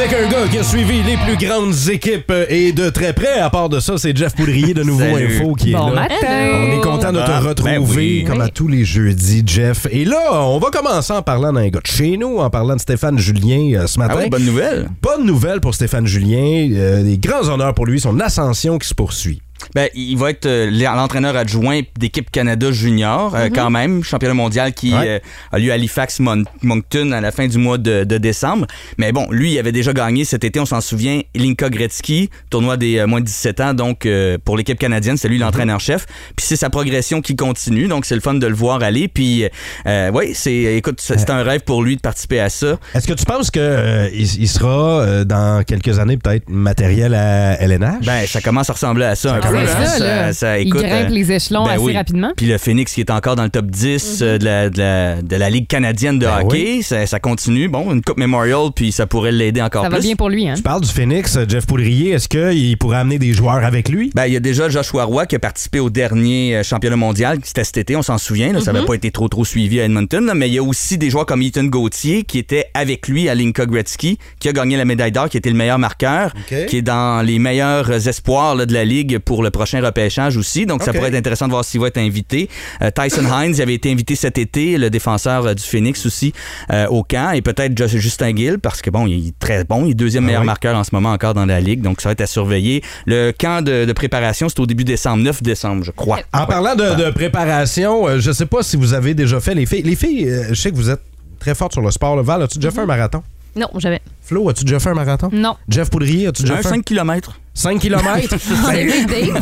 Avec 0.00 0.14
un 0.14 0.28
gars 0.30 0.48
qui 0.50 0.56
a 0.56 0.62
suivi 0.62 1.02
les 1.02 1.18
plus 1.18 1.36
grandes 1.46 1.74
équipes 1.90 2.30
euh, 2.30 2.46
et 2.48 2.72
de 2.72 2.88
très 2.88 3.12
près. 3.12 3.38
À 3.38 3.50
part 3.50 3.68
de 3.68 3.80
ça, 3.80 3.98
c'est 3.98 4.16
Jeff 4.16 4.34
Poudrier 4.34 4.72
de 4.72 4.82
Nouveau 4.82 5.00
Salut. 5.04 5.36
Info 5.36 5.52
qui 5.52 5.72
est 5.72 5.76
Bon 5.76 5.88
là. 5.90 6.02
matin. 6.08 6.52
On 6.54 6.78
est 6.78 6.80
content 6.82 7.12
de 7.12 7.18
te 7.18 7.30
Ah, 7.30 7.40
retrouver 7.40 7.72
ben 7.78 7.84
oui. 7.86 8.24
comme 8.26 8.40
à 8.40 8.48
tous 8.48 8.66
les 8.66 8.86
jeudis, 8.86 9.42
Jeff. 9.44 9.86
Et 9.90 10.06
là, 10.06 10.42
on 10.46 10.58
va 10.58 10.70
commencer 10.70 11.12
en 11.12 11.20
parlant 11.20 11.52
d'un 11.52 11.68
gars 11.68 11.80
de 11.80 11.86
chez 11.86 12.16
nous, 12.16 12.38
en 12.38 12.48
parlant 12.48 12.76
de 12.76 12.80
Stéphane 12.80 13.18
Julien 13.18 13.78
euh, 13.78 13.86
ce 13.86 13.98
matin. 13.98 14.14
Ah 14.16 14.20
oui, 14.22 14.30
bonne 14.30 14.46
nouvelle. 14.46 14.88
Bonne 15.02 15.26
nouvelle 15.26 15.60
pour 15.60 15.74
Stéphane 15.74 16.06
Julien. 16.06 16.70
Euh, 16.72 17.02
des 17.02 17.18
grands 17.18 17.46
honneurs 17.50 17.74
pour 17.74 17.84
lui, 17.84 18.00
son 18.00 18.18
ascension 18.20 18.78
qui 18.78 18.88
se 18.88 18.94
poursuit. 18.94 19.42
Ben, 19.74 19.88
il 19.94 20.16
va 20.16 20.30
être 20.30 20.46
euh, 20.46 20.70
l'entraîneur 20.70 21.36
adjoint 21.36 21.80
d'équipe 21.98 22.30
Canada 22.30 22.70
Junior, 22.72 23.34
euh, 23.34 23.48
quand 23.54 23.70
même, 23.70 24.02
championnat 24.02 24.34
mondial 24.34 24.72
qui 24.72 24.92
Ouais. 24.94 25.08
euh, 25.08 25.18
a 25.52 25.58
lieu 25.58 25.70
à 25.70 25.74
Halifax 25.74 26.18
Mon- 26.20 26.44
Moncton 26.62 27.12
à 27.12 27.20
la 27.20 27.30
fin 27.30 27.46
du 27.46 27.58
mois 27.58 27.78
de, 27.78 28.04
de 28.04 28.18
décembre. 28.18 28.66
Mais 28.98 29.12
bon, 29.12 29.26
lui, 29.30 29.52
il 29.52 29.58
avait 29.58 29.72
déjà 29.72 29.92
gagné 29.92 30.24
cet 30.24 30.44
été, 30.44 30.58
on 30.60 30.66
s'en 30.66 30.80
souvient, 30.80 31.20
Linka 31.34 31.68
Gretzky, 31.70 32.30
tournoi 32.50 32.76
des 32.76 33.04
moins 33.06 33.20
de 33.20 33.26
17 33.26 33.60
ans, 33.60 33.74
donc 33.74 34.08
pour 34.44 34.56
l'équipe 34.56 34.78
canadienne, 34.78 35.16
c'est 35.16 35.28
lui 35.28 35.38
l'entraîneur-chef. 35.38 36.06
Puis 36.36 36.46
c'est 36.46 36.56
sa 36.56 36.70
progression 36.70 37.20
qui 37.20 37.36
continue, 37.36 37.86
donc 37.88 38.04
c'est 38.06 38.14
le 38.14 38.20
fun 38.20 38.34
de 38.34 38.46
le 38.46 38.54
voir 38.54 38.82
aller. 38.82 39.08
Puis, 39.08 39.44
euh, 39.86 40.10
oui, 40.12 40.32
c'est, 40.34 40.76
écoute, 40.76 41.00
c'est 41.00 41.30
un 41.30 41.42
rêve 41.42 41.60
pour 41.60 41.82
lui 41.82 41.96
de 41.96 42.00
participer 42.00 42.40
à 42.40 42.48
ça. 42.48 42.78
Est-ce 42.94 43.06
que 43.06 43.12
tu 43.12 43.24
penses 43.24 43.50
que 43.50 44.08
il, 44.12 44.42
il 44.42 44.48
sera 44.48 45.00
euh, 45.02 45.24
dans 45.24 45.62
quelques 45.64 45.98
années 45.98 46.16
peut-être 46.16 46.48
matériel 46.48 47.14
à 47.14 47.60
LNH? 47.60 48.04
Ben, 48.06 48.26
ça 48.26 48.40
commence 48.40 48.70
à 48.70 48.72
ressembler 48.74 49.04
à 49.04 49.14
ça 49.14 49.34
un 49.34 49.40
ça, 49.66 49.98
là. 49.98 50.32
ça, 50.32 50.58
Il 50.58 50.68
écoute, 50.68 50.82
grimpe 50.82 51.06
euh, 51.06 51.14
les 51.14 51.32
échelons 51.32 51.64
ben 51.64 51.70
assez 51.72 51.82
oui. 51.82 51.96
rapidement. 51.96 52.32
Puis 52.36 52.46
le 52.46 52.58
Phoenix 52.58 52.92
qui 52.94 53.00
est 53.00 53.10
encore 53.10 53.36
dans 53.36 53.42
le 53.44 53.50
top 53.50 53.66
10 53.66 54.18
euh, 54.22 54.38
de, 54.38 54.44
la, 54.44 54.70
de, 54.70 54.78
la, 54.78 55.22
de 55.22 55.36
la 55.36 55.50
Ligue 55.50 55.66
canadienne 55.66 56.18
de 56.18 56.26
Ben 56.26 56.40
hockey, 56.42 56.80
ça, 56.82 57.06
ça 57.06 57.20
continue. 57.20 57.68
Bon, 57.68 57.92
une 57.92 58.02
Coupe 58.02 58.18
Memorial, 58.18 58.70
puis 58.74 58.92
ça 58.92 59.06
pourrait 59.06 59.32
l'aider 59.32 59.62
encore 59.62 59.82
Ça 59.84 59.88
plus. 59.90 59.96
va 59.96 60.02
bien 60.02 60.16
pour 60.16 60.28
lui, 60.30 60.48
hein? 60.48 60.54
Tu 60.56 60.62
parles 60.62 60.80
du 60.82 60.88
Phoenix, 60.90 61.36
euh, 61.36 61.44
Jeff 61.48 61.66
Poudrier. 61.66 62.10
Est-ce 62.12 62.28
qu'il 62.28 62.76
pourrait 62.78 62.98
amener 62.98 63.18
des 63.18 63.32
joueurs 63.32 63.64
avec 63.64 63.88
lui? 63.88 64.10
Ben, 64.14 64.26
il 64.26 64.32
y 64.32 64.36
a 64.36 64.40
déjà 64.40 64.68
Joshua 64.68 65.04
Roy 65.04 65.26
qui 65.26 65.36
a 65.36 65.38
participé 65.38 65.80
au 65.80 65.90
dernier 65.90 66.62
championnat 66.64 66.96
mondial, 66.96 67.38
c'était 67.44 67.64
cet 67.64 67.76
été, 67.78 67.96
on 67.96 68.02
s'en 68.02 68.18
souvient. 68.18 68.52
là, 68.52 68.60
Ça 68.60 68.72
n'avait 68.72 68.86
pas 68.86 68.94
été 68.94 69.10
trop 69.10 69.28
trop 69.28 69.44
suivi 69.44 69.80
à 69.80 69.84
Edmonton. 69.84 70.24
là, 70.26 70.34
mais 70.34 70.48
il 70.48 70.54
y 70.54 70.58
a 70.58 70.62
aussi 70.62 70.98
des 70.98 71.10
joueurs 71.10 71.26
comme 71.26 71.42
Ethan 71.42 71.64
Gauthier 71.64 72.24
qui 72.24 72.38
était 72.38 72.66
avec 72.74 73.08
lui 73.08 73.28
à 73.28 73.34
Linka 73.34 73.66
Gretzky, 73.66 74.18
qui 74.38 74.48
a 74.48 74.52
gagné 74.52 74.76
la 74.76 74.84
médaille 74.84 75.12
d'or, 75.12 75.28
qui 75.28 75.36
était 75.36 75.50
le 75.50 75.56
meilleur 75.56 75.78
marqueur, 75.78 76.32
qui 76.68 76.76
est 76.76 76.82
dans 76.82 77.24
les 77.24 77.38
meilleurs 77.38 78.06
espoirs 78.08 78.54
là, 78.54 78.66
de 78.66 78.72
la 78.74 78.84
Ligue 78.84 79.18
pour 79.18 79.39
le 79.42 79.50
prochain 79.50 79.80
repêchage 79.84 80.36
aussi. 80.36 80.66
Donc, 80.66 80.82
ça 80.82 80.92
pourrait 80.92 81.08
être 81.08 81.14
intéressant 81.14 81.46
de 81.46 81.52
voir 81.52 81.64
s'il 81.64 81.80
va 81.80 81.88
être 81.88 81.98
invité. 81.98 82.48
Euh, 82.82 82.90
Tyson 82.90 83.22
Hines, 83.32 83.54
il 83.56 83.62
avait 83.62 83.74
été 83.74 83.90
invité 83.90 84.14
cet 84.14 84.38
été, 84.38 84.76
le 84.78 84.90
défenseur 84.90 85.46
euh, 85.46 85.54
du 85.54 85.62
Phoenix 85.62 86.04
aussi, 86.06 86.32
euh, 86.72 86.86
au 86.88 87.02
camp. 87.02 87.32
Et 87.32 87.42
peut-être 87.42 87.76
Just- 87.76 87.98
Justin 87.98 88.34
Gill, 88.36 88.58
parce 88.58 88.82
que 88.82 88.90
bon, 88.90 89.06
il 89.06 89.28
est 89.28 89.38
très 89.38 89.64
bon. 89.64 89.84
Il 89.86 89.92
est 89.92 89.94
deuxième 89.94 90.24
Ah 90.24 90.26
meilleur 90.26 90.42
oui. 90.42 90.46
marqueur 90.46 90.76
en 90.76 90.84
ce 90.84 90.90
moment 90.92 91.12
encore 91.12 91.34
dans 91.34 91.46
la 91.46 91.60
Ligue. 91.60 91.80
Donc, 91.82 92.00
ça 92.00 92.08
va 92.08 92.12
être 92.12 92.20
à 92.22 92.26
surveiller. 92.26 92.82
Le 93.06 93.32
camp 93.32 93.62
de, 93.64 93.84
de 93.84 93.92
préparation, 93.92 94.48
c'est 94.48 94.60
au 94.60 94.66
début 94.66 94.84
décembre, 94.84 95.22
9 95.22 95.42
décembre, 95.42 95.84
je 95.84 95.90
crois. 95.90 96.20
En 96.32 96.46
parlant 96.46 96.74
de, 96.74 97.04
de 97.04 97.10
préparation, 97.10 98.08
euh, 98.08 98.18
je 98.20 98.32
sais 98.32 98.46
pas 98.46 98.62
si 98.62 98.76
vous 98.76 98.94
avez 98.94 99.14
déjà 99.14 99.40
fait 99.40 99.54
les 99.54 99.66
filles. 99.66 99.82
Les 99.82 99.96
filles, 99.96 100.28
euh, 100.28 100.44
je 100.50 100.54
sais 100.54 100.70
que 100.70 100.76
vous 100.76 100.90
êtes 100.90 101.00
très 101.38 101.54
fortes 101.54 101.72
sur 101.72 101.82
le 101.82 101.90
sport. 101.90 102.16
là. 102.16 102.22
Val, 102.22 102.42
as-tu 102.42 102.58
déjà 102.58 102.70
fait 102.70 102.80
un 102.80 102.86
marathon? 102.86 103.22
Non, 103.56 103.68
jamais. 103.78 104.00
Flo, 104.30 104.48
as-tu 104.48 104.62
déjà 104.64 104.78
fait 104.78 104.90
un 104.90 104.94
marathon? 104.94 105.28
Non. 105.32 105.56
Jeff 105.68 105.90
Poudrier, 105.90 106.28
as-tu 106.28 106.42
déjà 106.42 106.54
Un 106.54 106.58
fait 106.58 106.68
5 106.68 106.84
km. 106.84 107.32
5 107.52 107.80
km? 107.80 108.28
C'est 108.30 108.38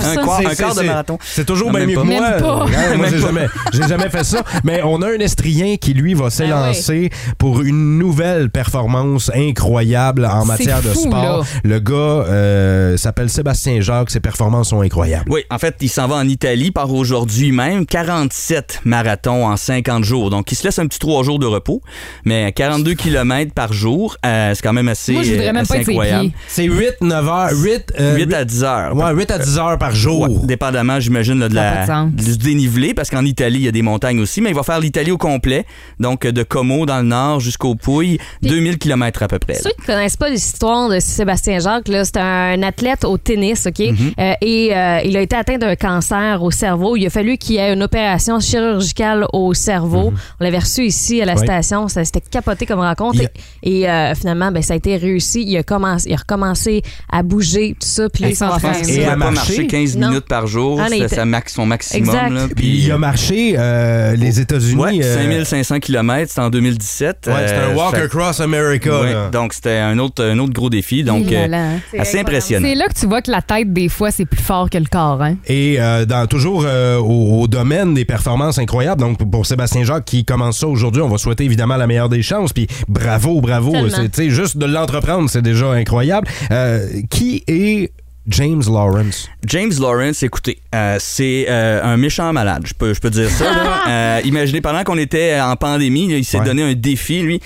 Un 0.08 0.14
quart, 0.14 0.40
un 0.40 0.54
quart 0.54 0.74
de 0.74 0.82
marathon. 0.82 1.18
C'est 1.22 1.44
toujours 1.44 1.70
bien 1.70 1.80
même 1.80 1.90
mieux 1.90 1.94
que 1.96 2.00
moi. 2.00 2.30
Même 2.30 2.40
pas. 2.40 2.64
Ouais, 2.64 2.96
moi, 2.96 3.06
j'ai 3.10 3.18
jamais, 3.18 3.46
j'ai 3.72 3.86
jamais 3.86 4.08
fait 4.08 4.24
ça. 4.24 4.42
Mais 4.64 4.80
on 4.82 5.02
a 5.02 5.08
un 5.08 5.18
Estrien 5.18 5.76
qui, 5.76 5.92
lui, 5.92 6.14
va 6.14 6.30
s'élancer 6.30 7.10
pour 7.36 7.60
une 7.60 7.98
nouvelle 7.98 8.48
performance 8.48 9.30
incroyable 9.34 10.24
en 10.24 10.46
matière 10.46 10.80
de 10.80 10.94
sport. 10.94 11.12
là. 11.12 11.40
Le 11.64 11.78
gars 11.80 11.92
euh, 11.94 12.96
s'appelle 12.96 13.28
Sébastien 13.28 13.82
Jacques. 13.82 14.10
Ses 14.10 14.20
performances 14.20 14.70
sont 14.70 14.80
incroyables. 14.80 15.30
Oui, 15.30 15.42
en 15.50 15.58
fait, 15.58 15.76
il 15.82 15.90
s'en 15.90 16.08
va 16.08 16.16
en 16.16 16.26
Italie 16.26 16.70
par 16.70 16.90
aujourd'hui 16.92 17.52
même. 17.52 17.84
47 17.84 18.80
marathons 18.86 19.46
en 19.46 19.58
50 19.58 20.02
jours. 20.02 20.30
Donc, 20.30 20.50
il 20.50 20.54
se 20.54 20.64
laisse 20.64 20.78
un 20.78 20.86
petit 20.86 20.98
3 20.98 21.24
jours 21.24 21.38
de 21.38 21.46
repos. 21.46 21.82
Mais 22.24 22.52
42 22.52 22.94
km 22.94 23.52
par 23.52 23.74
jour, 23.74 24.16
euh, 24.24 24.52
c'est 24.54 24.62
quand 24.62 24.72
même 24.72 24.77
assez, 24.86 25.12
Moi, 25.12 25.22
je 25.24 25.30
voudrais 25.32 25.46
même 25.46 25.56
assez 25.56 25.74
pas 25.74 25.80
être 25.80 25.88
incroyable. 25.88 26.30
C'est 26.46 26.64
8, 26.64 27.00
9 27.00 27.28
heures. 27.28 27.50
8, 27.52 27.92
8 28.16 28.32
à 28.34 28.44
10 28.44 28.62
heures. 28.64 28.96
Ouais, 28.96 29.12
8 29.12 29.30
à 29.32 29.38
10 29.38 29.58
heures 29.58 29.78
par 29.78 29.94
jour. 29.94 30.20
Ouais, 30.28 30.36
dépendamment, 30.44 31.00
j'imagine, 31.00 31.48
de 31.48 31.54
la, 31.54 31.86
du 32.12 32.36
dénivelé, 32.38 32.94
parce 32.94 33.10
qu'en 33.10 33.24
Italie, 33.24 33.58
il 33.58 33.64
y 33.64 33.68
a 33.68 33.72
des 33.72 33.82
montagnes 33.82 34.20
aussi, 34.20 34.40
mais 34.40 34.50
il 34.50 34.54
va 34.54 34.62
faire 34.62 34.78
l'Italie 34.78 35.10
au 35.10 35.18
complet, 35.18 35.64
donc 35.98 36.26
de 36.26 36.42
Como 36.44 36.86
dans 36.86 36.98
le 36.98 37.04
nord 37.08 37.40
jusqu'au 37.40 37.74
Pouilles, 37.74 38.18
2000 38.42 38.78
km 38.78 39.22
à 39.22 39.28
peu 39.28 39.38
près. 39.38 39.54
Ceux 39.54 39.70
qui 39.70 39.86
connaissent 39.86 40.16
pas 40.16 40.28
l'histoire 40.28 40.88
de 40.88 41.00
Sébastien 41.00 41.58
Jacques, 41.58 41.88
là, 41.88 42.04
c'est 42.04 42.18
un 42.18 42.62
athlète 42.62 43.04
au 43.04 43.18
tennis, 43.18 43.66
OK? 43.66 43.80
Euh, 43.80 44.32
et 44.40 44.76
euh, 44.76 45.00
il 45.04 45.16
a 45.16 45.20
été 45.22 45.34
atteint 45.34 45.58
d'un 45.58 45.74
cancer 45.76 46.42
au 46.42 46.50
cerveau. 46.50 46.96
Il 46.96 47.06
a 47.06 47.10
fallu 47.10 47.38
qu'il 47.38 47.56
y 47.56 47.58
ait 47.58 47.72
une 47.72 47.82
opération 47.82 48.38
chirurgicale 48.40 49.26
au 49.32 49.54
cerveau. 49.54 50.12
On 50.40 50.44
l'avait 50.44 50.58
reçu 50.58 50.84
ici 50.84 51.22
à 51.22 51.24
la 51.24 51.34
Ouais. 51.34 51.44
station. 51.44 51.88
Ça 51.88 52.04
s'était 52.04 52.20
capoté 52.20 52.66
comme 52.66 52.80
rencontre. 52.80 53.18
Il 53.62 53.72
Et, 53.72 53.80
et, 53.80 53.88
euh, 53.90 54.14
finalement, 54.14 54.50
ben, 54.50 54.57
ça 54.62 54.74
a 54.74 54.76
été 54.76 54.96
réussi. 54.96 55.44
Il 55.46 55.56
a, 55.56 55.62
commencé, 55.62 56.08
il 56.10 56.14
a 56.14 56.16
recommencé 56.18 56.82
à 57.10 57.22
bouger, 57.22 57.76
tout 57.80 57.86
ça. 57.86 58.08
Puis 58.08 58.24
il 58.28 58.36
s'entraîne. 58.36 58.74
Il 58.86 59.04
marcher? 59.16 59.34
marcher 59.34 59.66
15 59.66 59.96
Non. 59.96 60.08
minutes 60.08 60.26
par 60.28 60.46
jour, 60.46 60.80
Ah, 60.82 60.86
c'est 60.88 61.08
son 61.48 61.66
maximum. 61.66 62.08
Exact. 62.08 62.30
là, 62.30 62.46
Puis 62.54 62.78
il 62.84 62.92
a 62.92 62.98
marché 62.98 63.54
euh, 63.56 64.14
les 64.16 64.40
États-Unis. 64.40 64.80
Ouais, 64.80 65.00
euh, 65.02 65.14
5500 65.44 65.80
km, 65.80 66.28
c'était 66.28 66.40
en 66.40 66.50
2017. 66.50 67.26
Ouais, 67.26 67.32
c'était 67.46 67.58
un 67.60 67.70
Euh, 67.70 67.74
walk 67.74 67.94
fait- 67.96 68.02
across 68.02 68.40
America. 68.40 69.00
Ouais, 69.00 69.14
donc 69.32 69.52
c'était 69.52 69.78
un 69.78 69.98
autre, 69.98 70.24
un 70.24 70.38
autre 70.38 70.52
gros 70.52 70.70
défi. 70.70 71.02
Donc, 71.04 71.30
euh, 71.32 71.46
là, 71.46 71.58
hein. 71.72 71.78
assez 71.98 72.18
impressionnant. 72.18 72.66
C'est 72.68 72.74
là 72.74 72.86
que 72.88 72.98
tu 72.98 73.06
vois 73.06 73.22
que 73.22 73.30
la 73.30 73.42
tête, 73.42 73.72
des 73.72 73.88
fois, 73.88 74.10
c'est 74.10 74.26
plus 74.26 74.40
fort 74.42 74.68
que 74.70 74.78
le 74.78 74.86
corps. 74.90 75.22
Hein? 75.22 75.36
Et 75.46 75.76
euh, 75.78 76.04
dans, 76.04 76.26
toujours 76.26 76.64
euh, 76.66 76.98
au, 76.98 77.42
au 77.42 77.48
domaine 77.48 77.94
des 77.94 78.04
performances 78.04 78.58
incroyables. 78.58 79.00
Donc, 79.00 79.18
pour 79.30 79.46
Sébastien 79.46 79.84
Jacques 79.84 80.04
qui 80.04 80.24
commence 80.24 80.58
ça 80.58 80.66
aujourd'hui, 80.66 81.02
on 81.02 81.08
va 81.08 81.18
souhaiter 81.18 81.44
évidemment 81.44 81.76
la 81.76 81.86
meilleure 81.86 82.08
des 82.08 82.22
chances. 82.22 82.52
Puis 82.52 82.66
bravo, 82.88 83.40
bravo. 83.40 83.74
C'est, 83.90 84.14
sais, 84.14 84.30
juste 84.48 84.58
de 84.58 84.66
l'entreprendre, 84.66 85.28
c'est 85.30 85.42
déjà 85.42 85.70
incroyable. 85.72 86.26
Euh, 86.50 86.86
qui 87.10 87.44
est 87.46 87.92
James 88.26 88.62
Lawrence? 88.66 89.28
James 89.46 89.72
Lawrence, 89.80 90.22
écoutez, 90.22 90.58
euh, 90.74 90.96
c'est 91.00 91.46
euh, 91.48 91.80
un 91.82 91.96
méchant 91.96 92.32
malade, 92.32 92.62
je 92.66 92.74
peux, 92.74 92.92
je 92.94 93.00
peux 93.00 93.10
dire 93.10 93.30
ça. 93.30 93.44
là. 93.44 93.64
Euh, 93.88 94.20
imaginez, 94.24 94.60
pendant 94.60 94.84
qu'on 94.84 94.98
était 94.98 95.40
en 95.40 95.56
pandémie, 95.56 96.08
là, 96.10 96.16
il 96.18 96.24
s'est 96.24 96.38
Ouais. 96.38 96.44
donné 96.44 96.62
un 96.62 96.74
défi, 96.74 97.22
lui, 97.22 97.40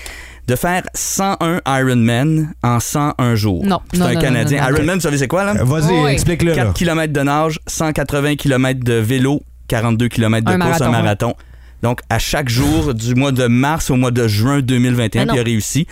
de 0.47 0.55
faire 0.57 0.83
101 0.93 1.61
Ironman 1.65 2.53
en 2.63 2.79
101 2.81 3.35
jours. 3.35 3.65
Non, 3.65 3.79
C'est 3.93 3.99
non, 3.99 4.05
un 4.07 4.13
non, 4.13 4.19
Canadien. 4.21 4.57
non, 4.59 4.63
non, 4.65 4.69
non. 4.71 4.75
Ironman, 4.77 4.95
vous 4.95 5.01
savez 5.01 5.17
c'est 5.17 5.27
quoi, 5.29 5.45
là? 5.45 5.55
Euh, 5.57 5.63
Vas-y, 5.63 5.93
Oui. 6.03 6.11
explique-le. 6.11 6.49
là. 6.53 6.55
4 6.65 6.73
km 6.73 7.13
de 7.13 7.21
nage, 7.21 7.59
180 7.67 8.35
km 8.35 8.83
de 8.83 8.93
vélo, 8.93 9.41
42 9.69 10.09
km 10.09 10.45
de 10.45 10.51
Un 10.51 10.59
course, 10.59 10.81
un 10.81 10.89
marathon, 10.89 10.91
marathon. 10.91 11.33
Donc, 11.81 11.99
à 12.09 12.19
chaque 12.19 12.49
jour 12.49 12.93
du 12.93 13.15
mois 13.15 13.31
de 13.31 13.47
mars 13.47 13.89
au 13.89 13.95
mois 13.95 14.11
de 14.11 14.27
juin 14.27 14.59
2021, 14.61 15.21
Ah 15.21 15.25
non. 15.25 15.33
puis 15.33 15.37
il 15.37 15.41
a 15.41 15.43
réussi. 15.45 15.87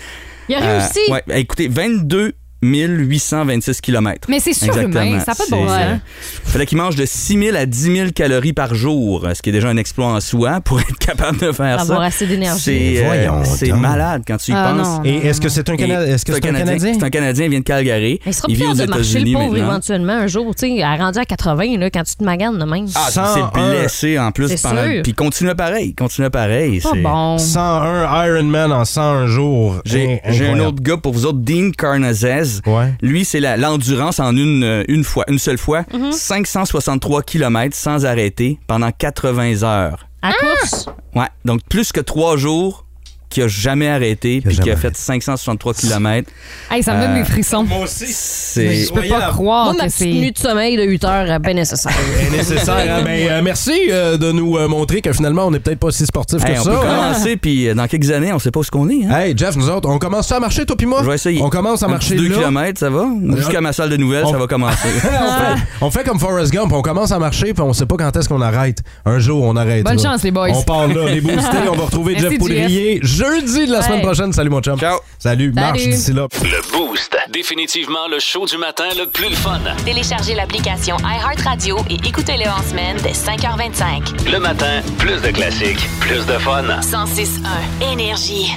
Il 0.52 0.56
a 0.56 0.62
Euh, 0.64 0.80
réussi. 0.80 1.00
ouais, 1.10 1.24
écoutez, 1.40 1.70
22 1.70 2.34
826 2.62 3.82
km. 3.82 4.28
Mais 4.30 4.39
c'est 4.39 4.54
surhumain, 4.54 5.19
ça 5.19 5.32
n'a 5.32 5.36
pas 5.36 5.45
de 5.45 5.50
bon 5.52 5.67
sens. 5.67 6.00
Il 6.45 6.52
fallait 6.52 6.65
qu'il 6.65 6.78
mange 6.78 6.95
de 6.95 7.06
6 7.06 7.38
000 7.45 7.56
à 7.58 7.65
10 7.65 7.95
000 7.95 8.10
calories 8.13 8.54
par 8.54 8.76
jour, 8.76 9.28
ce 9.34 9.41
qui 9.41 9.50
est 9.50 9.54
déjà 9.54 9.69
un 9.69 9.78
exploit 9.78 10.08
en 10.08 10.19
soi 10.19 10.62
pour 10.62 10.80
être 10.80 10.97
capable 11.00 11.38
de 11.39 11.52
faire 11.52 11.78
ça. 11.78 11.82
Avoir 11.84 12.02
assez 12.02 12.28
d'énergie. 12.28 12.62
C'est 12.62 13.04
euh, 13.04 13.06
Voyons 13.06 13.43
c'est 13.45 13.71
malade 13.71 14.24
quand 14.28 14.38
tu 14.38 14.52
y 14.52 14.56
Ah, 14.56 14.74
penses. 14.76 14.88
non. 14.88 15.02
Et 15.06 15.28
est-ce 15.28 15.41
que 15.41 15.50
c'est 15.50 15.67
un, 15.69 15.76
Cana- 15.76 16.06
est-ce 16.06 16.26
que 16.26 16.34
c'est 16.34 16.45
un 16.45 16.54
Canadien? 16.54 16.93
C'est 16.93 17.04
un 17.04 17.10
Canadien, 17.10 17.45
il 17.45 17.50
vient 17.52 17.60
de 17.60 17.63
Calgary. 17.65 18.19
Mais 18.26 18.32
il 18.32 18.36
sera 18.36 18.47
il 18.50 18.56
vit 18.56 18.65
aux 18.65 18.74
de 18.74 18.86
marcher 18.86 19.19
le 19.19 19.34
pauvre 19.34 19.52
maintenant. 19.52 19.67
éventuellement 19.69 20.13
un 20.13 20.28
jour. 20.28 20.54
Tu 20.56 20.76
sais, 20.78 20.84
à 20.84 20.95
rendu 20.95 21.19
à 21.19 21.26
80, 21.26 21.78
là, 21.78 21.89
quand 21.89 22.04
tu 22.04 22.15
te 22.15 22.24
maganes 22.24 22.58
de 22.58 22.65
même. 22.65 22.86
Ah, 22.95 23.06
il 23.10 23.12
101. 23.13 23.34
s'est 23.34 23.41
blessé 23.82 24.19
en 24.19 24.32
plus 24.32 24.47
C'est 24.50 24.62
pendant. 24.62 24.84
sûr. 24.84 25.02
Puis 25.04 25.13
continue 25.13 25.56
pareil, 25.56 25.93
continue 25.95 26.30
pareil. 26.30 26.80
Pas 26.82 26.89
c'est- 26.93 27.02
bon. 27.02 27.38
101 27.38 28.26
Ironman 28.28 28.71
en 28.71 28.86
101 28.86 29.28
jours. 29.28 29.82
J'ai 29.86 30.19
un 30.47 30.60
autre 30.60 30.82
gars 30.82 30.97
pour 30.97 31.13
vous 31.13 31.26
autres, 31.26 31.39
Dean 31.39 31.71
Carnazes. 31.78 32.51
Ouais. 32.66 32.94
Lui, 33.02 33.26
c'est 33.26 33.40
l'endurance 33.58 34.20
en 34.20 34.36
une, 34.36 34.64
euh, 34.64 34.84
une 34.88 35.04
fois, 35.04 35.26
une 35.28 35.40
seule 35.40 35.58
fois. 35.58 35.82
Mm-hmm. 35.94 36.12
563 36.12 37.22
km 37.24 37.76
sans 37.76 38.06
arrêter 38.06 38.60
pendant 38.68 38.92
80 38.92 39.64
heures. 39.64 40.08
À 40.22 40.34
course? 40.34 40.88
Ouais, 41.16 41.28
donc 41.46 41.62
plus 41.68 41.92
que 41.92 42.00
trois 42.00 42.38
jours 42.38 42.86
qui 43.32 43.41
a 43.41 43.48
jamais 43.48 43.88
arrêté 43.89 44.41
puis 44.46 44.58
qui 44.58 44.70
a 44.70 44.76
fait 44.76 44.96
563 44.96 45.74
km. 45.74 46.30
Hey, 46.70 46.84
ça 46.84 46.94
me 46.94 47.02
donne 47.02 47.12
Euh, 47.12 47.20
des 47.20 47.24
frissons. 47.26 47.63
Moi 47.63 47.80
aussi. 47.86 48.06
C'est 48.08 48.76
Je 48.86 48.94
peux 48.94 49.02
pas 49.08 49.30
croire 49.30 49.65
Moi, 49.65 49.74
ma 49.74 49.80
que 49.86 49.86
petite 49.88 49.98
c'est. 50.00 50.06
nuit 50.08 50.32
de 50.32 50.38
sommeil 50.38 50.78
de 50.78 50.84
8 50.84 51.04
heures, 51.06 51.32
euh, 51.32 51.39
ben 51.39 51.56
nécessaire. 51.56 51.91
C'est 52.22 52.38
nécessaire. 52.38 52.96
hein? 52.98 53.02
Ben, 53.04 53.28
euh, 53.30 53.41
merci 53.44 53.72
euh, 53.89 54.17
de 54.17 54.32
nous 54.32 54.58
euh, 54.58 54.67
montrer 54.67 55.02
que 55.02 55.12
finalement, 55.13 55.46
on 55.48 55.52
n'est 55.52 55.60
peut-être 55.60 55.80
pas 55.80 55.91
si 55.91 56.06
sportif 56.06 56.44
Hey, 56.46 56.56
que 56.56 56.60
on 56.60 56.63
ça. 56.63 56.70
peut 56.72 56.78
hein? 56.88 56.96
commencer 57.08 57.38
puis 57.38 57.68
euh, 57.70 57.74
dans 57.74 57.88
quelques 57.88 58.12
années, 58.12 58.32
on 58.34 58.39
sait 58.39 58.51
pas 58.51 58.60
où 58.60 58.64
ce 58.64 58.72
qu'on 58.72 58.89
est. 58.89 59.05
Hein? 59.05 59.18
Hey, 59.20 59.34
Jeff, 59.38 59.55
nous 59.55 59.70
autres, 59.70 59.89
on 59.89 59.97
commence 59.97 60.32
à 60.32 60.39
marcher, 60.39 60.66
toi 60.66 60.76
puis 60.78 60.86
moi? 60.86 60.99
Je 61.03 61.08
vais 61.10 61.16
essayer. 61.16 61.41
On 61.41 61.49
commence 61.49 61.82
à 61.84 61.88
Un 61.88 61.89
marcher 61.89 62.16
petit 62.16 62.28
2 62.30 62.36
là. 62.36 62.38
km, 62.39 62.80
ça 62.80 62.89
va? 62.89 63.05
Jusqu'à 63.38 63.62
ma 63.62 63.74
salle 63.74 63.89
de 63.89 63.97
nouvelles, 63.97 64.26
On- 64.26 64.32
ça 64.32 64.38
va 64.38 64.47
commencer. 64.47 64.88
on, 65.03 65.10
fait, 65.10 65.62
on 65.82 65.91
fait 65.91 66.03
comme 66.03 66.20
Forrest 66.20 66.51
Gump, 66.53 66.72
on 66.74 66.82
commence 66.82 67.12
à 67.12 67.20
marcher 67.20 67.53
puis 67.53 67.62
on 67.64 67.74
sait 67.74 67.86
pas 67.86 67.95
quand 67.97 68.16
est-ce 68.16 68.28
qu'on 68.30 68.41
arrête. 68.41 68.80
Un 69.05 69.20
jour, 69.20 69.43
on 69.43 69.55
arrête. 69.55 69.84
Bonne 69.86 69.97
là. 69.97 70.12
chance, 70.12 70.24
les 70.24 70.32
boys. 70.32 70.49
On 70.53 70.64
part 70.64 70.88
là, 70.88 71.10
les 71.10 71.22
boostés, 71.22 71.58
on 71.72 71.76
va 71.76 71.86
retrouver 71.86 72.18
Jeff 72.18 72.38
Poudrier 72.38 72.99
juste 73.01 73.20
jeudi 73.22 73.67
de 73.67 73.72
la 73.72 73.82
semaine 73.82 74.01
prochaine. 74.01 74.34
Salut, 74.34 74.49
mon 74.49 74.61
chum. 74.61 74.80
Ciao. 74.80 74.99
Salut, 75.19 75.51
marche 75.53 75.84
d'ici 75.84 76.13
là. 76.13 76.28
Le 76.43 76.72
Boost. 76.72 77.15
Définitivement 77.30 78.07
le 78.09 78.19
show 78.19 78.45
du 78.45 78.57
matin 78.57 78.89
le 78.97 79.07
plus 79.09 79.30
le 79.30 79.36
fun. 79.36 79.59
Téléchargez 79.86 80.34
l'application 80.36 80.97
iHeartRadio 80.99 81.78
et 81.89 81.97
écoutez-le 82.07 82.49
en 82.49 82.61
semaine 82.63 82.97
dès 83.03 83.11
5h25. 83.11 84.32
Le 84.32 84.39
matin, 84.39 84.82
plus 84.97 85.22
de 85.22 85.30
classiques, 85.30 85.88
plus 85.99 86.26
de 86.26 86.38
fun. 86.39 86.63
106.1 86.82 87.91
Énergie. 87.93 88.51